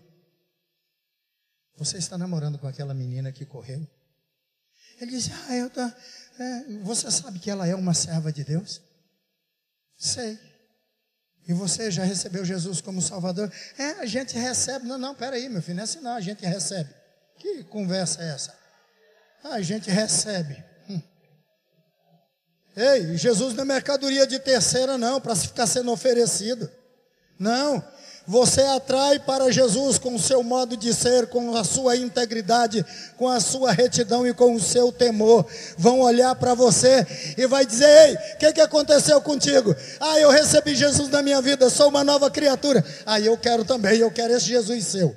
você 1.77 1.99
está 1.99 2.17
namorando 2.17 2.59
com 2.59 2.67
aquela 2.67 2.95
menina 2.95 3.31
que 3.31 3.45
correu? 3.45 3.87
Ele 5.01 5.11
disse: 5.11 5.31
Ah, 5.49 5.57
eu 5.57 5.69
tô, 5.69 5.81
é, 5.81 6.65
você 6.83 7.11
sabe 7.11 7.39
que 7.39 7.51
ela 7.51 7.67
é 7.67 7.75
uma 7.75 7.93
serva 7.93 8.33
de 8.33 8.43
Deus? 8.45 8.81
Sei. 9.97 10.39
E 11.49 11.53
você 11.53 11.91
já 11.91 12.03
recebeu 12.03 12.45
Jesus 12.45 12.81
como 12.81 13.01
Salvador? 13.01 13.53
É, 13.79 13.91
a 14.01 14.07
gente 14.07 14.37
recebe. 14.37 14.87
Não, 14.87 14.99
não, 14.99 15.15
peraí, 15.15 15.49
meu 15.49 15.63
filho, 15.63 15.77
não 15.77 15.83
é 15.83 15.85
assim 15.85 16.01
não, 16.01 16.15
a 16.15 16.21
gente 16.21 16.45
recebe. 16.45 16.91
Que 17.39 17.63
conversa 17.65 18.23
é 18.23 18.29
essa? 18.31 18.59
Ah, 19.45 19.55
a 19.55 19.63
gente 19.63 19.91
recebe. 19.91 20.65
Hum. 20.89 21.01
Ei, 22.75 23.17
Jesus 23.17 23.55
não 23.55 23.63
é 23.63 23.67
mercadoria 23.67 24.27
de 24.27 24.39
terceira, 24.39 24.99
não, 24.99 25.21
para 25.21 25.37
ficar 25.37 25.67
sendo 25.67 25.93
oferecido. 25.93 26.71
Não, 27.39 27.87
você 28.27 28.63
atrai 28.63 29.21
para 29.21 29.53
Jesus 29.53 29.99
com 29.99 30.17
o 30.17 30.19
seu 30.19 30.43
modo 30.43 30.77
de 30.77 30.93
ser, 30.93 31.29
com 31.29 31.57
a 31.57 31.63
sua 31.63 31.97
integridade, 31.97 32.85
com 33.17 33.29
a 33.29 33.39
sua 33.39 33.71
retidão 33.71 34.27
e 34.27 34.35
com 34.35 34.55
o 34.55 34.61
seu 34.61 34.91
temor. 34.91 35.47
Vão 35.79 36.01
olhar 36.01 36.35
para 36.35 36.53
você 36.53 37.07
e 37.39 37.47
vai 37.47 37.65
dizer: 37.65 37.87
Ei, 37.87 38.15
o 38.15 38.39
que, 38.39 38.53
que 38.55 38.61
aconteceu 38.61 39.21
contigo? 39.21 39.75
Ah, 40.01 40.19
eu 40.19 40.31
recebi 40.31 40.75
Jesus 40.75 41.09
na 41.09 41.23
minha 41.23 41.41
vida, 41.41 41.71
sou 41.71 41.89
uma 41.89 42.03
nova 42.03 42.29
criatura. 42.29 42.85
Ah, 43.07 43.21
eu 43.21 43.39
quero 43.39 43.65
também, 43.65 43.99
eu 43.99 44.11
quero 44.11 44.33
esse 44.35 44.47
Jesus 44.47 44.85
seu. 44.87 45.17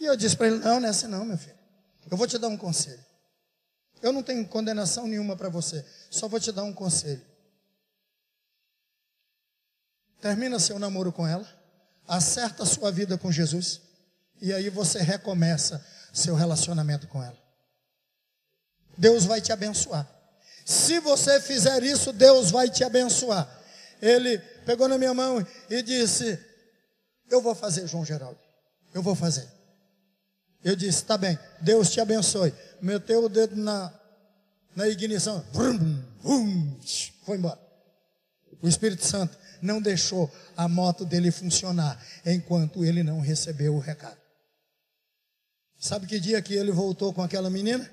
E 0.00 0.04
eu 0.04 0.16
disse 0.16 0.36
para 0.36 0.46
ele: 0.46 0.58
Não, 0.58 0.78
não 0.78 0.86
é 0.86 0.90
assim 0.90 1.08
não, 1.08 1.24
meu 1.24 1.36
filho. 1.36 1.58
Eu 2.08 2.16
vou 2.16 2.26
te 2.26 2.38
dar 2.38 2.48
um 2.48 2.56
conselho. 2.56 3.00
Eu 4.00 4.12
não 4.12 4.22
tenho 4.22 4.46
condenação 4.46 5.06
nenhuma 5.08 5.36
para 5.36 5.48
você, 5.48 5.84
só 6.08 6.28
vou 6.28 6.38
te 6.38 6.52
dar 6.52 6.62
um 6.62 6.72
conselho. 6.72 7.31
Termina 10.22 10.60
seu 10.60 10.78
namoro 10.78 11.10
com 11.10 11.26
ela, 11.26 11.44
acerta 12.06 12.64
sua 12.64 12.92
vida 12.92 13.18
com 13.18 13.32
Jesus, 13.32 13.80
e 14.40 14.52
aí 14.52 14.70
você 14.70 15.00
recomeça 15.00 15.84
seu 16.12 16.36
relacionamento 16.36 17.08
com 17.08 17.20
ela. 17.20 17.36
Deus 18.96 19.24
vai 19.24 19.40
te 19.40 19.52
abençoar. 19.52 20.08
Se 20.64 21.00
você 21.00 21.40
fizer 21.40 21.82
isso, 21.82 22.12
Deus 22.12 22.52
vai 22.52 22.70
te 22.70 22.84
abençoar. 22.84 23.48
Ele 24.00 24.38
pegou 24.64 24.86
na 24.86 24.96
minha 24.96 25.12
mão 25.12 25.44
e 25.68 25.82
disse: 25.82 26.38
Eu 27.28 27.42
vou 27.42 27.54
fazer, 27.54 27.88
João 27.88 28.04
Geraldo. 28.04 28.38
Eu 28.94 29.02
vou 29.02 29.16
fazer. 29.16 29.48
Eu 30.62 30.76
disse: 30.76 31.04
Tá 31.04 31.18
bem, 31.18 31.36
Deus 31.60 31.90
te 31.90 32.00
abençoe. 32.00 32.54
Meteu 32.80 33.24
o 33.24 33.28
dedo 33.28 33.56
na, 33.56 33.92
na 34.76 34.86
ignição, 34.86 35.44
vrum, 35.52 36.00
vrum, 36.20 36.78
foi 37.24 37.38
embora. 37.38 37.58
O 38.60 38.68
Espírito 38.68 39.04
Santo 39.04 39.41
não 39.62 39.80
deixou 39.80 40.30
a 40.56 40.66
moto 40.66 41.04
dele 41.04 41.30
funcionar 41.30 41.98
enquanto 42.26 42.84
ele 42.84 43.02
não 43.02 43.20
recebeu 43.20 43.74
o 43.74 43.78
recado. 43.78 44.20
Sabe 45.78 46.06
que 46.06 46.20
dia 46.20 46.42
que 46.42 46.54
ele 46.54 46.72
voltou 46.72 47.12
com 47.12 47.22
aquela 47.22 47.48
menina? 47.48 47.88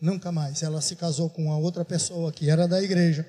Nunca 0.00 0.32
mais. 0.32 0.62
Ela 0.62 0.80
se 0.80 0.96
casou 0.96 1.30
com 1.30 1.44
uma 1.44 1.56
outra 1.56 1.84
pessoa 1.84 2.32
que 2.32 2.50
era 2.50 2.66
da 2.66 2.82
igreja. 2.82 3.26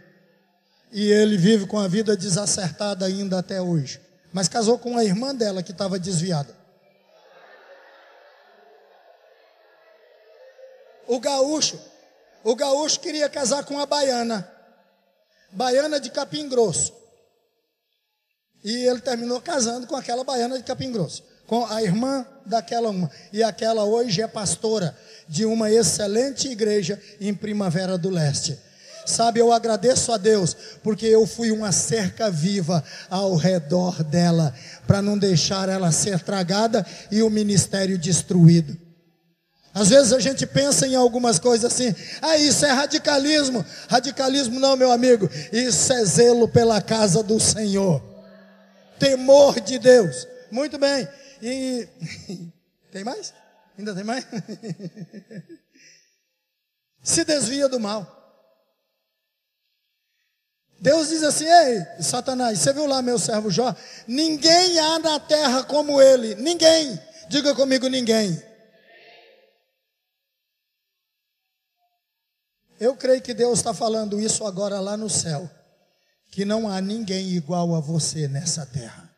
E 0.91 1.11
ele 1.11 1.37
vive 1.37 1.65
com 1.65 1.77
a 1.77 1.87
vida 1.87 2.17
desacertada 2.17 3.05
ainda 3.05 3.39
até 3.39 3.61
hoje. 3.61 3.99
Mas 4.33 4.49
casou 4.49 4.77
com 4.77 4.97
a 4.97 5.03
irmã 5.03 5.33
dela 5.33 5.63
que 5.63 5.71
estava 5.71 5.99
desviada. 5.99 6.55
O 11.07 11.19
gaúcho, 11.19 11.79
o 12.43 12.55
gaúcho 12.55 12.99
queria 12.99 13.29
casar 13.29 13.63
com 13.63 13.79
a 13.79 13.85
baiana. 13.85 14.49
Baiana 15.51 15.99
de 15.99 16.09
Capim 16.09 16.49
Grosso. 16.49 17.04
E 18.65 18.87
ele 18.87 18.99
terminou 18.99 19.39
casando 19.39 19.85
com 19.85 19.95
aquela 19.95 20.23
baiana 20.23 20.57
de 20.57 20.63
Capim 20.63 20.91
Grosso, 20.91 21.23
com 21.45 21.63
a 21.67 21.83
irmã 21.83 22.25
daquela 22.43 22.89
uma. 22.89 23.11
E 23.31 23.43
aquela 23.43 23.83
hoje 23.83 24.23
é 24.23 24.27
pastora 24.27 24.97
de 25.29 25.45
uma 25.45 25.71
excelente 25.71 26.47
igreja 26.47 26.99
em 27.21 27.31
Primavera 27.31 27.95
do 27.95 28.09
Leste. 28.09 28.57
Sabe, 29.05 29.39
eu 29.39 29.53
agradeço 29.53 30.11
a 30.11 30.17
Deus, 30.17 30.57
porque 30.81 31.05
eu 31.05 31.27
fui 31.27 31.51
uma 31.51 31.71
cerca 31.71 32.31
viva 32.31 32.83
ao 33.07 33.35
redor 33.35 34.03
dela, 34.03 34.51
para 34.87 34.99
não 34.99 35.15
deixar 35.15 35.69
ela 35.69 35.91
ser 35.91 36.19
tragada 36.21 36.83
e 37.11 37.21
o 37.21 37.29
ministério 37.29 37.99
destruído. 37.99 38.75
Às 39.75 39.89
vezes 39.89 40.11
a 40.11 40.19
gente 40.19 40.47
pensa 40.47 40.87
em 40.87 40.95
algumas 40.95 41.37
coisas 41.37 41.71
assim, 41.71 41.93
ah, 42.19 42.35
isso 42.37 42.65
é 42.65 42.71
radicalismo. 42.71 43.63
Radicalismo 43.87 44.59
não, 44.59 44.75
meu 44.75 44.91
amigo, 44.91 45.29
isso 45.51 45.93
é 45.93 46.03
zelo 46.03 46.47
pela 46.47 46.81
casa 46.81 47.21
do 47.21 47.39
Senhor, 47.39 48.01
temor 48.99 49.59
de 49.59 49.79
Deus. 49.79 50.27
Muito 50.51 50.77
bem, 50.77 51.07
e 51.41 51.87
tem 52.91 53.03
mais? 53.03 53.33
Ainda 53.77 53.93
tem 53.93 54.03
mais? 54.03 54.25
Se 57.03 57.23
desvia 57.23 57.67
do 57.69 57.79
mal. 57.79 58.15
Deus 60.79 61.09
diz 61.09 61.23
assim: 61.23 61.45
Ei, 61.45 62.03
Satanás, 62.03 62.59
você 62.59 62.73
viu 62.73 62.85
lá 62.85 63.01
meu 63.01 63.17
servo 63.17 63.49
Jó? 63.49 63.75
Ninguém 64.07 64.79
há 64.79 64.99
na 64.99 65.19
terra 65.19 65.63
como 65.63 66.01
ele. 66.01 66.35
Ninguém. 66.35 66.99
Diga 67.29 67.55
comigo: 67.55 67.87
ninguém. 67.87 68.41
Eu 72.79 72.95
creio 72.95 73.21
que 73.21 73.33
Deus 73.33 73.59
está 73.59 73.73
falando 73.73 74.19
isso 74.19 74.45
agora 74.45 74.79
lá 74.79 74.97
no 74.97 75.09
céu. 75.09 75.49
Que 76.31 76.43
não 76.45 76.69
há 76.69 76.81
ninguém 76.81 77.29
igual 77.29 77.75
a 77.75 77.79
você 77.79 78.27
nessa 78.27 78.65
terra. 78.65 79.09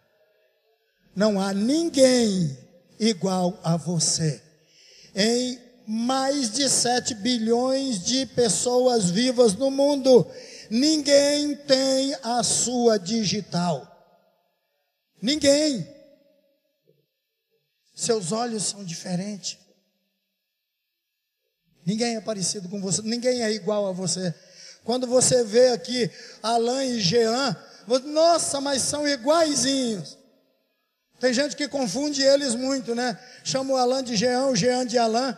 Não 1.15 1.39
há 1.39 1.53
ninguém 1.53 2.57
igual 2.99 3.59
a 3.63 3.75
você. 3.75 4.41
Em 5.15 5.59
mais 5.87 6.51
de 6.51 6.69
7 6.69 7.15
bilhões 7.15 8.03
de 8.03 8.25
pessoas 8.25 9.09
vivas 9.09 9.55
no 9.55 9.71
mundo, 9.71 10.29
ninguém 10.69 11.55
tem 11.55 12.13
a 12.21 12.43
sua 12.43 12.99
digital. 12.99 13.93
Ninguém. 15.21 15.87
Seus 17.95 18.31
olhos 18.31 18.63
são 18.63 18.83
diferentes. 18.83 19.57
Ninguém 21.85 22.17
é 22.17 22.21
parecido 22.21 22.67
com 22.67 22.81
você, 22.81 23.01
ninguém 23.01 23.41
é 23.41 23.51
igual 23.51 23.87
a 23.87 23.93
você. 23.93 24.35
Quando 24.87 25.05
você 25.05 25.43
vê 25.43 25.67
aqui 25.71 26.09
Alain 26.41 26.91
e 26.91 27.01
Jean, 27.01 27.53
você, 27.85 28.05
nossa, 28.05 28.61
mas 28.61 28.81
são 28.81 29.05
iguaizinhos. 29.05 30.17
Tem 31.19 31.33
gente 31.33 31.57
que 31.57 31.67
confunde 31.67 32.21
eles 32.21 32.55
muito, 32.55 32.95
né? 32.95 33.19
Chama 33.43 33.73
o 33.73 33.75
Alain 33.75 34.01
de 34.01 34.15
Jean, 34.15 34.45
o 34.45 34.55
Jean 34.55 34.85
de 34.85 34.97
Alain. 34.97 35.35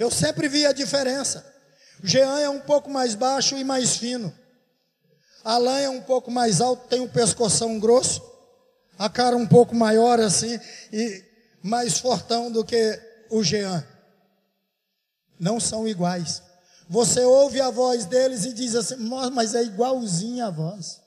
Eu 0.00 0.10
sempre 0.10 0.48
vi 0.48 0.66
a 0.66 0.72
diferença. 0.72 1.46
O 2.02 2.06
Jean 2.08 2.40
é 2.40 2.48
um 2.48 2.58
pouco 2.58 2.90
mais 2.90 3.14
baixo 3.14 3.56
e 3.56 3.62
mais 3.62 3.96
fino. 3.96 4.36
Alain 5.44 5.84
é 5.84 5.90
um 5.90 6.02
pouco 6.02 6.28
mais 6.28 6.60
alto, 6.60 6.88
tem 6.88 6.98
um 6.98 7.08
pescoção 7.08 7.78
grosso, 7.78 8.20
a 8.98 9.08
cara 9.08 9.36
um 9.36 9.46
pouco 9.46 9.76
maior 9.76 10.18
assim 10.18 10.58
e 10.92 11.24
mais 11.62 12.00
fortão 12.00 12.50
do 12.50 12.64
que 12.64 13.00
o 13.30 13.44
Jean. 13.44 13.86
Não 15.38 15.60
são 15.60 15.86
iguais. 15.86 16.47
Você 16.88 17.20
ouve 17.20 17.60
a 17.60 17.70
voz 17.70 18.06
deles 18.06 18.44
e 18.46 18.52
diz 18.52 18.74
assim, 18.74 18.96
mas 19.32 19.54
é 19.54 19.62
igualzinha 19.62 20.46
a 20.46 20.50
voz. 20.50 21.00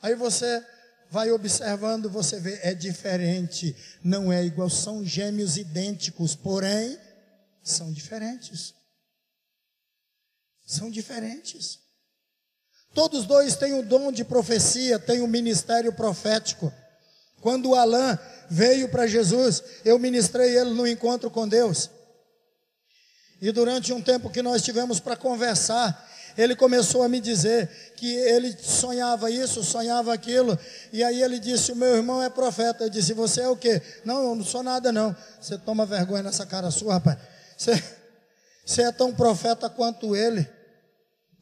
Aí 0.00 0.14
você 0.14 0.64
vai 1.10 1.30
observando, 1.30 2.08
você 2.08 2.40
vê, 2.40 2.58
é 2.62 2.74
diferente, 2.74 3.76
não 4.02 4.32
é 4.32 4.44
igual, 4.44 4.70
são 4.70 5.04
gêmeos 5.04 5.56
idênticos, 5.56 6.34
porém, 6.34 6.98
são 7.62 7.92
diferentes. 7.92 8.74
São 10.66 10.90
diferentes. 10.90 11.80
Todos 12.94 13.26
dois 13.26 13.56
têm 13.56 13.74
o 13.74 13.82
dom 13.82 14.10
de 14.10 14.24
profecia, 14.24 14.98
têm 14.98 15.20
o 15.20 15.28
ministério 15.28 15.92
profético. 15.92 16.72
Quando 17.40 17.70
o 17.70 17.74
Alain 17.74 18.18
veio 18.48 18.88
para 18.88 19.06
Jesus, 19.06 19.62
eu 19.84 19.98
ministrei 19.98 20.56
ele 20.56 20.70
no 20.70 20.86
encontro 20.86 21.30
com 21.30 21.46
Deus. 21.46 21.90
E 23.40 23.52
durante 23.52 23.92
um 23.92 24.02
tempo 24.02 24.30
que 24.30 24.42
nós 24.42 24.62
tivemos 24.62 24.98
para 24.98 25.16
conversar, 25.16 26.06
ele 26.36 26.54
começou 26.54 27.02
a 27.02 27.08
me 27.08 27.20
dizer 27.20 27.68
que 27.96 28.14
ele 28.14 28.56
sonhava 28.60 29.30
isso, 29.30 29.64
sonhava 29.64 30.14
aquilo, 30.14 30.56
e 30.92 31.02
aí 31.02 31.22
ele 31.22 31.38
disse: 31.40 31.72
O 31.72 31.76
meu 31.76 31.96
irmão 31.96 32.22
é 32.22 32.30
profeta. 32.30 32.84
Eu 32.84 32.90
disse: 32.90 33.12
Você 33.12 33.40
é 33.40 33.48
o 33.48 33.56
quê? 33.56 33.82
Não, 34.04 34.22
eu 34.22 34.34
não 34.36 34.44
sou 34.44 34.62
nada, 34.62 34.92
não. 34.92 35.14
Você 35.40 35.58
toma 35.58 35.84
vergonha 35.84 36.22
nessa 36.22 36.46
cara 36.46 36.70
sua, 36.70 36.94
rapaz. 36.94 37.18
Você, 37.56 37.82
você 38.64 38.82
é 38.82 38.92
tão 38.92 39.12
profeta 39.12 39.68
quanto 39.68 40.14
ele. 40.14 40.48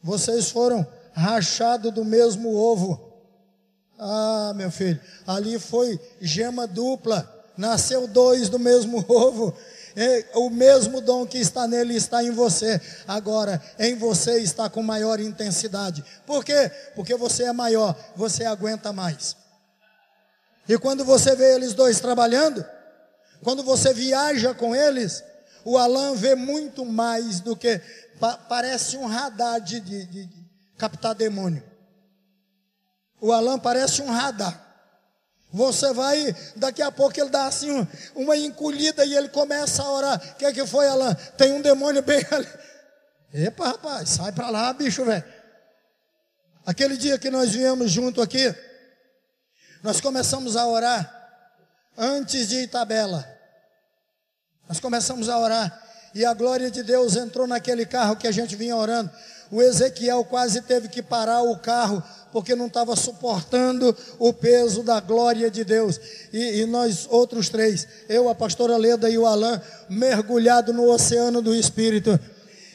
Vocês 0.01 0.49
foram 0.49 0.85
rachados 1.13 1.93
do 1.93 2.03
mesmo 2.03 2.55
ovo. 2.55 3.07
Ah, 3.99 4.53
meu 4.55 4.71
filho, 4.71 4.99
ali 5.25 5.59
foi 5.59 5.99
gema 6.21 6.67
dupla, 6.67 7.27
nasceu 7.57 8.07
dois 8.07 8.49
do 8.49 8.59
mesmo 8.59 9.03
ovo. 9.09 9.55
O 10.35 10.49
mesmo 10.49 11.01
dom 11.01 11.25
que 11.25 11.39
está 11.39 11.67
nele 11.67 11.95
está 11.95 12.23
em 12.23 12.29
você. 12.29 12.79
Agora, 13.07 13.61
em 13.79 13.95
você 13.95 14.39
está 14.39 14.69
com 14.69 14.83
maior 14.83 15.19
intensidade. 15.19 16.03
Por 16.25 16.45
quê? 16.45 16.71
Porque 16.95 17.15
você 17.15 17.45
é 17.45 17.51
maior, 17.51 17.95
você 18.15 18.45
aguenta 18.45 18.93
mais. 18.93 19.35
E 20.69 20.77
quando 20.77 21.03
você 21.03 21.35
vê 21.35 21.55
eles 21.55 21.73
dois 21.73 21.99
trabalhando, 21.99 22.63
quando 23.43 23.63
você 23.63 23.93
viaja 23.93 24.53
com 24.53 24.75
eles, 24.75 25.23
o 25.65 25.77
Alan 25.77 26.13
vê 26.15 26.35
muito 26.35 26.85
mais 26.85 27.39
do 27.39 27.55
que. 27.55 27.81
Pa, 28.19 28.37
parece 28.37 28.97
um 28.97 29.05
radar 29.05 29.59
de, 29.61 29.79
de, 29.79 30.05
de 30.05 30.29
captar 30.77 31.15
demônio. 31.15 31.63
O 33.19 33.31
Alan 33.31 33.57
parece 33.57 34.01
um 34.01 34.11
radar. 34.11 34.66
Você 35.51 35.93
vai, 35.93 36.35
daqui 36.55 36.81
a 36.81 36.91
pouco 36.91 37.19
ele 37.19 37.29
dá 37.29 37.45
assim 37.45 37.87
uma 38.13 38.35
encolhida 38.35 39.05
e 39.05 39.15
ele 39.15 39.29
começa 39.29 39.81
a 39.81 39.91
orar. 39.91 40.17
O 40.17 40.35
que, 40.35 40.45
é 40.45 40.51
que 40.51 40.65
foi, 40.65 40.87
Alan? 40.87 41.13
Tem 41.37 41.53
um 41.53 41.61
demônio 41.61 42.01
bem 42.01 42.25
ali. 42.31 42.47
Epa, 43.33 43.67
rapaz, 43.67 44.09
sai 44.09 44.31
para 44.31 44.49
lá, 44.49 44.73
bicho, 44.73 45.05
velho. 45.05 45.23
Aquele 46.65 46.97
dia 46.97 47.17
que 47.17 47.29
nós 47.29 47.51
viemos 47.51 47.89
junto 47.91 48.21
aqui, 48.21 48.53
nós 49.81 50.01
começamos 50.01 50.57
a 50.57 50.67
orar 50.67 51.13
antes 51.97 52.49
de 52.49 52.63
Itabela. 52.63 53.25
Nós 54.67 54.79
começamos 54.79 55.29
a 55.29 55.37
orar 55.37 55.83
e 56.13 56.25
a 56.25 56.33
glória 56.33 56.69
de 56.69 56.83
Deus 56.83 57.15
entrou 57.15 57.47
naquele 57.47 57.85
carro 57.85 58.17
que 58.17 58.27
a 58.27 58.31
gente 58.31 58.55
vinha 58.55 58.75
orando. 58.75 59.09
O 59.49 59.61
Ezequiel 59.61 60.25
quase 60.25 60.61
teve 60.61 60.89
que 60.89 61.01
parar 61.01 61.41
o 61.41 61.57
carro 61.57 62.03
porque 62.37 62.53
não 62.53 62.67
estava 62.67 62.95
suportando 62.95 63.97
o 64.19 64.31
peso 64.31 64.83
da 64.83 64.99
glória 64.99 65.49
de 65.49 65.63
Deus. 65.63 65.99
E, 66.31 66.61
e, 66.61 66.65
nós 66.67 67.07
outros 67.09 67.49
três, 67.49 67.87
eu, 68.07 68.29
a 68.29 68.35
pastora 68.35 68.77
Leda 68.77 69.09
e 69.09 69.17
o 69.17 69.25
Alain, 69.25 69.59
mergulhado 69.89 70.71
no 70.71 70.87
oceano 70.87 71.41
do 71.41 71.55
Espírito. 71.55 72.19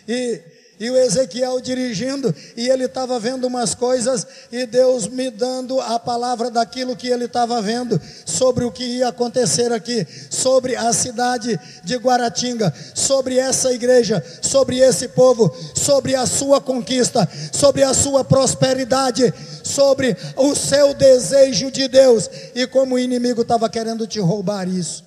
E 0.08 0.40
e 0.83 0.91
o 0.91 0.97
Ezequiel 0.97 1.61
dirigindo, 1.61 2.35
e 2.57 2.68
ele 2.68 2.87
estava 2.87 3.16
vendo 3.20 3.47
umas 3.47 3.72
coisas, 3.72 4.26
e 4.51 4.66
Deus 4.66 5.07
me 5.07 5.30
dando 5.30 5.80
a 5.80 5.97
palavra 5.97 6.51
daquilo 6.51 6.97
que 6.97 7.07
ele 7.07 7.26
estava 7.26 7.62
vendo, 7.62 8.01
sobre 8.26 8.64
o 8.64 8.72
que 8.72 8.83
ia 8.83 9.07
acontecer 9.07 9.70
aqui, 9.70 10.05
sobre 10.28 10.74
a 10.74 10.93
cidade 10.93 11.57
de 11.85 11.95
Guaratinga, 11.95 12.74
sobre 12.97 13.39
essa 13.39 13.72
igreja, 13.72 14.24
sobre 14.43 14.80
esse 14.80 15.07
povo, 15.07 15.55
sobre 15.72 16.16
a 16.16 16.26
sua 16.26 16.61
conquista, 16.61 17.28
sobre 17.53 17.85
a 17.85 17.95
sua 17.95 18.24
prosperidade, 18.24 19.33
sobre 19.62 20.16
o 20.37 20.53
seu 20.57 20.95
desejo 20.95 21.70
de 21.70 21.87
Deus, 21.87 22.28
e 22.57 22.66
como 22.66 22.97
o 22.97 22.99
inimigo 22.99 23.43
estava 23.43 23.70
querendo 23.70 24.05
te 24.05 24.18
roubar 24.18 24.66
isso. 24.66 25.05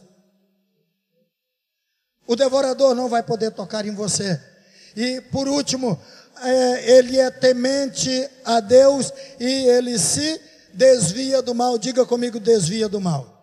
O 2.26 2.34
devorador 2.34 2.95
não 2.95 3.09
vai 3.09 3.21
poder 3.21 3.51
tocar 3.51 3.86
em 3.86 3.93
você. 3.93 4.54
E 4.95 5.19
por 5.21 5.47
último, 5.47 5.99
é, 6.41 6.97
ele 6.97 7.19
é 7.19 7.29
temente 7.29 8.29
a 8.43 8.59
Deus 8.59 9.11
e 9.39 9.67
ele 9.67 9.97
se 9.99 10.39
desvia 10.73 11.41
do 11.41 11.53
mal. 11.53 11.77
Diga 11.77 12.05
comigo, 12.05 12.39
desvia 12.39 12.87
do 12.87 13.01
mal. 13.01 13.35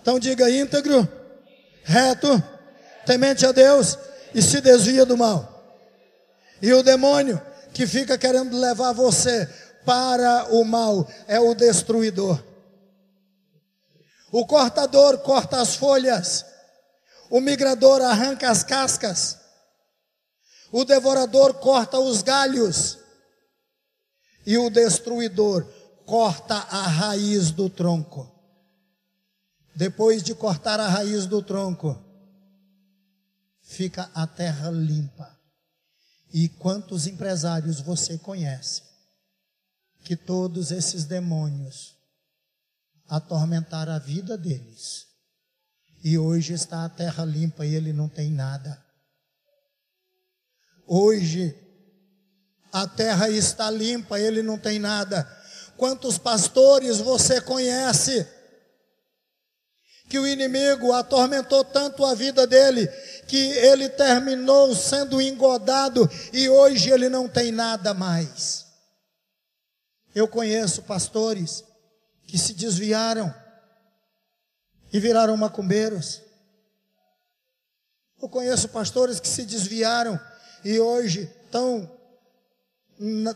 Então 0.00 0.18
diga 0.18 0.50
íntegro, 0.50 1.08
reto, 1.82 2.42
temente 3.06 3.46
a 3.46 3.52
Deus 3.52 3.98
e 4.34 4.42
se 4.42 4.60
desvia 4.60 5.06
do 5.06 5.16
mal. 5.16 5.50
E 6.60 6.72
o 6.72 6.82
demônio 6.82 7.40
que 7.72 7.86
fica 7.86 8.16
querendo 8.18 8.58
levar 8.58 8.92
você 8.92 9.48
para 9.84 10.46
o 10.50 10.64
mal 10.64 11.08
é 11.26 11.38
o 11.40 11.54
destruidor. 11.54 12.42
O 14.30 14.46
cortador 14.46 15.18
corta 15.18 15.60
as 15.60 15.74
folhas, 15.74 16.44
o 17.30 17.40
migrador 17.40 18.02
arranca 18.02 18.50
as 18.50 18.62
cascas. 18.62 19.38
O 20.76 20.84
devorador 20.84 21.54
corta 21.60 22.00
os 22.00 22.20
galhos 22.20 22.98
e 24.44 24.58
o 24.58 24.68
destruidor 24.68 25.64
corta 26.04 26.56
a 26.56 26.82
raiz 26.88 27.52
do 27.52 27.70
tronco. 27.70 28.28
Depois 29.76 30.20
de 30.20 30.34
cortar 30.34 30.80
a 30.80 30.88
raiz 30.88 31.26
do 31.26 31.40
tronco, 31.40 31.96
fica 33.62 34.10
a 34.12 34.26
terra 34.26 34.68
limpa. 34.68 35.38
E 36.32 36.48
quantos 36.48 37.06
empresários 37.06 37.80
você 37.80 38.18
conhece 38.18 38.82
que 40.02 40.16
todos 40.16 40.72
esses 40.72 41.04
demônios 41.04 41.96
atormentar 43.06 43.88
a 43.88 44.00
vida 44.00 44.36
deles. 44.36 45.06
E 46.02 46.18
hoje 46.18 46.52
está 46.52 46.84
a 46.84 46.88
terra 46.88 47.24
limpa 47.24 47.64
e 47.64 47.76
ele 47.76 47.92
não 47.92 48.08
tem 48.08 48.28
nada. 48.32 48.83
Hoje 50.86 51.56
a 52.72 52.86
terra 52.86 53.28
está 53.28 53.70
limpa, 53.70 54.18
ele 54.18 54.42
não 54.42 54.58
tem 54.58 54.78
nada. 54.78 55.24
Quantos 55.76 56.18
pastores 56.18 56.98
você 56.98 57.40
conhece 57.40 58.26
que 60.08 60.18
o 60.18 60.26
inimigo 60.26 60.92
atormentou 60.92 61.64
tanto 61.64 62.04
a 62.04 62.14
vida 62.14 62.46
dele 62.46 62.86
que 63.26 63.36
ele 63.36 63.88
terminou 63.88 64.74
sendo 64.74 65.20
engodado 65.20 66.08
e 66.32 66.48
hoje 66.48 66.90
ele 66.90 67.08
não 67.08 67.28
tem 67.28 67.50
nada 67.50 67.94
mais. 67.94 68.66
Eu 70.14 70.28
conheço 70.28 70.82
pastores 70.82 71.64
que 72.26 72.38
se 72.38 72.54
desviaram 72.54 73.34
e 74.92 75.00
viraram 75.00 75.36
macumbeiros. 75.36 76.22
Eu 78.20 78.28
conheço 78.28 78.68
pastores 78.68 79.18
que 79.18 79.28
se 79.28 79.44
desviaram 79.44 80.20
e 80.64 80.80
hoje 80.80 81.30
estão 81.44 81.90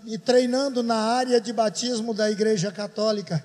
e 0.07 0.19
treinando 0.19 0.83
na 0.83 0.97
área 0.97 1.41
de 1.41 1.53
batismo 1.53 2.15
da 2.15 2.31
Igreja 2.31 2.73
Católica. 2.73 3.45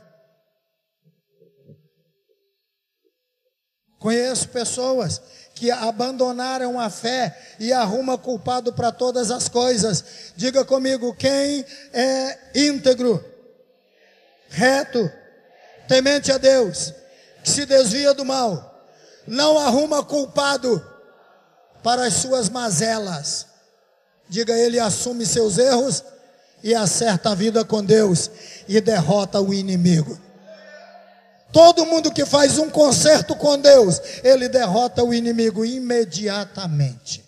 Conheço 3.99 4.49
pessoas 4.49 5.21
que 5.55 5.71
abandonaram 5.71 6.79
a 6.79 6.89
fé 6.89 7.55
e 7.59 7.71
arruma 7.71 8.17
culpado 8.17 8.73
para 8.73 8.91
todas 8.91 9.31
as 9.31 9.47
coisas. 9.47 10.33
Diga 10.35 10.65
comigo, 10.65 11.15
quem 11.15 11.65
é 11.93 12.37
íntegro, 12.53 13.23
reto, 14.49 15.09
temente 15.87 16.31
a 16.31 16.37
Deus, 16.37 16.93
que 17.43 17.49
se 17.49 17.65
desvia 17.65 18.13
do 18.13 18.25
mal, 18.25 18.87
não 19.25 19.57
arruma 19.57 20.03
culpado 20.03 20.85
para 21.81 22.05
as 22.05 22.15
suas 22.15 22.49
mazelas. 22.49 23.52
Diga 24.29 24.57
ele 24.57 24.79
assume 24.79 25.25
seus 25.25 25.57
erros 25.57 26.03
e 26.63 26.73
acerta 26.73 27.31
a 27.31 27.35
vida 27.35 27.63
com 27.65 27.83
Deus 27.83 28.31
e 28.67 28.79
derrota 28.79 29.41
o 29.41 29.53
inimigo. 29.53 30.19
Todo 31.51 31.85
mundo 31.85 32.11
que 32.11 32.25
faz 32.25 32.57
um 32.57 32.69
concerto 32.69 33.35
com 33.35 33.59
Deus, 33.59 34.01
ele 34.23 34.49
derrota 34.49 35.03
o 35.03 35.13
inimigo 35.13 35.63
imediatamente. 35.63 37.23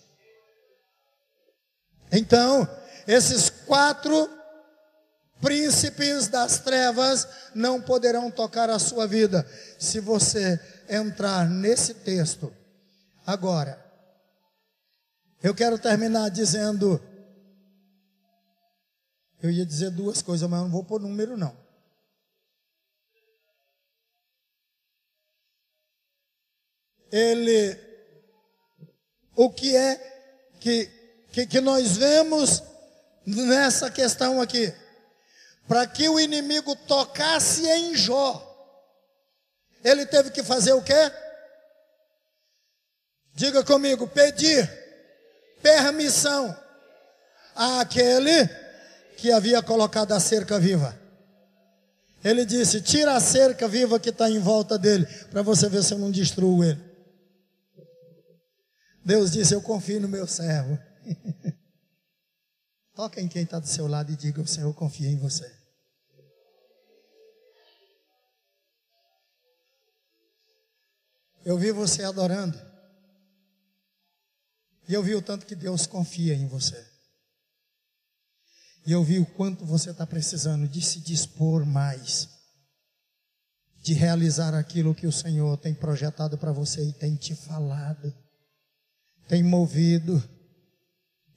Então, 2.10 2.68
esses 3.06 3.48
quatro 3.48 4.28
príncipes 5.40 6.26
das 6.26 6.58
trevas 6.58 7.28
não 7.54 7.80
poderão 7.80 8.30
tocar 8.30 8.68
a 8.68 8.80
sua 8.80 9.06
vida 9.06 9.46
se 9.78 10.00
você 10.00 10.58
entrar 10.88 11.48
nesse 11.48 11.94
texto. 11.94 12.52
Agora, 13.24 13.85
eu 15.46 15.54
quero 15.54 15.78
terminar 15.78 16.28
dizendo. 16.28 17.00
Eu 19.40 19.48
ia 19.48 19.64
dizer 19.64 19.90
duas 19.90 20.20
coisas, 20.20 20.50
mas 20.50 20.58
eu 20.58 20.64
não 20.64 20.72
vou 20.72 20.82
pôr 20.82 21.00
número, 21.00 21.36
não. 21.36 21.56
Ele. 27.12 27.78
O 29.36 29.48
que 29.48 29.76
é 29.76 30.50
que, 30.58 30.86
que, 31.30 31.46
que 31.46 31.60
nós 31.60 31.96
vemos 31.96 32.60
nessa 33.24 33.88
questão 33.88 34.40
aqui? 34.40 34.74
Para 35.68 35.86
que 35.86 36.08
o 36.08 36.18
inimigo 36.18 36.74
tocasse 36.74 37.68
em 37.68 37.94
Jó, 37.94 38.42
ele 39.84 40.06
teve 40.06 40.32
que 40.32 40.42
fazer 40.42 40.72
o 40.72 40.82
quê? 40.82 41.12
Diga 43.32 43.62
comigo, 43.62 44.08
pedir 44.08 44.85
permissão 45.66 46.56
àquele 47.56 48.46
que 49.16 49.32
havia 49.32 49.60
colocado 49.60 50.12
a 50.12 50.20
cerca 50.20 50.60
viva. 50.60 50.96
Ele 52.22 52.44
disse: 52.44 52.80
Tira 52.80 53.16
a 53.16 53.20
cerca 53.20 53.66
viva 53.66 53.98
que 53.98 54.10
está 54.10 54.30
em 54.30 54.38
volta 54.38 54.78
dele, 54.78 55.06
para 55.30 55.42
você 55.42 55.68
ver 55.68 55.82
se 55.82 55.92
eu 55.92 55.98
não 55.98 56.12
destruo 56.12 56.62
ele. 56.62 56.80
Deus 59.04 59.32
disse: 59.32 59.54
Eu 59.54 59.60
confio 59.60 60.00
no 60.00 60.08
meu 60.08 60.26
servo. 60.26 60.78
Toca 62.94 63.20
em 63.20 63.28
quem 63.28 63.42
está 63.42 63.58
do 63.58 63.66
seu 63.66 63.88
lado 63.88 64.12
e 64.12 64.16
diga: 64.16 64.40
O 64.40 64.46
Senhor 64.46 64.72
confia 64.72 65.08
em 65.08 65.18
você. 65.18 65.52
Eu 71.44 71.58
vi 71.58 71.72
você 71.72 72.04
adorando. 72.04 72.75
E 74.88 74.94
eu 74.94 75.02
vi 75.02 75.14
o 75.14 75.22
tanto 75.22 75.46
que 75.46 75.54
Deus 75.54 75.86
confia 75.86 76.34
em 76.34 76.46
você. 76.46 76.84
E 78.86 78.92
eu 78.92 79.02
vi 79.02 79.18
o 79.18 79.26
quanto 79.26 79.64
você 79.64 79.90
está 79.90 80.06
precisando 80.06 80.68
de 80.68 80.80
se 80.80 81.00
dispor 81.00 81.66
mais, 81.66 82.28
de 83.82 83.94
realizar 83.94 84.54
aquilo 84.54 84.94
que 84.94 85.08
o 85.08 85.12
Senhor 85.12 85.56
tem 85.58 85.74
projetado 85.74 86.38
para 86.38 86.52
você 86.52 86.84
e 86.84 86.92
tem 86.92 87.16
te 87.16 87.34
falado, 87.34 88.14
tem 89.26 89.42
movido. 89.42 90.22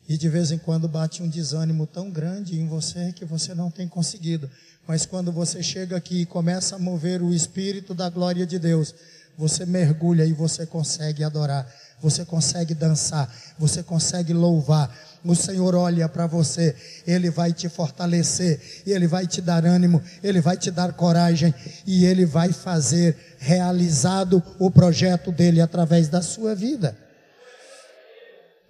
E 0.08 0.16
de 0.16 0.30
vez 0.30 0.52
em 0.52 0.60
quando 0.60 0.88
bate 0.88 1.24
um 1.24 1.30
desânimo 1.30 1.88
tão 1.88 2.12
grande 2.12 2.60
em 2.60 2.68
você 2.68 3.12
que 3.14 3.26
você 3.26 3.56
não 3.56 3.72
tem 3.72 3.88
conseguido. 3.88 4.50
Mas 4.88 5.06
quando 5.06 5.32
você 5.32 5.62
chega 5.64 5.98
aqui 5.98 6.22
e 6.22 6.26
começa 6.26 6.76
a 6.76 6.80
mover 6.80 7.22
o 7.22 7.34
Espírito 7.34 7.96
da 7.96 8.10
glória 8.10 8.46
de 8.46 8.60
Deus, 8.60 8.94
você 9.38 9.66
mergulha 9.66 10.26
e 10.26 10.34
você 10.34 10.66
consegue 10.68 11.24
adorar 11.24 11.68
você 12.02 12.24
consegue 12.26 12.74
dançar, 12.74 13.34
você 13.58 13.84
consegue 13.84 14.34
louvar. 14.34 14.94
O 15.24 15.36
Senhor 15.36 15.76
olha 15.76 16.08
para 16.08 16.26
você, 16.26 16.76
Ele 17.06 17.30
vai 17.30 17.52
te 17.52 17.68
fortalecer, 17.68 18.84
Ele 18.86 19.08
vai 19.08 19.28
te 19.28 19.42
dar 19.42 19.66
ânimo, 19.66 20.02
Ele 20.24 20.40
vai 20.40 20.56
te 20.56 20.72
dar 20.72 20.94
coragem 20.94 21.54
e 21.86 22.06
Ele 22.06 22.26
vai 22.26 22.54
fazer 22.54 23.36
realizado 23.38 24.42
o 24.58 24.72
projeto 24.72 25.32
dele 25.32 25.60
através 25.60 26.08
da 26.08 26.22
sua 26.22 26.56
vida. 26.56 26.98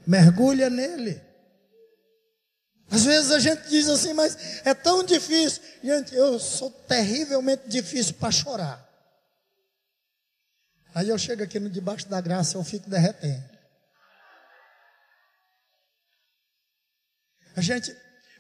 Mergulha 0.07 0.69
nele. 0.69 1.21
Às 2.91 3.05
vezes 3.05 3.32
a 3.32 3.39
gente 3.39 3.69
diz 3.69 3.88
assim, 3.88 4.13
mas 4.13 4.36
é 4.65 4.73
tão 4.73 5.03
difícil. 5.03 5.61
Gente, 5.84 6.15
eu 6.15 6.39
sou 6.39 6.71
terrivelmente 6.71 7.63
difícil 7.67 8.15
para 8.15 8.32
chorar. 8.32 8.89
Aí 10.94 11.10
eu 11.10 11.18
chego 11.18 11.44
aqui 11.44 11.60
no 11.60 11.70
debaixo 11.70 12.08
da 12.10 12.20
graça, 12.20 12.58
eu 12.58 12.64
fico 12.64 12.90
derretendo. 12.90 13.44
A 17.56 17.62
gente 17.62 17.96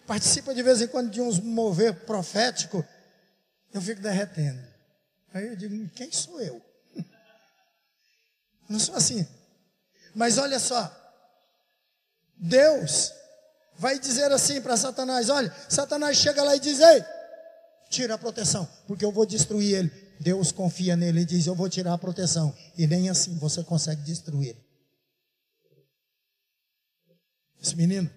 participa 0.07 0.53
de 0.53 0.63
vez 0.63 0.81
em 0.81 0.87
quando 0.87 1.11
de 1.11 1.21
uns 1.21 1.39
mover 1.39 1.93
profético, 2.05 2.85
eu 3.73 3.81
fico 3.81 4.01
derretendo. 4.01 4.61
Aí 5.33 5.47
eu 5.47 5.55
digo, 5.55 5.89
quem 5.89 6.11
sou 6.11 6.41
eu? 6.41 6.61
Não 8.67 8.79
sou 8.79 8.95
assim. 8.95 9.27
Mas 10.15 10.37
olha 10.37 10.59
só, 10.59 10.89
Deus 12.35 13.13
vai 13.77 13.99
dizer 13.99 14.31
assim 14.31 14.61
para 14.61 14.77
Satanás: 14.77 15.29
olha, 15.29 15.53
Satanás 15.67 16.17
chega 16.17 16.43
lá 16.43 16.55
e 16.55 16.59
diz: 16.59 16.79
ei, 16.79 17.03
tira 17.89 18.15
a 18.15 18.17
proteção, 18.17 18.67
porque 18.87 19.05
eu 19.05 19.11
vou 19.11 19.25
destruir 19.25 19.75
ele. 19.75 20.08
Deus 20.19 20.51
confia 20.51 20.97
nele 20.97 21.21
e 21.21 21.25
diz: 21.25 21.47
Eu 21.47 21.55
vou 21.55 21.69
tirar 21.69 21.93
a 21.93 21.97
proteção. 21.97 22.53
E 22.77 22.85
nem 22.85 23.09
assim 23.09 23.37
você 23.37 23.63
consegue 23.63 24.01
destruir. 24.01 24.55
Esse 27.61 27.75
menino 27.75 28.09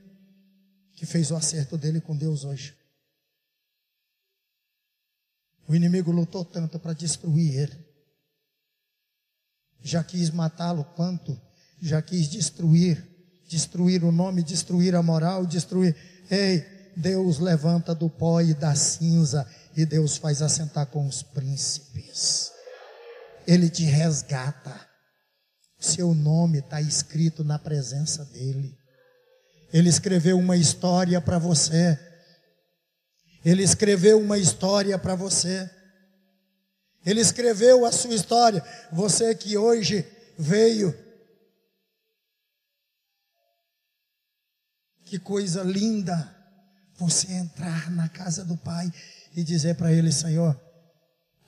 que 0.94 1.06
fez 1.06 1.30
o 1.30 1.36
acerto 1.36 1.78
dele 1.78 2.00
com 2.00 2.16
Deus 2.16 2.44
hoje. 2.44 2.76
O 5.68 5.74
inimigo 5.74 6.10
lutou 6.10 6.44
tanto 6.44 6.78
para 6.78 6.92
destruir 6.92 7.54
ele. 7.56 7.86
Já 9.80 10.02
quis 10.02 10.30
matá-lo 10.30 10.84
quanto? 10.96 11.40
Já 11.80 12.02
quis 12.02 12.28
destruir. 12.28 13.10
Destruir 13.48 14.02
o 14.02 14.10
nome, 14.10 14.42
destruir 14.42 14.94
a 14.94 15.02
moral, 15.02 15.46
destruir. 15.46 15.96
Ei, 16.30 16.81
Deus 16.96 17.38
levanta 17.38 17.94
do 17.94 18.08
pó 18.08 18.40
e 18.40 18.54
da 18.54 18.74
cinza 18.74 19.46
e 19.76 19.86
Deus 19.86 20.16
faz 20.16 20.42
assentar 20.42 20.86
com 20.86 21.06
os 21.06 21.22
príncipes. 21.22 22.52
Ele 23.46 23.70
te 23.70 23.84
resgata. 23.84 24.88
Seu 25.78 26.14
nome 26.14 26.58
está 26.58 26.80
escrito 26.80 27.42
na 27.42 27.58
presença 27.58 28.24
dele. 28.26 28.78
Ele 29.72 29.88
escreveu 29.88 30.38
uma 30.38 30.56
história 30.56 31.20
para 31.20 31.38
você. 31.38 31.98
Ele 33.44 33.62
escreveu 33.62 34.20
uma 34.20 34.38
história 34.38 34.96
para 34.98 35.14
você. 35.14 35.68
Ele 37.04 37.20
escreveu 37.20 37.84
a 37.84 37.90
sua 37.90 38.14
história. 38.14 38.62
Você 38.92 39.34
que 39.34 39.56
hoje 39.56 40.06
veio. 40.38 40.96
Que 45.04 45.18
coisa 45.18 45.62
linda 45.62 46.41
você 47.02 47.32
entrar 47.32 47.90
na 47.90 48.08
casa 48.08 48.44
do 48.44 48.56
Pai 48.56 48.92
e 49.34 49.42
dizer 49.42 49.74
para 49.74 49.92
ele: 49.92 50.12
Senhor, 50.12 50.56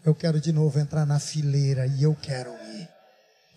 Eu 0.04 0.14
quero 0.14 0.38
de 0.38 0.52
novo 0.52 0.78
entrar 0.78 1.06
na 1.06 1.18
fileira 1.18 1.86
e 1.86 2.02
eu 2.02 2.14
quero 2.14 2.50
ir. 2.50 2.88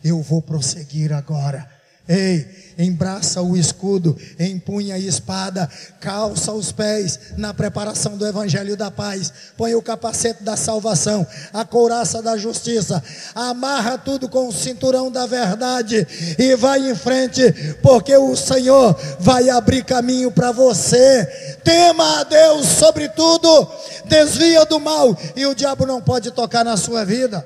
Eu 0.02 0.22
vou 0.22 0.42
prosseguir 0.42 1.12
agora. 1.12 1.70
Ei, 2.08 2.48
embraça 2.78 3.42
o 3.42 3.58
escudo, 3.58 4.16
empunha 4.40 4.96
a 4.96 5.00
espada, 5.00 5.70
calça 6.00 6.54
os 6.54 6.72
pés 6.72 7.20
na 7.36 7.54
preparação 7.54 8.16
do 8.16 8.26
evangelho 8.26 8.78
da 8.78 8.90
paz, 8.90 9.34
põe 9.58 9.76
o 9.76 9.82
capacete 9.82 10.42
da 10.42 10.56
salvação, 10.56 11.28
a 11.52 11.66
couraça 11.66 12.22
da 12.22 12.38
justiça, 12.38 13.04
amarra 13.36 13.98
tudo 13.98 14.30
com 14.30 14.48
o 14.48 14.54
cinturão 14.54 15.12
da 15.12 15.26
verdade 15.26 16.08
e 16.38 16.56
vai 16.56 16.90
em 16.90 16.96
frente, 16.96 17.52
porque 17.82 18.16
o 18.16 18.36
Senhor 18.38 18.96
vai 19.20 19.50
abrir 19.50 19.84
caminho 19.84 20.32
para 20.32 20.54
você. 20.54 21.26
Tema 21.64 22.22
a 22.22 22.24
Deus 22.24 22.68
sobre 22.68 23.10
tudo, 23.10 23.70
desvia 24.06 24.64
do 24.66 24.80
mal 24.80 25.18
e 25.36 25.46
o 25.46 25.56
diabo 25.56 25.86
não 25.86 26.02
pode 26.02 26.32
tocar 26.32 26.64
na 26.64 26.78
sua 26.78 27.04
vida. 27.04 27.46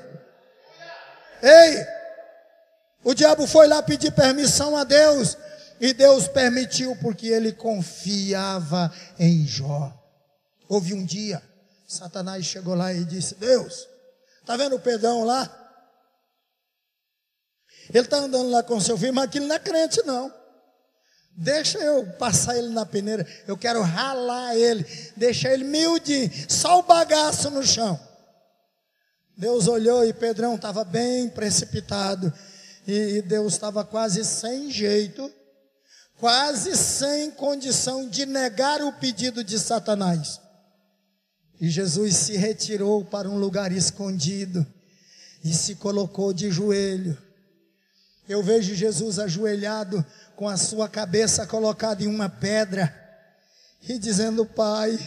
Ei, 1.42 2.01
o 3.04 3.14
diabo 3.14 3.46
foi 3.46 3.66
lá 3.66 3.82
pedir 3.82 4.12
permissão 4.12 4.76
a 4.76 4.84
Deus 4.84 5.36
e 5.80 5.92
Deus 5.92 6.28
permitiu 6.28 6.96
porque 6.96 7.26
ele 7.26 7.52
confiava 7.52 8.92
em 9.18 9.44
Jó. 9.46 9.92
Houve 10.68 10.94
um 10.94 11.04
dia, 11.04 11.42
Satanás 11.88 12.46
chegou 12.46 12.74
lá 12.74 12.92
e 12.92 13.04
disse: 13.04 13.34
Deus, 13.34 13.88
está 14.40 14.56
vendo 14.56 14.76
o 14.76 14.80
Pedrão 14.80 15.24
lá? 15.24 15.58
Ele 17.90 18.04
está 18.04 18.18
andando 18.18 18.50
lá 18.50 18.62
com 18.62 18.80
seu 18.80 18.96
filho, 18.96 19.12
mas 19.12 19.24
aquilo 19.24 19.46
não 19.46 19.56
é 19.56 19.58
crente, 19.58 20.00
não. 20.04 20.32
Deixa 21.34 21.78
eu 21.78 22.06
passar 22.12 22.56
ele 22.56 22.68
na 22.68 22.86
peneira, 22.86 23.26
eu 23.48 23.56
quero 23.56 23.82
ralar 23.82 24.54
ele, 24.54 24.84
deixa 25.16 25.48
ele 25.48 25.64
miudinho, 25.64 26.30
só 26.48 26.78
o 26.78 26.82
bagaço 26.82 27.50
no 27.50 27.62
chão. 27.62 27.98
Deus 29.36 29.66
olhou 29.66 30.04
e 30.04 30.12
Pedrão 30.12 30.54
estava 30.54 30.84
bem 30.84 31.28
precipitado 31.28 32.32
e 32.86 33.22
Deus 33.22 33.54
estava 33.54 33.84
quase 33.84 34.24
sem 34.24 34.70
jeito, 34.70 35.30
quase 36.18 36.76
sem 36.76 37.30
condição 37.30 38.08
de 38.08 38.26
negar 38.26 38.82
o 38.82 38.92
pedido 38.92 39.44
de 39.44 39.58
Satanás. 39.58 40.40
E 41.60 41.68
Jesus 41.70 42.16
se 42.16 42.36
retirou 42.36 43.04
para 43.04 43.28
um 43.30 43.38
lugar 43.38 43.70
escondido 43.70 44.66
e 45.44 45.54
se 45.54 45.76
colocou 45.76 46.32
de 46.32 46.50
joelho. 46.50 47.16
Eu 48.28 48.42
vejo 48.42 48.74
Jesus 48.74 49.18
ajoelhado 49.18 50.04
com 50.34 50.48
a 50.48 50.56
sua 50.56 50.88
cabeça 50.88 51.46
colocada 51.46 52.02
em 52.02 52.06
uma 52.06 52.28
pedra 52.28 52.92
e 53.88 53.98
dizendo: 53.98 54.44
Pai, 54.44 54.98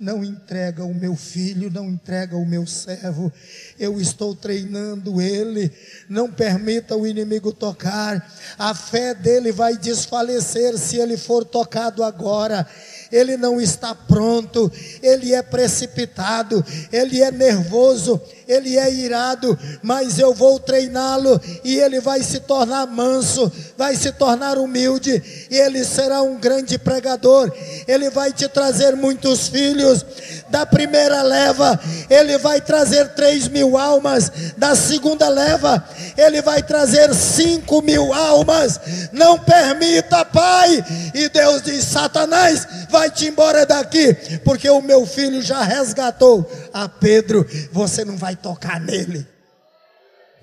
não 0.00 0.24
entrega 0.24 0.82
o 0.82 0.94
meu 0.94 1.14
filho, 1.14 1.70
não 1.70 1.84
entrega 1.84 2.34
o 2.34 2.46
meu 2.46 2.66
servo. 2.66 3.30
Eu 3.78 4.00
estou 4.00 4.34
treinando 4.34 5.20
ele. 5.20 5.70
Não 6.08 6.32
permita 6.32 6.96
o 6.96 7.06
inimigo 7.06 7.52
tocar. 7.52 8.26
A 8.58 8.74
fé 8.74 9.14
dele 9.14 9.52
vai 9.52 9.76
desfalecer 9.76 10.78
se 10.78 10.96
ele 10.96 11.18
for 11.18 11.44
tocado 11.44 12.02
agora 12.02 12.66
ele 13.10 13.36
não 13.36 13.60
está 13.60 13.94
pronto, 13.94 14.70
ele 15.02 15.34
é 15.34 15.42
precipitado, 15.42 16.64
ele 16.92 17.20
é 17.20 17.30
nervoso, 17.30 18.20
ele 18.50 18.76
é 18.76 18.92
irado, 18.92 19.56
mas 19.80 20.18
eu 20.18 20.34
vou 20.34 20.58
treiná-lo 20.58 21.40
e 21.62 21.78
ele 21.78 22.00
vai 22.00 22.20
se 22.20 22.40
tornar 22.40 22.84
manso, 22.86 23.50
vai 23.78 23.94
se 23.94 24.10
tornar 24.10 24.58
humilde, 24.58 25.22
e 25.48 25.56
ele 25.56 25.84
será 25.84 26.20
um 26.20 26.36
grande 26.36 26.76
pregador. 26.76 27.52
Ele 27.86 28.10
vai 28.10 28.32
te 28.32 28.48
trazer 28.48 28.96
muitos 28.96 29.46
filhos. 29.46 30.04
Da 30.48 30.66
primeira 30.66 31.22
leva, 31.22 31.78
ele 32.08 32.36
vai 32.38 32.60
trazer 32.60 33.10
três 33.10 33.46
mil 33.46 33.78
almas. 33.78 34.32
Da 34.56 34.74
segunda 34.74 35.28
leva, 35.28 35.84
ele 36.16 36.42
vai 36.42 36.60
trazer 36.60 37.14
cinco 37.14 37.80
mil 37.80 38.12
almas. 38.12 38.80
Não 39.12 39.38
permita, 39.38 40.24
Pai. 40.24 40.84
E 41.14 41.28
Deus 41.28 41.62
diz: 41.62 41.84
Satanás, 41.84 42.66
vai-te 42.90 43.26
embora 43.26 43.64
daqui, 43.64 44.12
porque 44.44 44.68
o 44.68 44.82
meu 44.82 45.06
filho 45.06 45.40
já 45.40 45.62
resgatou 45.62 46.50
a 46.72 46.88
Pedro. 46.88 47.46
Você 47.72 48.04
não 48.04 48.16
vai 48.16 48.34
tocar 48.40 48.80
nele. 48.80 49.26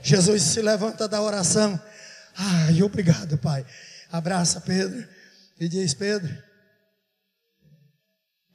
Jesus 0.02 0.44
se 0.44 0.62
levanta 0.62 1.08
da 1.08 1.22
oração. 1.22 1.80
Ai, 2.36 2.82
obrigado, 2.84 3.38
Pai. 3.38 3.66
Abraça 4.12 4.62
Pedro 4.62 5.08
e 5.60 5.68
diz: 5.68 5.94
Pedro, 5.94 6.32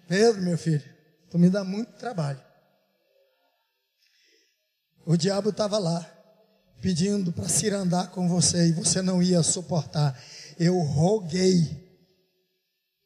Pedro, 0.08 0.42
meu 0.42 0.56
filho, 0.56 0.82
tu 1.30 1.38
me 1.38 1.50
dá 1.50 1.64
muito 1.64 1.92
trabalho. 1.94 2.42
O 5.04 5.16
diabo 5.16 5.50
estava 5.50 5.78
lá, 5.78 6.08
pedindo 6.80 7.32
para 7.32 7.48
se 7.48 7.68
andar 7.70 8.10
com 8.10 8.28
você 8.28 8.68
e 8.68 8.72
você 8.72 9.02
não 9.02 9.22
ia 9.22 9.42
suportar. 9.42 10.18
Eu 10.58 10.78
roguei, 10.78 11.98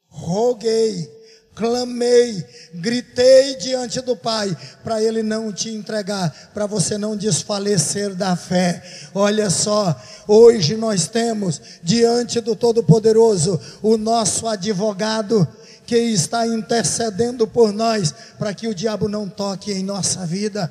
roguei 0.08 1.15
clamei, 1.56 2.46
gritei 2.74 3.56
diante 3.56 4.02
do 4.02 4.14
Pai 4.14 4.54
para 4.84 5.02
Ele 5.02 5.22
não 5.22 5.50
te 5.50 5.70
entregar, 5.70 6.50
para 6.52 6.66
você 6.66 6.98
não 6.98 7.16
desfalecer 7.16 8.14
da 8.14 8.36
fé. 8.36 8.82
Olha 9.14 9.48
só, 9.48 9.98
hoje 10.28 10.76
nós 10.76 11.08
temos 11.08 11.60
diante 11.82 12.40
do 12.42 12.54
Todo-Poderoso 12.54 13.58
o 13.82 13.96
nosso 13.96 14.46
advogado 14.46 15.48
que 15.86 15.96
está 15.96 16.46
intercedendo 16.46 17.46
por 17.46 17.72
nós 17.72 18.12
para 18.38 18.52
que 18.52 18.68
o 18.68 18.74
diabo 18.74 19.08
não 19.08 19.26
toque 19.26 19.72
em 19.72 19.82
nossa 19.82 20.26
vida. 20.26 20.70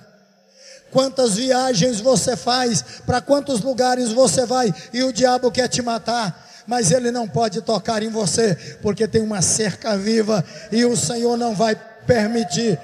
Quantas 0.92 1.34
viagens 1.36 2.00
você 2.00 2.38
faz, 2.38 2.84
para 3.06 3.20
quantos 3.20 3.62
lugares 3.62 4.12
você 4.12 4.46
vai 4.46 4.74
e 4.94 5.04
o 5.04 5.12
diabo 5.12 5.52
quer 5.52 5.68
te 5.68 5.82
matar 5.82 6.45
mas 6.68 6.92
ele 6.92 7.12
não 7.12 7.28
pode 7.28 7.62
tocar 7.62 8.02
em 8.04 8.10
você, 8.10 8.56
porque 8.82 9.08
tem 9.08 9.22
uma 9.22 9.42
cerca 9.42 9.98
viva 9.98 10.44
e 10.72 10.86
o 10.86 10.96
Senhor 10.96 11.38
não 11.38 11.56
vai 11.56 11.76
permitir. 12.06 12.80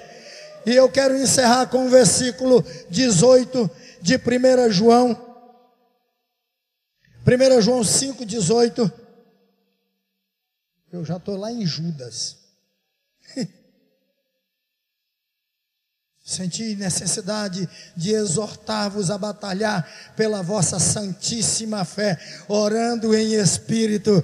E 0.65 0.75
eu 0.75 0.89
quero 0.89 1.17
encerrar 1.17 1.67
com 1.67 1.85
o 1.85 1.89
versículo 1.89 2.63
18 2.89 3.69
de 4.01 4.15
1 4.15 4.71
João. 4.71 5.29
1 7.25 7.61
João 7.61 7.83
5, 7.83 8.25
18. 8.25 8.91
Eu 10.91 11.05
já 11.05 11.17
estou 11.17 11.37
lá 11.37 11.51
em 11.51 11.65
Judas. 11.65 12.40
Senti 16.31 16.77
necessidade 16.77 17.67
de 17.93 18.13
exortar-vos 18.13 19.11
a 19.11 19.17
batalhar 19.17 19.85
pela 20.15 20.41
vossa 20.41 20.79
santíssima 20.79 21.83
fé, 21.83 22.17
orando 22.47 23.13
em 23.13 23.33
espírito. 23.33 24.23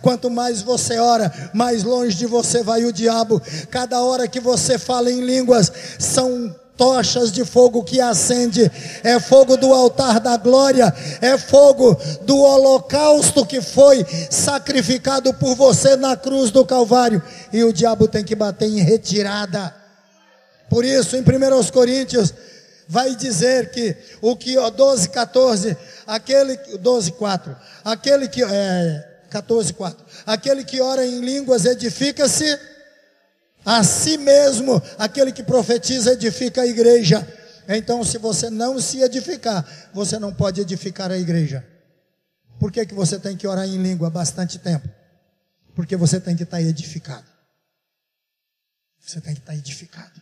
Quanto 0.00 0.30
mais 0.30 0.62
você 0.62 0.98
ora, 0.98 1.50
mais 1.52 1.84
longe 1.84 2.16
de 2.16 2.24
você 2.24 2.62
vai 2.62 2.86
o 2.86 2.92
diabo. 2.92 3.38
Cada 3.70 4.00
hora 4.00 4.26
que 4.26 4.40
você 4.40 4.78
fala 4.78 5.10
em 5.10 5.20
línguas, 5.20 5.70
são 5.98 6.56
tochas 6.82 7.30
de 7.30 7.44
fogo 7.44 7.84
que 7.84 8.00
acende, 8.00 8.68
é 9.04 9.20
fogo 9.20 9.56
do 9.56 9.72
altar 9.72 10.18
da 10.18 10.36
glória, 10.36 10.92
é 11.20 11.38
fogo 11.38 11.96
do 12.22 12.36
holocausto 12.36 13.46
que 13.46 13.60
foi 13.62 14.04
sacrificado 14.28 15.32
por 15.34 15.54
você 15.54 15.94
na 15.94 16.16
cruz 16.16 16.50
do 16.50 16.66
Calvário, 16.66 17.22
e 17.52 17.62
o 17.62 17.72
diabo 17.72 18.08
tem 18.08 18.24
que 18.24 18.34
bater 18.34 18.68
em 18.68 18.80
retirada. 18.80 19.72
Por 20.68 20.84
isso, 20.84 21.14
em 21.14 21.20
1 21.20 21.70
Coríntios, 21.70 22.34
vai 22.88 23.14
dizer 23.14 23.70
que 23.70 23.94
o 24.20 24.34
que, 24.34 24.56
12, 24.56 25.08
14, 25.08 25.76
aquele, 26.04 26.56
12, 26.80 27.12
4, 27.12 27.56
aquele 27.84 28.26
que, 28.26 28.42
é, 28.42 29.08
14, 29.30 29.72
4, 29.72 30.04
aquele 30.26 30.64
que 30.64 30.80
ora 30.80 31.06
em 31.06 31.20
línguas 31.20 31.64
edifica-se 31.64 32.71
a 33.64 33.82
si 33.84 34.18
mesmo, 34.18 34.82
aquele 34.98 35.32
que 35.32 35.42
profetiza 35.42 36.12
edifica 36.12 36.62
a 36.62 36.66
igreja. 36.66 37.26
Então, 37.68 38.02
se 38.04 38.18
você 38.18 38.50
não 38.50 38.80
se 38.80 39.00
edificar, 39.00 39.64
você 39.94 40.18
não 40.18 40.34
pode 40.34 40.60
edificar 40.60 41.10
a 41.10 41.18
igreja. 41.18 41.66
Por 42.58 42.70
que, 42.70 42.84
que 42.86 42.94
você 42.94 43.18
tem 43.18 43.36
que 43.36 43.46
orar 43.46 43.66
em 43.66 43.80
língua 43.80 44.10
bastante 44.10 44.58
tempo? 44.58 44.88
Porque 45.74 45.96
você 45.96 46.20
tem 46.20 46.36
que 46.36 46.42
estar 46.42 46.60
edificado. 46.60 47.26
Você 49.00 49.20
tem 49.20 49.34
que 49.34 49.40
estar 49.40 49.54
edificado. 49.54 50.20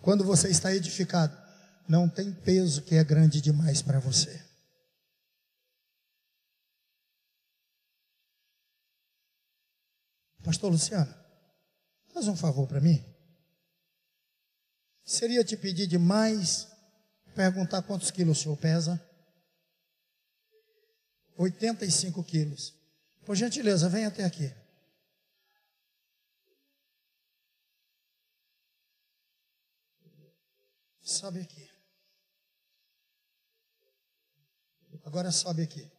Quando 0.00 0.24
você 0.24 0.48
está 0.48 0.74
edificado, 0.74 1.36
não 1.88 2.08
tem 2.08 2.32
peso 2.32 2.82
que 2.82 2.94
é 2.94 3.04
grande 3.04 3.40
demais 3.40 3.82
para 3.82 3.98
você. 3.98 4.47
Pastor 10.48 10.70
Luciano, 10.70 11.14
faz 12.06 12.26
um 12.26 12.34
favor 12.34 12.66
para 12.66 12.80
mim. 12.80 13.04
Seria 15.04 15.44
te 15.44 15.58
pedir 15.58 15.86
demais 15.86 16.66
perguntar 17.34 17.82
quantos 17.82 18.10
quilos 18.10 18.38
o 18.38 18.42
senhor 18.42 18.56
pesa? 18.56 18.98
85 21.36 22.24
quilos. 22.24 22.74
Por 23.26 23.36
gentileza, 23.36 23.90
vem 23.90 24.06
até 24.06 24.24
aqui. 24.24 24.50
Sobe 31.02 31.40
aqui. 31.40 31.68
Agora 35.04 35.30
sobe 35.30 35.64
aqui. 35.64 35.97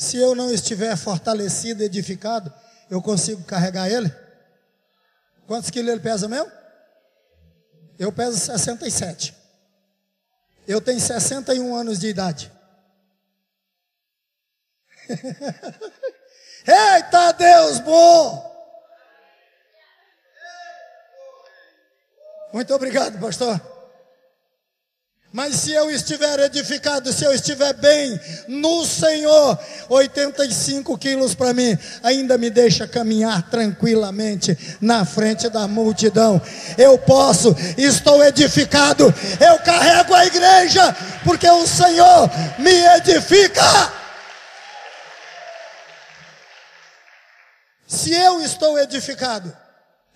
Se 0.00 0.16
eu 0.16 0.34
não 0.34 0.50
estiver 0.50 0.96
fortalecido, 0.96 1.82
edificado, 1.82 2.50
eu 2.88 3.02
consigo 3.02 3.44
carregar 3.44 3.86
ele? 3.86 4.10
Quantos 5.46 5.68
quilos 5.68 5.92
ele 5.92 6.00
pesa 6.00 6.26
mesmo? 6.26 6.50
Eu 7.98 8.10
peso 8.10 8.38
67. 8.38 9.36
Eu 10.66 10.80
tenho 10.80 10.98
61 10.98 11.76
anos 11.76 11.98
de 11.98 12.06
idade. 12.06 12.50
Eita 16.66 17.32
Deus 17.32 17.78
bom! 17.80 18.48
Muito 22.54 22.74
obrigado, 22.74 23.20
pastor. 23.20 23.60
Mas 25.32 25.54
se 25.56 25.72
eu 25.72 25.88
estiver 25.88 26.40
edificado, 26.40 27.12
se 27.12 27.24
eu 27.24 27.32
estiver 27.32 27.72
bem 27.74 28.18
no 28.48 28.84
Senhor, 28.84 29.56
85 29.88 30.98
quilos 30.98 31.36
para 31.36 31.54
mim, 31.54 31.78
ainda 32.02 32.36
me 32.36 32.50
deixa 32.50 32.88
caminhar 32.88 33.48
tranquilamente 33.48 34.58
na 34.80 35.04
frente 35.04 35.48
da 35.48 35.68
multidão. 35.68 36.42
Eu 36.76 36.98
posso, 36.98 37.54
estou 37.78 38.24
edificado, 38.24 39.04
eu 39.40 39.58
carrego 39.60 40.14
a 40.14 40.26
igreja, 40.26 40.96
porque 41.22 41.48
o 41.48 41.64
Senhor 41.64 42.28
me 42.58 42.84
edifica. 42.96 43.62
Se 47.86 48.12
eu 48.12 48.40
estou 48.42 48.76
edificado, 48.80 49.56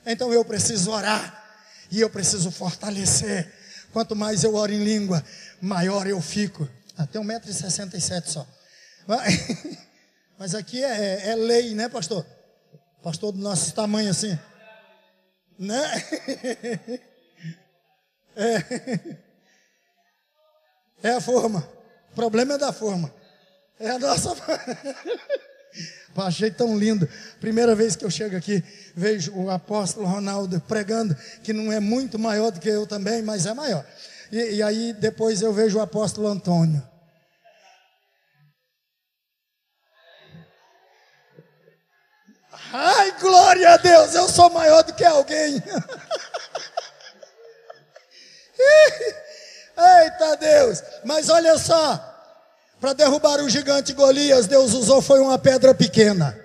então 0.05 0.33
eu 0.33 0.45
preciso 0.45 0.91
orar 0.91 1.41
e 1.89 2.01
eu 2.01 2.11
preciso 2.11 2.51
fortalecer. 2.51 3.64
Quanto 3.95 4.17
mais 4.17 4.43
eu 4.43 4.57
oro 4.57 4.73
em 4.73 4.83
língua, 4.83 5.25
maior 5.63 6.09
eu 6.09 6.21
fico. 6.21 6.69
Até 6.99 7.17
ah, 7.17 7.23
1,67m 7.23 8.27
só. 8.27 8.45
Mas 10.37 10.53
aqui 10.53 10.83
é, 10.83 11.31
é, 11.31 11.35
lei, 11.37 11.77
né, 11.77 11.89
pastor? 11.89 12.27
Pastor 13.05 13.31
do 13.31 13.39
nosso 13.39 13.73
tamanho 13.73 14.11
assim. 14.11 14.37
Né? 15.59 15.81
É. 18.37 19.17
é 21.05 21.11
a 21.13 21.21
forma. 21.21 21.61
O 22.11 22.15
problema 22.17 22.55
é 22.55 22.59
da 22.59 22.73
forma. 22.73 23.15
É 23.79 23.91
a 23.91 23.99
nossa. 24.01 24.35
Achei 26.17 26.51
tão 26.51 26.79
lindo. 26.79 27.09
Primeira 27.41 27.75
vez 27.75 27.97
que 27.97 28.05
eu 28.05 28.11
chego 28.11 28.37
aqui, 28.37 28.63
vejo 28.95 29.33
o 29.35 29.51
apóstolo 29.51 30.07
Ronaldo 30.07 30.61
pregando, 30.61 31.17
que 31.43 31.53
não 31.53 31.73
é 31.73 31.81
muito 31.81 32.19
maior 32.19 32.51
do 32.51 32.61
que 32.61 32.69
eu 32.69 32.87
também, 32.87 33.23
mas 33.23 33.47
é 33.47 33.55
maior. 33.55 33.85
E, 34.31 34.57
e 34.57 34.63
aí 34.63 34.93
depois 34.93 35.43
eu 35.43 35.53
vejo 35.53 35.79
o 35.79 35.83
apóstolo 35.83 36.29
Antônio. 36.29 36.83
Ai, 42.73 43.13
glória 43.21 43.71
a 43.71 43.77
Deus, 43.77 44.15
eu 44.15 44.29
sou 44.29 44.51
maior 44.51 44.83
do 44.83 44.95
que 44.95 45.05
alguém. 45.05 45.63
Eita 49.77 50.37
Deus, 50.37 50.83
mas 51.05 51.29
olha 51.29 51.59
só, 51.59 52.14
para 52.85 52.93
derrubar 52.93 53.41
o 53.41 53.49
gigante 53.49 53.95
Golias, 53.95 54.47
Deus 54.47 54.75
usou 54.75 55.01
foi 55.01 55.19
uma 55.19 55.39
pedra 55.39 55.75
pequena. 55.75 56.39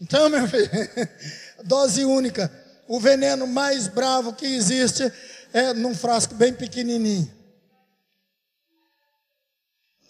Então, 0.00 0.28
meu 0.28 0.46
filho, 0.46 0.70
dose 1.66 2.04
única. 2.04 2.48
O 2.86 3.00
veneno 3.00 3.44
mais 3.44 3.88
bravo 3.88 4.32
que 4.32 4.46
existe 4.46 5.12
é 5.52 5.74
num 5.74 5.96
frasco 5.96 6.32
bem 6.32 6.52
pequenininho. 6.52 7.28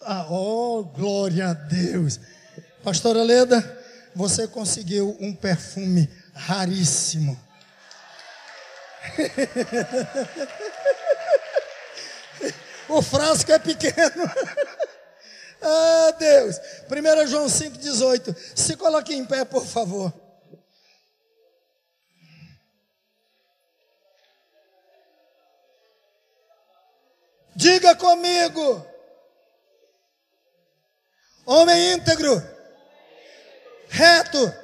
Ah, 0.03 0.27
oh, 0.31 0.85
glória 0.85 1.49
a 1.49 1.55
Deus. 1.55 2.21
Pastora 2.85 3.23
Leda, 3.23 3.83
você 4.15 4.47
conseguiu 4.47 5.17
um 5.19 5.35
perfume 5.35 6.11
raríssimo. 6.35 7.41
o 12.89 13.03
frasco 13.03 13.53
é 13.53 13.59
pequeno. 13.59 13.93
ah, 15.63 16.15
Deus. 16.19 16.57
1 16.91 17.27
João 17.27 17.47
5,18. 17.47 18.37
Se 18.55 18.77
coloque 18.77 19.15
em 19.15 19.25
pé, 19.25 19.45
por 19.45 19.65
favor. 19.65 20.13
Diga 27.55 27.95
comigo. 27.97 28.87
Homem 31.45 31.95
íntegro, 31.95 32.47
reto, 33.89 34.55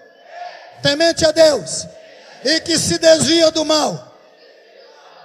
temente 0.82 1.24
a 1.24 1.32
Deus 1.32 1.86
e 2.44 2.60
que 2.60 2.78
se 2.78 2.98
desvia 2.98 3.50
do 3.50 3.64
mal. 3.64 4.14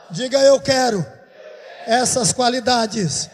Diga 0.09 0.39
eu 0.39 0.59
quero 0.61 1.18
essas 1.85 2.31
qualidades 2.33 3.29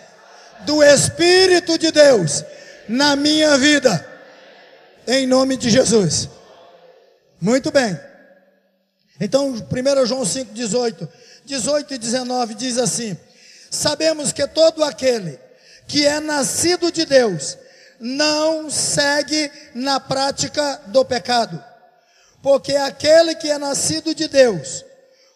do 0.66 0.84
Espírito 0.84 1.78
de 1.78 1.92
Deus 1.92 2.44
na 2.88 3.16
minha 3.16 3.58
vida, 3.58 4.06
em 5.08 5.26
nome 5.28 5.58
de 5.58 5.70
Jesus. 5.70 6.30
Muito 7.40 7.72
bem. 7.72 8.00
Então, 9.20 9.50
1 9.50 10.06
João 10.06 10.26
5, 10.26 10.54
18, 10.54 11.08
18 11.46 11.94
e 11.94 11.98
19 11.98 12.54
diz 12.56 12.78
assim: 12.78 13.18
Sabemos 13.70 14.32
que 14.32 14.46
todo 14.48 14.84
aquele 14.84 15.40
que 15.88 16.06
é 16.06 16.20
nascido 16.20 16.92
de 16.92 17.06
Deus 17.06 17.58
não 18.00 18.70
segue 18.70 19.52
na 19.74 20.00
prática 20.00 20.82
do 20.88 21.06
pecado, 21.06 21.64
porque 22.42 22.76
aquele 22.76 23.36
que 23.36 23.50
é 23.50 23.58
nascido 23.58 24.14
de 24.14 24.28
Deus 24.28 24.84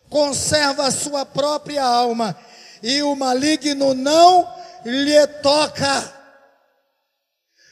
conserva 0.10 0.88
a 0.88 0.92
sua 0.92 1.26
própria 1.26 1.84
alma 1.84 2.36
e 2.82 3.02
o 3.02 3.16
maligno 3.16 3.94
não 3.94 4.48
lhe 4.86 5.28
toca. 5.42 6.14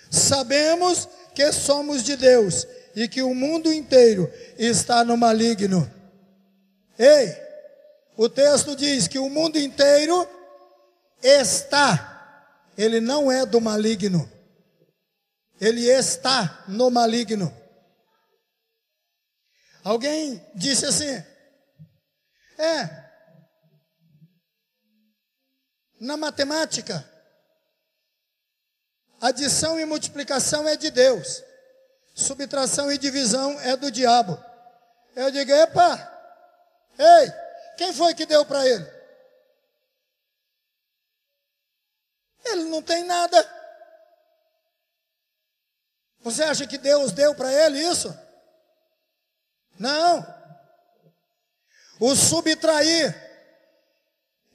Sabemos 0.10 1.08
que 1.34 1.52
somos 1.52 2.04
de 2.04 2.16
Deus 2.16 2.66
e 2.96 3.08
que 3.08 3.22
o 3.22 3.34
mundo 3.34 3.72
inteiro 3.72 4.32
está 4.58 5.04
no 5.04 5.16
maligno. 5.16 5.90
Ei, 6.98 7.36
o 8.16 8.28
texto 8.28 8.76
diz 8.76 9.08
que 9.08 9.20
o 9.20 9.30
mundo 9.30 9.60
inteiro 9.60 10.28
está, 11.22 12.48
ele 12.78 13.00
não 13.00 13.32
é 13.32 13.46
do 13.46 13.62
maligno, 13.62 14.28
ele 15.62 15.88
está 15.88 16.64
no 16.68 16.90
maligno. 16.90 17.56
Alguém 19.84 20.44
disse 20.56 20.86
assim: 20.86 21.24
é, 22.58 23.07
na 26.00 26.16
matemática, 26.16 27.08
adição 29.20 29.80
e 29.80 29.86
multiplicação 29.86 30.68
é 30.68 30.76
de 30.76 30.92
Deus, 30.92 31.44
subtração 32.14 32.92
e 32.92 32.98
divisão 32.98 33.60
é 33.62 33.76
do 33.76 33.92
diabo. 33.92 34.38
Eu 35.16 35.32
digo: 35.32 35.52
epa, 35.52 35.96
ei, 36.98 37.32
quem 37.78 37.94
foi 37.94 38.14
que 38.14 38.26
deu 38.26 38.46
para 38.46 38.66
ele? 38.68 38.98
Ele 42.46 42.64
não 42.66 42.82
tem 42.82 43.04
nada. 43.04 43.58
Você 46.22 46.44
acha 46.44 46.68
que 46.68 46.78
Deus 46.78 47.12
deu 47.12 47.34
para 47.36 47.52
ele 47.52 47.80
isso? 47.80 48.16
Não. 49.80 50.26
O 52.00 52.16
subtrair 52.16 53.16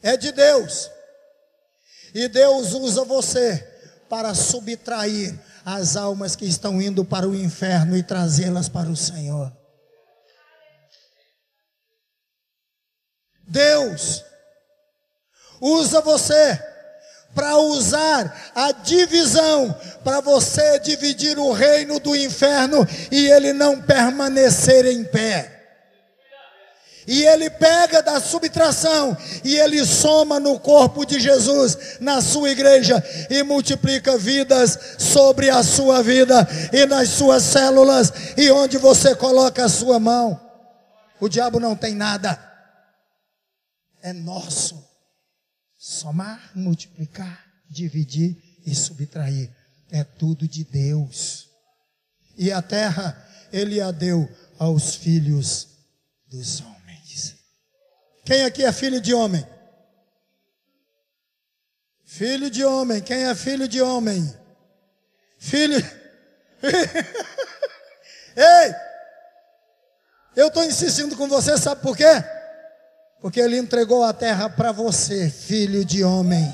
é 0.03 0.17
de 0.17 0.33
Deus. 0.33 0.91
E 2.15 2.29
Deus 2.29 2.73
usa 2.73 3.05
você 3.05 3.69
para 4.09 4.35
subtrair 4.35 5.39
as 5.65 5.97
almas 5.97 6.37
que 6.37 6.45
estão 6.45 6.83
indo 6.83 7.05
para 7.05 7.29
o 7.29 7.35
inferno 7.35 7.97
e 7.97 8.03
trazê-las 8.03 8.69
para 8.69 8.91
o 8.91 8.97
Senhor. 8.97 9.51
Deus 13.47 14.25
usa 15.61 16.01
você 16.01 16.59
para 17.35 17.57
usar 17.57 18.53
a 18.55 18.73
divisão, 18.73 19.75
para 20.05 20.21
você 20.21 20.79
dividir 20.81 21.39
o 21.39 21.53
reino 21.53 21.99
do 21.99 22.15
inferno 22.15 22.87
e 23.11 23.29
ele 23.29 23.53
não 23.53 23.81
permanecer 23.81 24.85
em 24.87 25.05
pé. 25.05 25.62
E 27.07 27.25
ele 27.25 27.51
pega 27.51 28.03
da 28.03 28.21
subtração 28.21 29.17
e 29.45 29.57
ele 29.57 29.85
soma 29.85 30.39
no 30.39 30.59
corpo 30.61 31.05
de 31.05 31.19
Jesus, 31.19 31.99
na 32.01 32.21
sua 32.21 32.51
igreja, 32.51 33.03
e 33.29 33.43
multiplica 33.43 34.17
vidas 34.17 34.79
sobre 34.99 35.51
a 35.51 35.63
sua 35.63 36.03
vida 36.03 36.47
e 36.73 36.87
nas 36.87 37.09
suas 37.09 37.43
células, 37.43 38.13
e 38.37 38.51
onde 38.51 38.79
você 38.79 39.15
coloca 39.15 39.65
a 39.65 39.69
sua 39.69 39.99
mão. 39.99 40.41
O 41.21 41.29
diabo 41.29 41.59
não 41.59 41.75
tem 41.75 41.95
nada, 41.95 42.39
é 44.03 44.13
nosso. 44.13 44.83
Somar, 45.79 46.53
multiplicar, 46.55 47.45
dividir 47.69 48.37
e 48.65 48.75
subtrair. 48.75 49.51
É 49.91 50.05
tudo 50.05 50.47
de 50.47 50.65
Deus. 50.65 51.49
E 52.37 52.51
a 52.51 52.63
terra, 52.63 53.17
ele 53.53 53.81
a 53.81 53.91
deu 53.91 54.29
aos 54.59 54.95
filhos 54.95 55.69
dos 56.29 56.61
homens. 56.61 56.72
Quem 58.25 58.45
aqui 58.45 58.65
é 58.65 58.73
filho 58.73 59.01
de 59.01 59.13
homem? 59.13 59.47
Filho 62.05 62.51
de 62.51 62.65
homem. 62.65 63.01
Quem 63.01 63.25
é 63.25 63.35
filho 63.35 63.67
de 63.67 63.81
homem? 63.81 64.37
Filho. 65.39 65.79
Ei! 68.37 68.75
Eu 70.37 70.49
estou 70.49 70.65
insistindo 70.65 71.17
com 71.17 71.27
você, 71.29 71.59
sabe 71.59 71.83
por 71.83 71.97
quê? 71.97 72.25
Porque 73.21 73.41
ele 73.41 73.57
entregou 73.59 74.03
a 74.05 74.13
terra 74.13 74.49
para 74.49 74.73
você, 74.73 75.29
filho 75.29 75.85
de 75.85 76.05
homem. 76.05 76.53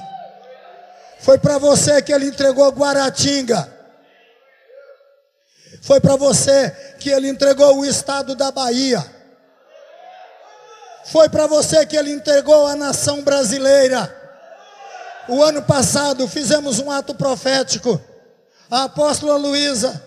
Foi 1.20 1.39
para 1.39 1.59
você 1.59 2.01
que 2.03 2.12
ele 2.12 2.27
entregou 2.27 2.70
Guaratinga. 2.70 3.77
Foi 5.82 6.01
para 6.01 6.16
você 6.16 6.70
que 6.99 7.11
ele 7.11 7.28
entregou 7.28 7.78
o 7.78 7.85
estado 7.85 8.35
da 8.35 8.51
Bahia. 8.51 9.18
Foi 11.10 11.26
para 11.28 11.47
você 11.47 11.86
que 11.86 11.97
ele 11.97 12.12
entregou 12.12 12.66
a 12.66 12.76
nação 12.76 13.22
brasileira. 13.22 14.14
O 15.26 15.43
ano 15.43 15.62
passado 15.62 16.28
fizemos 16.28 16.78
um 16.78 16.90
ato 16.90 17.14
profético. 17.14 17.98
A 18.70 18.85
apóstola 18.85 19.36
Luísa, 19.36 20.05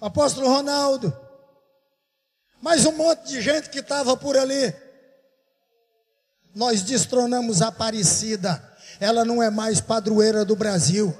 apóstolo 0.00 0.46
Ronaldo, 0.46 1.12
mais 2.62 2.86
um 2.86 2.92
monte 2.92 3.26
de 3.26 3.40
gente 3.40 3.68
que 3.68 3.80
estava 3.80 4.16
por 4.16 4.36
ali. 4.36 4.72
Nós 6.54 6.82
destronamos 6.82 7.60
a 7.60 7.68
Aparecida. 7.68 8.62
Ela 9.00 9.24
não 9.24 9.42
é 9.42 9.50
mais 9.50 9.80
padroeira 9.80 10.44
do 10.44 10.54
Brasil. 10.54 11.12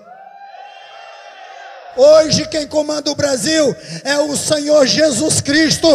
Hoje 1.97 2.47
quem 2.47 2.69
comanda 2.69 3.11
o 3.11 3.17
Brasil 3.17 3.75
é 4.05 4.17
o 4.19 4.37
Senhor 4.37 4.87
Jesus 4.87 5.41
Cristo. 5.41 5.89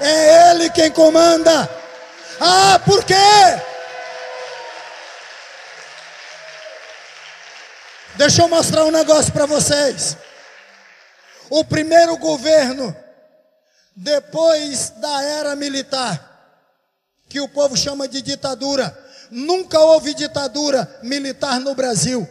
É 0.00 0.50
Ele 0.50 0.70
quem 0.70 0.90
comanda. 0.90 1.68
Ah, 2.40 2.80
por 2.84 3.04
quê? 3.04 3.14
Deixa 8.16 8.42
eu 8.42 8.48
mostrar 8.48 8.84
um 8.84 8.90
negócio 8.90 9.32
para 9.32 9.46
vocês. 9.46 10.16
O 11.50 11.64
primeiro 11.64 12.16
governo, 12.16 12.94
depois 13.94 14.90
da 14.90 15.22
era 15.22 15.54
militar, 15.54 16.26
que 17.28 17.40
o 17.40 17.48
povo 17.48 17.76
chama 17.76 18.08
de 18.08 18.22
ditadura, 18.22 18.96
nunca 19.30 19.78
houve 19.78 20.14
ditadura 20.14 20.98
militar 21.02 21.60
no 21.60 21.74
Brasil. 21.74 22.28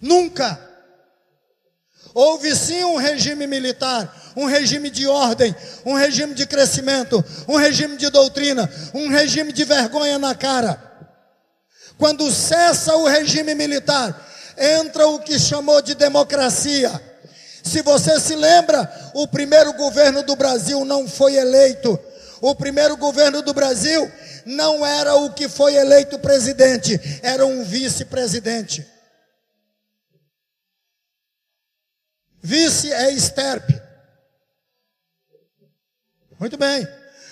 Nunca. 0.00 0.58
Houve 2.14 2.54
sim 2.54 2.82
um 2.84 2.96
regime 2.96 3.46
militar, 3.46 4.12
um 4.36 4.46
regime 4.46 4.90
de 4.90 5.06
ordem, 5.06 5.54
um 5.84 5.94
regime 5.94 6.34
de 6.34 6.46
crescimento, 6.46 7.24
um 7.48 7.56
regime 7.56 7.96
de 7.96 8.08
doutrina, 8.10 8.70
um 8.94 9.08
regime 9.08 9.52
de 9.52 9.64
vergonha 9.64 10.18
na 10.18 10.34
cara. 10.34 10.90
Quando 11.98 12.30
cessa 12.32 12.96
o 12.96 13.06
regime 13.06 13.54
militar, 13.54 14.28
entra 14.56 15.06
o 15.06 15.18
que 15.18 15.38
chamou 15.38 15.80
de 15.82 15.94
democracia. 15.94 16.90
Se 17.62 17.82
você 17.82 18.18
se 18.18 18.34
lembra, 18.34 18.90
o 19.14 19.26
primeiro 19.28 19.72
governo 19.74 20.22
do 20.22 20.34
Brasil 20.34 20.84
não 20.84 21.06
foi 21.06 21.36
eleito. 21.36 21.98
O 22.40 22.54
primeiro 22.54 22.96
governo 22.96 23.40
do 23.40 23.54
Brasil 23.54 24.10
não 24.44 24.84
era 24.84 25.14
o 25.14 25.32
que 25.32 25.48
foi 25.48 25.76
eleito 25.76 26.18
presidente, 26.18 27.00
era 27.22 27.46
um 27.46 27.62
vice-presidente. 27.62 28.84
Vice 32.42 32.92
é 32.92 33.12
esterpe. 33.12 33.81
Muito 36.42 36.56
bem. 36.56 36.84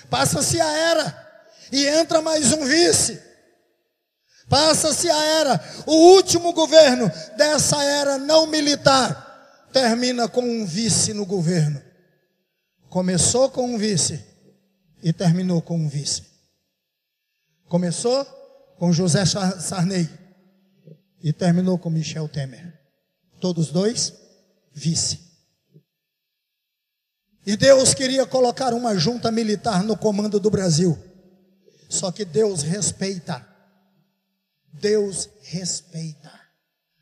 Passa-se 0.09 0.61
a 0.61 0.73
era 0.73 1.45
e 1.73 1.85
entra 1.85 2.23
mais 2.23 2.53
um 2.53 2.65
vice. 2.65 3.20
Passa-se 4.49 5.11
a 5.11 5.24
era. 5.41 5.61
O 5.85 6.15
último 6.15 6.53
governo 6.53 7.11
dessa 7.37 7.82
era 7.82 8.19
não 8.19 8.47
militar 8.47 9.66
termina 9.73 10.28
com 10.28 10.43
um 10.43 10.65
vice 10.65 11.12
no 11.12 11.27
governo. 11.27 11.82
Começou 12.89 13.51
com 13.51 13.74
um 13.74 13.77
vice 13.77 14.24
e 15.03 15.12
terminou 15.12 15.61
com 15.61 15.77
um 15.77 15.89
vice. 15.89 16.23
Começou 17.66 18.24
com 18.78 18.93
José 18.93 19.24
Sarney 19.27 20.09
e 21.20 21.32
terminou 21.32 21.77
com 21.81 21.91
Michel 21.91 22.28
Temer. 22.28 22.78
Todos 23.41 23.73
dois 23.73 24.12
vice. 24.73 25.30
E 27.51 27.56
Deus 27.56 27.93
queria 27.94 28.24
colocar 28.24 28.72
uma 28.72 28.97
junta 28.97 29.28
militar 29.32 29.82
no 29.82 29.97
comando 29.97 30.39
do 30.39 30.48
Brasil. 30.48 30.97
Só 31.89 32.12
que 32.12 32.24
Deus 32.24 32.62
respeita. 32.62 33.44
Deus 34.72 35.28
respeita 35.43 36.31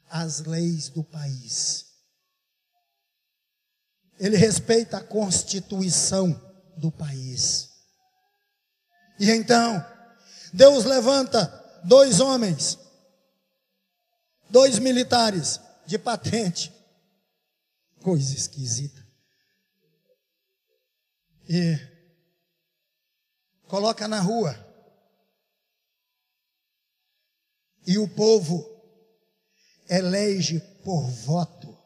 as 0.09 0.41
leis 0.47 0.89
do 0.89 1.05
país. 1.05 1.85
Ele 4.19 4.39
respeita 4.39 4.97
a 4.97 5.05
constituição 5.05 6.33
do 6.79 6.91
país. 6.91 7.69
E 9.21 9.31
então, 9.31 9.85
Deus 10.51 10.87
levanta 10.87 11.45
dois 11.85 12.21
homens, 12.21 12.79
dois 14.49 14.79
militares 14.79 15.61
de 15.85 15.99
patente, 15.99 16.73
Coisa 18.01 18.33
esquisita. 18.35 19.08
E 21.49 21.79
coloca 23.67 24.07
na 24.07 24.21
rua. 24.21 24.57
E 27.87 27.97
o 27.99 28.07
povo 28.07 28.69
elege 29.89 30.61
por 30.85 31.03
voto. 31.09 31.77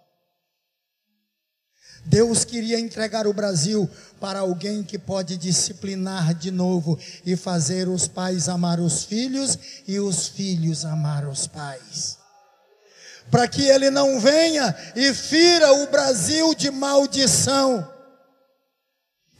Deus 2.05 2.45
queria 2.45 2.81
entregar 2.81 3.29
o 3.29 3.33
Brasil 3.33 3.89
para 4.19 4.41
alguém 4.41 4.83
que 4.83 4.99
pode 4.99 5.37
disciplinar 5.37 6.35
de 6.35 6.51
novo 6.51 6.99
e 7.25 7.37
fazer 7.37 7.89
os 7.89 8.09
pais 8.09 8.49
amar 8.49 8.81
os 8.81 9.05
filhos 9.05 9.57
e 9.87 10.01
os 10.01 10.27
filhos 10.27 10.85
amar 10.85 11.29
os 11.29 11.47
pais 11.47 12.23
para 13.31 13.49
que 13.49 13.63
ele 13.63 13.91
não 13.91 14.21
venha 14.21 14.75
e 14.95 15.13
fira 15.15 15.73
o 15.73 15.87
Brasil 15.87 16.55
de 16.55 16.71
maldição. 16.71 17.92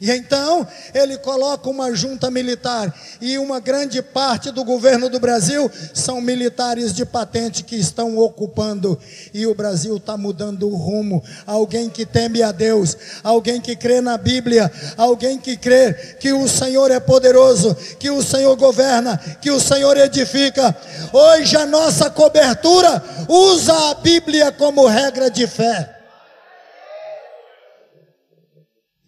E 0.03 0.11
então 0.11 0.67
ele 0.93 1.17
coloca 1.17 1.71
uma 1.71 1.95
junta 1.95 2.29
militar 2.29 2.93
e 3.21 3.39
uma 3.39 3.61
grande 3.61 4.03
parte 4.03 4.51
do 4.51 4.65
governo 4.65 5.09
do 5.09 5.21
Brasil 5.21 5.71
são 5.95 6.21
militares 6.21 6.93
de 6.93 7.07
patente 7.07 7.63
que 7.63 7.77
estão 7.77 8.19
ocupando 8.19 8.99
e 9.33 9.47
o 9.47 9.55
Brasil 9.55 9.99
está 9.99 10.17
mudando 10.17 10.69
o 10.69 10.75
rumo. 10.75 11.23
Alguém 11.47 11.89
que 11.89 12.05
teme 12.05 12.43
a 12.43 12.51
Deus, 12.51 12.97
alguém 13.23 13.61
que 13.61 13.77
crê 13.77 14.01
na 14.01 14.19
Bíblia, 14.19 14.73
alguém 14.97 15.39
que 15.39 15.57
crê 15.57 15.95
que 16.19 16.33
o 16.33 16.49
Senhor 16.49 16.91
é 16.91 16.99
poderoso, 16.99 17.73
que 18.01 18.11
o 18.11 18.25
Senhor 18.25 18.57
governa, 18.57 19.17
que 19.41 19.53
o 19.53 19.61
Senhor 19.61 19.97
edifica. 19.97 20.77
Hoje 21.13 21.57
a 21.57 21.65
nossa 21.65 22.11
cobertura 22.11 23.01
usa 23.29 23.91
a 23.91 23.95
Bíblia 23.95 24.51
como 24.51 24.85
regra 24.85 25.31
de 25.31 25.47
fé. 25.47 26.02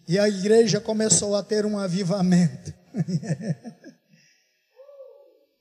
E 0.07 0.19
a 0.19 0.29
igreja 0.29 0.79
começou 0.79 1.35
a 1.35 1.41
ter 1.41 1.65
um 1.65 1.79
avivamento. 1.79 2.73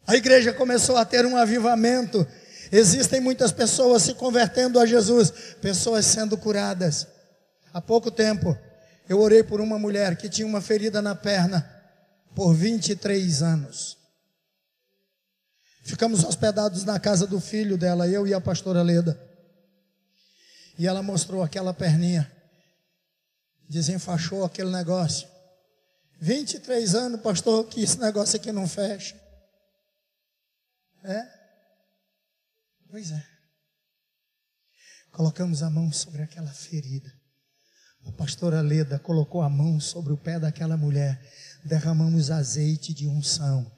a 0.06 0.14
igreja 0.14 0.52
começou 0.52 0.96
a 0.96 1.04
ter 1.04 1.24
um 1.24 1.36
avivamento. 1.36 2.26
Existem 2.70 3.20
muitas 3.20 3.52
pessoas 3.52 4.02
se 4.02 4.14
convertendo 4.14 4.78
a 4.78 4.84
Jesus, 4.84 5.30
pessoas 5.62 6.04
sendo 6.04 6.36
curadas. 6.36 7.06
Há 7.72 7.80
pouco 7.80 8.10
tempo, 8.10 8.56
eu 9.08 9.18
orei 9.20 9.42
por 9.42 9.60
uma 9.60 9.78
mulher 9.78 10.16
que 10.16 10.28
tinha 10.28 10.46
uma 10.46 10.60
ferida 10.60 11.00
na 11.00 11.14
perna 11.14 11.68
por 12.34 12.54
23 12.54 13.42
anos. 13.42 13.96
Ficamos 15.84 16.24
hospedados 16.24 16.84
na 16.84 16.98
casa 16.98 17.26
do 17.26 17.40
filho 17.40 17.78
dela, 17.78 18.08
eu 18.08 18.26
e 18.26 18.34
a 18.34 18.40
pastora 18.40 18.82
Leda. 18.82 19.18
E 20.78 20.86
ela 20.86 21.02
mostrou 21.02 21.42
aquela 21.42 21.72
perninha 21.72 22.30
desenfaixou 23.74 24.44
aquele 24.44 24.70
negócio. 24.70 25.28
23 26.20 26.94
anos, 26.94 27.20
pastor, 27.20 27.66
que 27.66 27.82
esse 27.82 27.98
negócio 27.98 28.36
aqui 28.36 28.52
não 28.52 28.68
fecha. 28.68 29.20
É? 31.02 31.22
Pois 32.88 33.10
é. 33.10 33.26
Colocamos 35.10 35.60
a 35.60 35.68
mão 35.68 35.92
sobre 35.92 36.22
aquela 36.22 36.52
ferida. 36.52 37.12
A 38.06 38.12
pastora 38.12 38.60
Leda 38.60 38.96
colocou 38.98 39.42
a 39.42 39.50
mão 39.50 39.80
sobre 39.80 40.12
o 40.12 40.16
pé 40.16 40.38
daquela 40.38 40.76
mulher. 40.76 41.20
Derramamos 41.64 42.30
azeite 42.30 42.94
de 42.94 43.08
unção. 43.08 43.68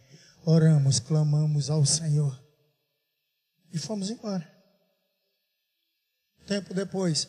Oramos, 0.45 1.01
clamamos 1.01 1.71
ao 1.71 1.87
Senhor. 1.87 2.39
E 3.73 3.79
fomos 3.79 4.11
embora. 4.11 4.47
Tempo 6.47 6.75
depois, 6.75 7.27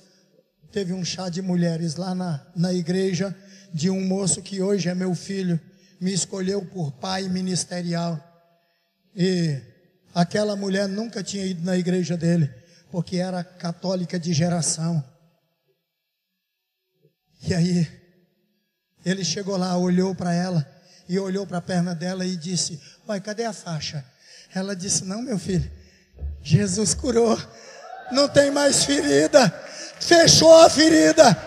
teve 0.72 0.94
um 0.94 1.04
chá 1.04 1.30
de 1.30 1.42
mulheres 1.42 1.96
lá 1.96 2.14
na, 2.14 2.46
na 2.56 2.74
igreja 2.74 3.36
de 3.74 3.90
um 3.90 4.06
moço 4.06 4.42
que 4.42 4.62
hoje 4.62 4.90
é 4.90 4.96
meu 4.96 5.14
filho, 5.14 5.60
me 6.00 6.14
escolheu 6.14 6.66
por 6.66 6.92
pai 6.92 7.28
ministerial. 7.30 8.22
E 9.16 9.60
aquela 10.14 10.56
mulher 10.56 10.88
nunca 10.88 11.24
tinha 11.24 11.46
ido 11.46 11.64
na 11.64 11.78
igreja 11.78 12.16
dele, 12.16 12.50
porque 12.92 13.18
era 13.18 13.44
católica 13.44 14.20
de 14.20 14.34
geração. 14.34 15.04
E 17.48 17.54
aí, 17.54 17.88
ele 19.06 19.24
chegou 19.24 19.58
lá, 19.58 19.78
olhou 19.78 20.14
para 20.14 20.34
ela 20.34 20.66
e 21.08 21.18
olhou 21.20 21.46
para 21.46 21.60
a 21.60 21.62
perna 21.62 21.96
dela 21.96 22.26
e 22.26 22.36
disse: 22.36 22.80
Pai, 23.06 23.22
cadê 23.22 23.46
a 23.46 23.54
faixa? 23.54 24.04
Ela 24.54 24.76
disse: 24.76 25.06
Não, 25.06 25.22
meu 25.22 25.40
filho, 25.40 25.70
Jesus 26.42 26.94
curou, 26.94 27.38
não 28.12 28.28
tem 28.28 28.52
mais 28.52 28.84
ferida, 28.84 29.50
fechou 30.00 30.54
a 30.62 30.70
ferida. 30.70 31.38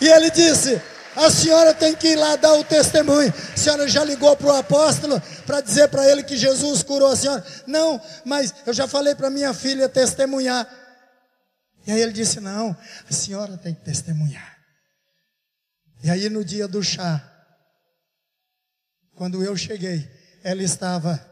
E 0.00 0.08
ele 0.08 0.30
disse: 0.30 0.80
A 1.14 1.30
senhora 1.30 1.72
tem 1.74 1.94
que 1.94 2.08
ir 2.08 2.16
lá 2.16 2.36
dar 2.36 2.54
o 2.54 2.64
testemunho. 2.64 3.32
A 3.52 3.56
senhora 3.56 3.88
já 3.88 4.04
ligou 4.04 4.36
para 4.36 4.46
o 4.46 4.56
apóstolo 4.56 5.20
para 5.46 5.60
dizer 5.60 5.88
para 5.88 6.08
ele 6.10 6.22
que 6.22 6.36
Jesus 6.36 6.82
curou 6.82 7.08
a 7.08 7.16
senhora? 7.16 7.44
Não, 7.66 8.00
mas 8.24 8.54
eu 8.66 8.72
já 8.72 8.88
falei 8.88 9.14
para 9.14 9.30
minha 9.30 9.54
filha 9.54 9.88
testemunhar. 9.88 10.68
E 11.86 11.92
aí 11.92 12.00
ele 12.00 12.12
disse: 12.12 12.40
Não, 12.40 12.76
a 13.08 13.12
senhora 13.12 13.56
tem 13.56 13.74
que 13.74 13.82
testemunhar. 13.82 14.56
E 16.02 16.10
aí 16.10 16.28
no 16.28 16.44
dia 16.44 16.66
do 16.66 16.82
chá, 16.82 17.22
quando 19.14 19.44
eu 19.44 19.56
cheguei, 19.56 20.10
ela 20.42 20.62
estava 20.62 21.24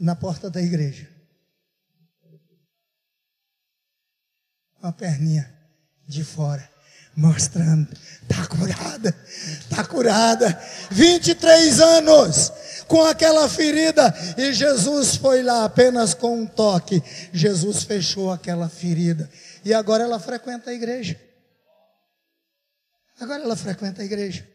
na 0.00 0.16
porta 0.16 0.50
da 0.50 0.60
igreja. 0.60 1.17
Com 4.80 4.86
a 4.86 4.92
perninha 4.92 5.52
de 6.06 6.22
fora, 6.22 6.68
mostrando, 7.16 7.92
está 8.22 8.46
curada, 8.46 9.16
está 9.60 9.84
curada. 9.84 10.62
23 10.90 11.80
anos 11.80 12.52
com 12.86 13.04
aquela 13.04 13.48
ferida, 13.48 14.14
e 14.36 14.52
Jesus 14.52 15.16
foi 15.16 15.42
lá 15.42 15.64
apenas 15.64 16.14
com 16.14 16.42
um 16.42 16.46
toque. 16.46 17.02
Jesus 17.32 17.82
fechou 17.82 18.32
aquela 18.32 18.68
ferida, 18.68 19.28
e 19.64 19.74
agora 19.74 20.04
ela 20.04 20.20
frequenta 20.20 20.70
a 20.70 20.74
igreja. 20.74 21.20
Agora 23.20 23.42
ela 23.42 23.56
frequenta 23.56 24.00
a 24.00 24.04
igreja. 24.04 24.48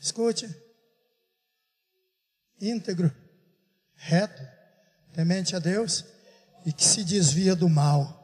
Escute. 0.00 0.48
Íntegro, 2.60 3.14
reto, 3.96 4.42
temente 5.12 5.54
a 5.54 5.58
Deus 5.58 6.13
e 6.64 6.72
que 6.72 6.84
se 6.84 7.04
desvia 7.04 7.54
do 7.54 7.68
mal. 7.68 8.22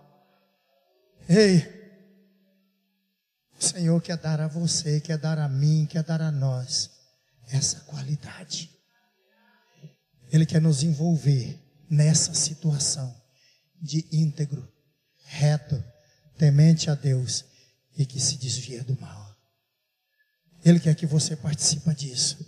Ei, 1.29 1.81
o 3.59 3.63
Senhor 3.63 4.01
quer 4.01 4.17
dar 4.17 4.41
a 4.41 4.49
você, 4.49 5.01
quer 5.01 5.19
dar 5.19 5.39
a 5.39 5.49
mim, 5.49 5.87
quer 5.87 6.03
dar 6.03 6.23
a 6.23 6.31
nós 6.31 6.91
essa 7.49 7.81
qualidade. 7.81 8.71
Ele 10.33 10.47
quer 10.47 10.61
nos 10.61 10.83
envolver 10.83 11.61
nessa 11.89 12.33
situação 12.33 13.15
de 13.81 14.09
íntegro, 14.13 14.67
reto, 15.25 15.83
temente 16.39 16.89
a 16.89 16.95
Deus 16.95 17.45
e 17.97 18.07
que 18.07 18.21
se 18.21 18.37
desvia 18.37 18.83
do 18.83 18.99
mal. 19.01 19.37
Ele 20.65 20.79
quer 20.79 20.95
que 20.95 21.07
você 21.07 21.37
participe 21.37 21.93
disso. 21.95 22.39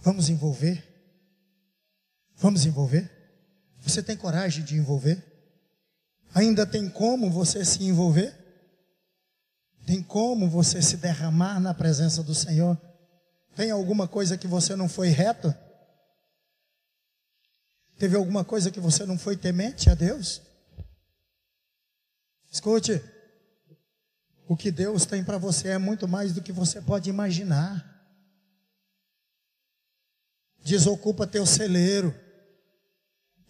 Vamos 0.00 0.28
envolver? 0.28 0.93
Vamos 2.36 2.66
envolver? 2.66 3.10
Você 3.80 4.02
tem 4.02 4.16
coragem 4.16 4.64
de 4.64 4.76
envolver? 4.76 5.22
Ainda 6.34 6.66
tem 6.66 6.88
como 6.88 7.30
você 7.30 7.64
se 7.64 7.84
envolver? 7.84 8.34
Tem 9.86 10.02
como 10.02 10.48
você 10.48 10.80
se 10.80 10.96
derramar 10.96 11.60
na 11.60 11.74
presença 11.74 12.22
do 12.22 12.34
Senhor? 12.34 12.80
Tem 13.54 13.70
alguma 13.70 14.08
coisa 14.08 14.36
que 14.36 14.46
você 14.46 14.74
não 14.74 14.88
foi 14.88 15.08
reto? 15.08 15.54
Teve 17.98 18.16
alguma 18.16 18.44
coisa 18.44 18.70
que 18.70 18.80
você 18.80 19.06
não 19.06 19.18
foi 19.18 19.36
temente 19.36 19.88
a 19.88 19.94
Deus? 19.94 20.42
Escute, 22.50 23.02
o 24.48 24.56
que 24.56 24.70
Deus 24.70 25.04
tem 25.04 25.22
para 25.22 25.38
você 25.38 25.68
é 25.68 25.78
muito 25.78 26.08
mais 26.08 26.32
do 26.32 26.42
que 26.42 26.52
você 26.52 26.80
pode 26.80 27.08
imaginar. 27.08 27.92
Desocupa 30.62 31.26
teu 31.26 31.44
celeiro. 31.46 32.14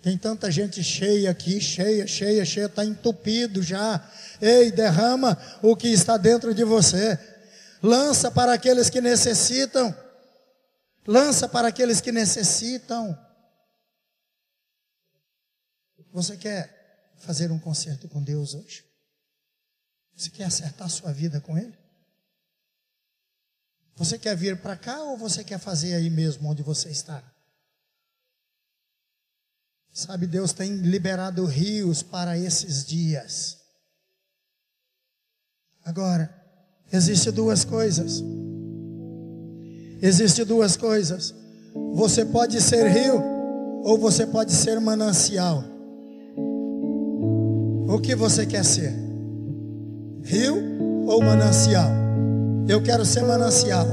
Tem 0.05 0.19
tanta 0.19 0.51
gente 0.51 0.85
cheia 0.85 1.31
aqui, 1.31 1.59
cheia, 1.63 2.07
cheia, 2.07 2.45
cheia, 2.45 2.67
está 2.67 2.85
entupido 2.85 3.63
já. 3.63 4.07
Ei, 4.39 4.71
derrama 4.71 5.35
o 5.63 5.75
que 5.75 5.89
está 5.89 6.19
dentro 6.19 6.53
de 6.53 6.63
você. 6.63 7.19
Lança 7.83 8.31
para 8.31 8.53
aqueles 8.53 8.91
que 8.91 9.01
necessitam. 9.01 9.97
Lança 11.07 11.49
para 11.49 11.69
aqueles 11.69 12.03
que 12.03 12.13
necessitam. 12.13 13.19
Você 16.13 16.37
quer 16.37 17.15
fazer 17.17 17.51
um 17.51 17.59
concerto 17.59 18.07
com 18.07 18.23
Deus 18.23 18.53
hoje? 18.53 18.85
Você 20.15 20.29
quer 20.29 20.45
acertar 20.45 20.91
sua 20.91 21.15
vida 21.15 21.41
com 21.41 21.57
Ele? 21.57 21.79
Você 23.97 24.19
quer 24.19 24.37
vir 24.37 24.61
para 24.61 24.77
cá 24.77 25.03
ou 25.03 25.17
você 25.17 25.43
quer 25.43 25.59
fazer 25.59 25.95
aí 25.95 26.11
mesmo 26.11 26.51
onde 26.51 26.63
você 26.63 26.91
está? 26.91 27.34
Sabe, 29.95 30.27
Deus 30.27 30.53
tem 30.53 30.73
liberado 30.79 31.45
rios 31.45 32.03
para 32.03 32.37
esses 32.37 32.85
dias. 32.85 33.59
Agora, 35.85 36.35
existe 36.93 37.31
duas 37.31 37.65
coisas. 37.65 38.21
Existe 40.03 40.45
duas 40.45 40.77
coisas. 40.77 41.33
Você 41.95 42.25
pode 42.25 42.61
ser 42.61 42.89
rio 42.89 43.23
ou 43.85 43.97
você 43.97 44.27
pode 44.27 44.51
ser 44.51 44.81
manancial. 44.81 45.63
O 47.87 48.01
que 48.01 48.17
você 48.17 48.45
quer 48.45 48.65
ser? 48.65 48.93
Rio 50.25 51.07
ou 51.07 51.23
manancial? 51.23 51.91
Eu 52.69 52.83
quero 52.83 53.05
ser 53.05 53.23
manancial. 53.23 53.87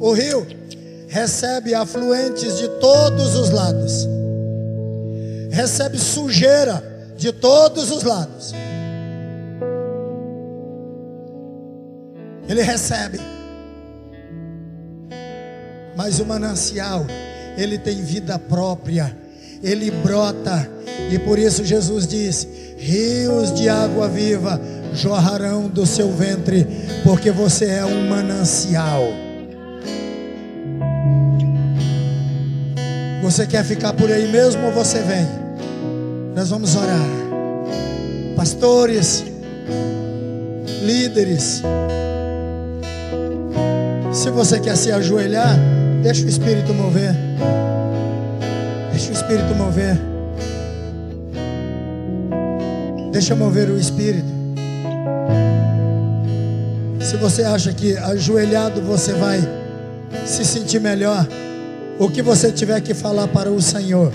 O 0.00 0.12
rio 0.12 0.44
recebe 1.14 1.72
afluentes 1.76 2.58
de 2.58 2.66
todos 2.80 3.36
os 3.36 3.50
lados. 3.50 4.08
Recebe 5.48 5.96
sujeira 5.96 6.82
de 7.16 7.30
todos 7.30 7.92
os 7.92 8.02
lados. 8.02 8.52
Ele 12.48 12.62
recebe. 12.62 13.20
Mas 15.96 16.18
o 16.18 16.26
manancial, 16.26 17.06
ele 17.56 17.78
tem 17.78 18.02
vida 18.02 18.36
própria. 18.36 19.16
Ele 19.62 19.92
brota 19.92 20.68
e 21.12 21.18
por 21.20 21.38
isso 21.38 21.64
Jesus 21.64 22.08
disse: 22.08 22.74
rios 22.76 23.54
de 23.54 23.68
água 23.68 24.08
viva 24.08 24.60
jorrarão 24.92 25.68
do 25.68 25.86
seu 25.86 26.10
ventre, 26.10 26.66
porque 27.04 27.30
você 27.30 27.66
é 27.66 27.84
um 27.84 28.08
manancial. 28.08 29.23
Você 33.24 33.46
quer 33.46 33.64
ficar 33.64 33.94
por 33.94 34.12
aí 34.12 34.30
mesmo 34.30 34.66
ou 34.66 34.72
você 34.72 34.98
vem? 34.98 35.26
Nós 36.36 36.50
vamos 36.50 36.76
orar. 36.76 37.00
Pastores, 38.36 39.24
líderes, 40.82 41.62
se 44.12 44.28
você 44.28 44.60
quer 44.60 44.76
se 44.76 44.92
ajoelhar, 44.92 45.58
deixa 46.02 46.22
o 46.26 46.28
Espírito 46.28 46.74
mover. 46.74 47.14
Deixa 48.90 49.08
o 49.08 49.14
Espírito 49.14 49.54
mover. 49.54 49.98
Deixa 53.10 53.34
mover 53.34 53.70
o 53.70 53.78
espírito. 53.78 54.28
Se 57.00 57.16
você 57.16 57.42
acha 57.42 57.72
que 57.72 57.96
ajoelhado 57.96 58.82
você 58.82 59.14
vai 59.14 59.40
se 60.26 60.44
sentir 60.44 60.80
melhor, 60.80 61.26
o 61.98 62.08
que 62.08 62.22
você 62.22 62.50
tiver 62.52 62.80
que 62.80 62.94
falar 62.94 63.28
para 63.28 63.50
o 63.50 63.60
Senhor. 63.60 64.12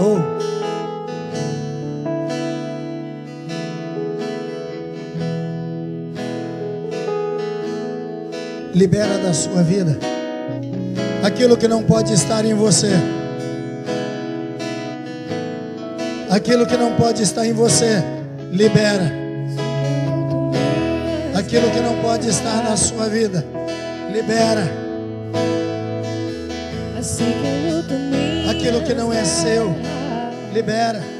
Oh. 0.00 0.36
Libera 8.74 9.18
da 9.18 9.32
sua 9.32 9.62
vida 9.62 9.98
aquilo 11.26 11.56
que 11.56 11.66
não 11.66 11.82
pode 11.82 12.12
estar 12.12 12.44
em 12.44 12.54
você. 12.54 12.90
Aquilo 16.30 16.66
que 16.66 16.76
não 16.76 16.94
pode 16.94 17.22
estar 17.22 17.46
em 17.46 17.52
você, 17.52 18.02
libera. 18.52 19.12
Aquilo 21.34 21.70
que 21.70 21.80
não 21.80 22.00
pode 22.00 22.28
estar 22.28 22.62
na 22.62 22.76
sua 22.76 23.08
vida, 23.08 23.44
libera. 24.12 24.85
Aquilo 28.50 28.82
que 28.82 28.92
não 28.92 29.12
é 29.12 29.24
seu, 29.24 29.74
libera. 30.52 31.15